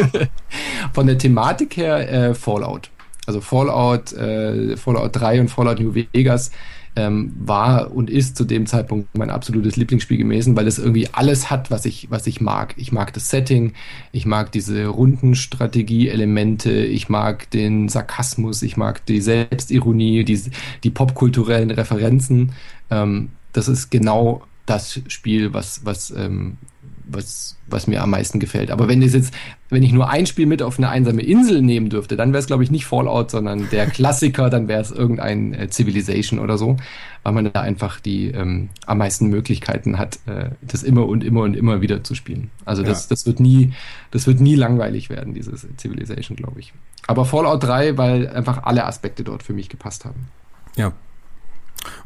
Von 0.92 1.06
der 1.06 1.18
Thematik 1.18 1.76
her 1.76 2.10
äh, 2.10 2.34
Fallout. 2.34 2.90
Also 3.26 3.40
Fallout, 3.40 4.12
äh, 4.12 4.76
Fallout 4.76 5.16
3 5.16 5.40
und 5.40 5.48
Fallout 5.48 5.80
New 5.80 5.94
Vegas 5.94 6.52
ähm, 6.94 7.32
war 7.38 7.94
und 7.94 8.10
ist 8.10 8.36
zu 8.36 8.44
dem 8.44 8.66
Zeitpunkt 8.66 9.16
mein 9.16 9.30
absolutes 9.30 9.76
Lieblingsspiel 9.76 10.18
gewesen, 10.18 10.56
weil 10.56 10.66
es 10.66 10.78
irgendwie 10.78 11.08
alles 11.12 11.50
hat, 11.50 11.70
was 11.70 11.84
ich, 11.84 12.10
was 12.10 12.26
ich 12.26 12.40
mag. 12.40 12.74
Ich 12.76 12.92
mag 12.92 13.12
das 13.12 13.28
Setting, 13.28 13.72
ich 14.12 14.26
mag 14.26 14.52
diese 14.52 14.86
Rundenstrategie-Elemente, 14.86 16.70
ich 16.70 17.08
mag 17.08 17.50
den 17.50 17.88
Sarkasmus, 17.88 18.62
ich 18.62 18.76
mag 18.76 19.04
die 19.06 19.20
Selbstironie, 19.20 20.24
die, 20.24 20.40
die 20.84 20.90
popkulturellen 20.90 21.70
Referenzen. 21.70 22.52
Ähm, 22.90 23.30
das 23.52 23.68
ist 23.68 23.90
genau 23.90 24.42
das 24.66 25.00
Spiel, 25.08 25.52
was, 25.54 25.84
was, 25.84 26.10
ähm, 26.10 26.58
was, 27.08 27.56
was 27.68 27.86
mir 27.86 28.02
am 28.02 28.10
meisten 28.10 28.40
gefällt. 28.40 28.70
Aber 28.72 28.88
wenn 28.88 29.00
es 29.00 29.14
jetzt, 29.14 29.32
wenn 29.70 29.82
ich 29.84 29.92
nur 29.92 30.10
ein 30.10 30.26
Spiel 30.26 30.46
mit 30.46 30.60
auf 30.60 30.76
eine 30.78 30.88
einsame 30.88 31.22
Insel 31.22 31.62
nehmen 31.62 31.88
dürfte, 31.88 32.16
dann 32.16 32.32
wäre 32.32 32.40
es, 32.40 32.46
glaube 32.48 32.64
ich, 32.64 32.70
nicht 32.72 32.84
Fallout, 32.84 33.30
sondern 33.30 33.70
der 33.70 33.86
Klassiker, 33.90 34.50
dann 34.50 34.66
wäre 34.66 34.80
es 34.82 34.90
irgendein 34.90 35.54
äh, 35.54 35.68
Civilization 35.70 36.40
oder 36.40 36.58
so, 36.58 36.76
weil 37.22 37.32
man 37.32 37.52
da 37.52 37.60
einfach 37.60 38.00
die 38.00 38.26
ähm, 38.28 38.70
am 38.86 38.98
meisten 38.98 39.28
Möglichkeiten 39.28 39.98
hat, 39.98 40.18
äh, 40.26 40.50
das 40.62 40.82
immer 40.82 41.06
und 41.06 41.22
immer 41.22 41.42
und 41.42 41.54
immer 41.54 41.80
wieder 41.80 42.02
zu 42.02 42.16
spielen. 42.16 42.50
Also 42.64 42.82
das, 42.82 43.04
Ja. 43.04 43.10
das 43.10 43.26
wird 43.26 43.38
nie, 43.38 43.72
das 44.10 44.26
wird 44.26 44.40
nie 44.40 44.56
langweilig 44.56 45.08
werden, 45.08 45.32
dieses 45.32 45.66
Civilization, 45.78 46.36
glaube 46.36 46.58
ich. 46.58 46.72
Aber 47.06 47.24
Fallout 47.24 47.62
3, 47.62 47.96
weil 47.98 48.28
einfach 48.28 48.64
alle 48.64 48.84
Aspekte 48.84 49.22
dort 49.22 49.44
für 49.44 49.52
mich 49.52 49.68
gepasst 49.68 50.04
haben. 50.04 50.26
Ja. 50.76 50.92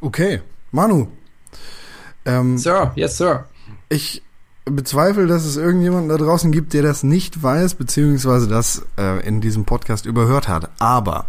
Okay. 0.02 0.40
Manu. 0.72 1.08
Ähm, 2.24 2.58
Sir, 2.58 2.92
yes, 2.94 3.16
Sir. 3.16 3.46
Ich 3.88 4.22
bezweifle, 4.64 5.26
dass 5.26 5.44
es 5.44 5.56
irgendjemanden 5.56 6.08
da 6.08 6.16
draußen 6.16 6.52
gibt, 6.52 6.72
der 6.72 6.82
das 6.82 7.02
nicht 7.02 7.42
weiß, 7.42 7.74
beziehungsweise 7.74 8.48
das 8.48 8.86
äh, 8.98 9.26
in 9.26 9.40
diesem 9.40 9.64
Podcast 9.64 10.06
überhört 10.06 10.48
hat. 10.48 10.70
Aber 10.78 11.26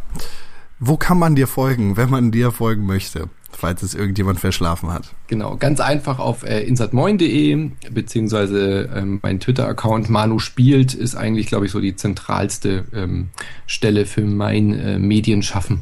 wo 0.80 0.98
kann 0.98 1.20
man 1.20 1.36
dir 1.36 1.48
folgen, 1.48 1.98
wenn 1.98 2.10
man 2.10 2.32
dir 2.32 2.52
folgen 2.52 2.86
möchte, 2.86 3.30
falls 3.52 3.84
es 3.84 3.94
irgendjemand 3.94 4.40
verschlafen 4.40 4.92
hat? 4.92 5.14
Genau, 5.28 5.56
ganz 5.58 5.80
einfach 5.80 6.20
auf 6.20 6.44
äh, 6.44 6.62
insatmoin.de, 6.62 7.70
beziehungsweise 7.92 8.90
ähm, 8.94 9.20
mein 9.22 9.40
Twitter-Account 9.40 10.10
Manu 10.10 10.40
spielt, 10.40 10.94
ist 10.94 11.16
eigentlich, 11.16 11.48
glaube 11.48 11.66
ich, 11.66 11.72
so 11.72 11.80
die 11.80 11.96
zentralste 11.96 12.86
ähm, 12.94 13.30
Stelle 13.68 14.06
für 14.06 14.26
mein 14.26 14.74
äh, 14.74 15.00
Medienschaffen. 15.00 15.82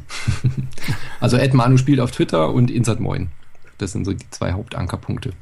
also 1.20 1.36
Ed 1.36 1.54
Manu 1.54 1.78
spielt 1.78 2.00
auf 2.00 2.10
Twitter 2.10 2.52
und 2.52 2.70
Insatmoin. 2.70 3.28
Das 3.80 3.92
sind 3.92 4.04
so 4.04 4.12
die 4.12 4.28
zwei 4.30 4.52
Hauptankerpunkte. 4.52 5.32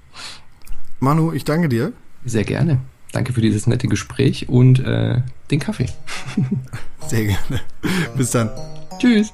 Manu, 1.01 1.33
ich 1.33 1.45
danke 1.45 1.69
dir. 1.69 1.93
Sehr 2.25 2.45
gerne. 2.45 2.81
Danke 3.13 3.33
für 3.33 3.41
dieses 3.41 3.67
nette 3.67 3.89
Gespräch 3.89 4.49
und 4.49 4.81
äh, 4.81 5.23
den 5.51 5.61
Kaffee. 5.61 5.89
Sehr 7.07 7.25
gerne. 7.25 7.61
Bis 8.17 8.31
dann. 8.31 8.51
Tschüss. 8.99 9.33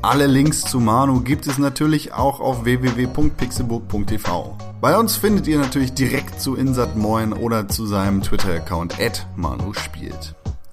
Alle 0.00 0.26
Links 0.26 0.62
zu 0.62 0.80
Manu 0.80 1.20
gibt 1.20 1.46
es 1.46 1.58
natürlich 1.58 2.12
auch 2.12 2.40
auf 2.40 2.64
www.pixelburg.tv. 2.64 4.56
Bei 4.80 4.96
uns 4.96 5.16
findet 5.16 5.46
ihr 5.48 5.58
natürlich 5.58 5.92
direkt 5.92 6.40
zu 6.40 6.54
Insat 6.54 6.96
Moin 6.96 7.32
oder 7.32 7.68
zu 7.68 7.84
seinem 7.84 8.22
Twitter-Account 8.22 8.96
Manu 9.36 9.72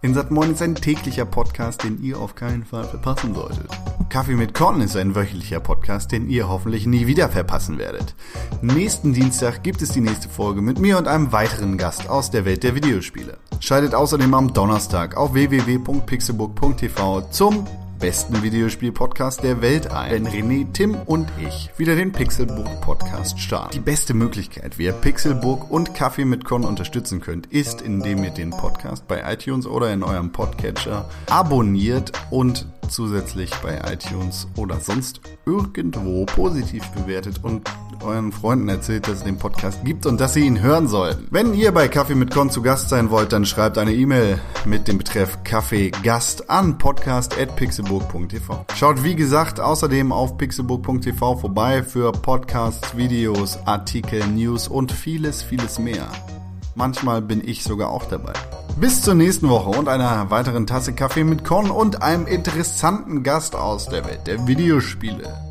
Insat 0.05 0.29
Moin 0.29 0.51
ist 0.51 0.61
ein 0.61 0.75
täglicher 0.75 1.25
Podcast, 1.25 1.83
den 1.83 1.99
ihr 1.99 2.19
auf 2.19 2.35
keinen 2.35 2.63
Fall 2.63 2.83
verpassen 2.83 3.33
solltet. 3.33 3.71
Kaffee 4.09 4.35
mit 4.35 4.53
Korn 4.53 4.79
ist 4.81 4.95
ein 4.95 5.15
wöchentlicher 5.15 5.59
Podcast, 5.59 6.11
den 6.11 6.29
ihr 6.29 6.47
hoffentlich 6.47 6.85
nie 6.85 7.07
wieder 7.07 7.27
verpassen 7.27 7.79
werdet. 7.79 8.13
Nächsten 8.61 9.13
Dienstag 9.13 9.63
gibt 9.63 9.81
es 9.81 9.89
die 9.89 10.01
nächste 10.01 10.29
Folge 10.29 10.61
mit 10.61 10.77
mir 10.77 10.99
und 10.99 11.07
einem 11.07 11.31
weiteren 11.31 11.79
Gast 11.79 12.07
aus 12.07 12.29
der 12.29 12.45
Welt 12.45 12.61
der 12.61 12.75
Videospiele. 12.75 13.39
Schaltet 13.59 13.95
außerdem 13.95 14.31
am 14.35 14.53
Donnerstag 14.53 15.17
auf 15.17 15.33
www.pixelburg.tv 15.33 17.21
zum 17.31 17.65
besten 17.99 18.43
Videospiel-Podcast 18.43 19.43
der 19.43 19.61
Welt 19.61 19.91
ein, 19.91 20.11
wenn 20.11 20.27
René, 20.27 20.71
Tim 20.73 20.95
und 21.05 21.27
ich 21.39 21.69
wieder 21.77 21.95
den 21.95 22.11
Pixelburg-Podcast 22.11 23.39
starten. 23.39 23.71
Die 23.71 23.79
beste 23.79 24.13
Möglichkeit, 24.13 24.77
wie 24.77 24.85
ihr 24.85 24.93
Pixelburg 24.93 25.71
und 25.71 25.93
Kaffee 25.93 26.25
mit 26.25 26.45
Con 26.45 26.63
unterstützen 26.63 27.21
könnt, 27.21 27.47
ist, 27.47 27.81
indem 27.81 28.23
ihr 28.23 28.31
den 28.31 28.51
Podcast 28.51 29.07
bei 29.07 29.23
iTunes 29.31 29.65
oder 29.65 29.91
in 29.93 30.03
eurem 30.03 30.31
Podcatcher 30.31 31.09
abonniert 31.27 32.11
und 32.29 32.67
zusätzlich 32.89 33.51
bei 33.63 33.81
iTunes 33.91 34.47
oder 34.55 34.79
sonst 34.79 35.21
irgendwo 35.45 36.25
positiv 36.25 36.88
bewertet 36.89 37.43
und 37.43 37.69
euren 38.03 38.31
Freunden 38.31 38.69
erzählt, 38.69 39.07
dass 39.07 39.19
es 39.19 39.23
den 39.23 39.38
Podcast 39.38 39.83
gibt 39.83 40.05
und 40.05 40.19
dass 40.21 40.33
sie 40.33 40.45
ihn 40.45 40.61
hören 40.61 40.88
sollten. 40.88 41.27
Wenn 41.31 41.53
ihr 41.53 41.71
bei 41.71 41.88
Kaffee 41.88 42.15
mit 42.15 42.31
Con 42.31 42.49
zu 42.49 42.61
Gast 42.61 42.89
sein 42.89 43.09
wollt, 43.09 43.33
dann 43.33 43.45
schreibt 43.45 43.77
eine 43.77 43.93
E-Mail 43.93 44.39
mit 44.65 44.88
dem 44.88 44.97
Betreff 44.97 45.43
Kaffee 45.43 45.91
Gast 46.03 46.49
an 46.49 46.77
podcast@pixelburg.tv. 46.77 48.65
Schaut 48.75 49.03
wie 49.03 49.15
gesagt 49.15 49.59
außerdem 49.59 50.11
auf 50.11 50.38
pixelburg.tv 50.38 51.38
vorbei 51.38 51.83
für 51.83 52.11
Podcasts, 52.11 52.95
Videos, 52.95 53.57
Artikel, 53.65 54.25
News 54.27 54.67
und 54.67 54.91
vieles, 54.91 55.41
vieles 55.41 55.79
mehr. 55.79 56.07
Manchmal 56.76 57.21
bin 57.21 57.41
ich 57.47 57.63
sogar 57.63 57.89
auch 57.89 58.05
dabei. 58.05 58.34
Bis 58.78 59.01
zur 59.01 59.15
nächsten 59.15 59.49
Woche 59.49 59.69
und 59.78 59.88
einer 59.88 60.30
weiteren 60.30 60.67
Tasse 60.67 60.93
Kaffee 60.93 61.23
mit 61.23 61.45
Con 61.45 61.71
und 61.71 62.01
einem 62.01 62.28
interessanten 62.28 63.23
Gast 63.23 63.55
aus 63.55 63.88
der 63.88 64.05
Welt 64.05 64.28
der 64.28 64.45
Videospiele. 64.47 65.44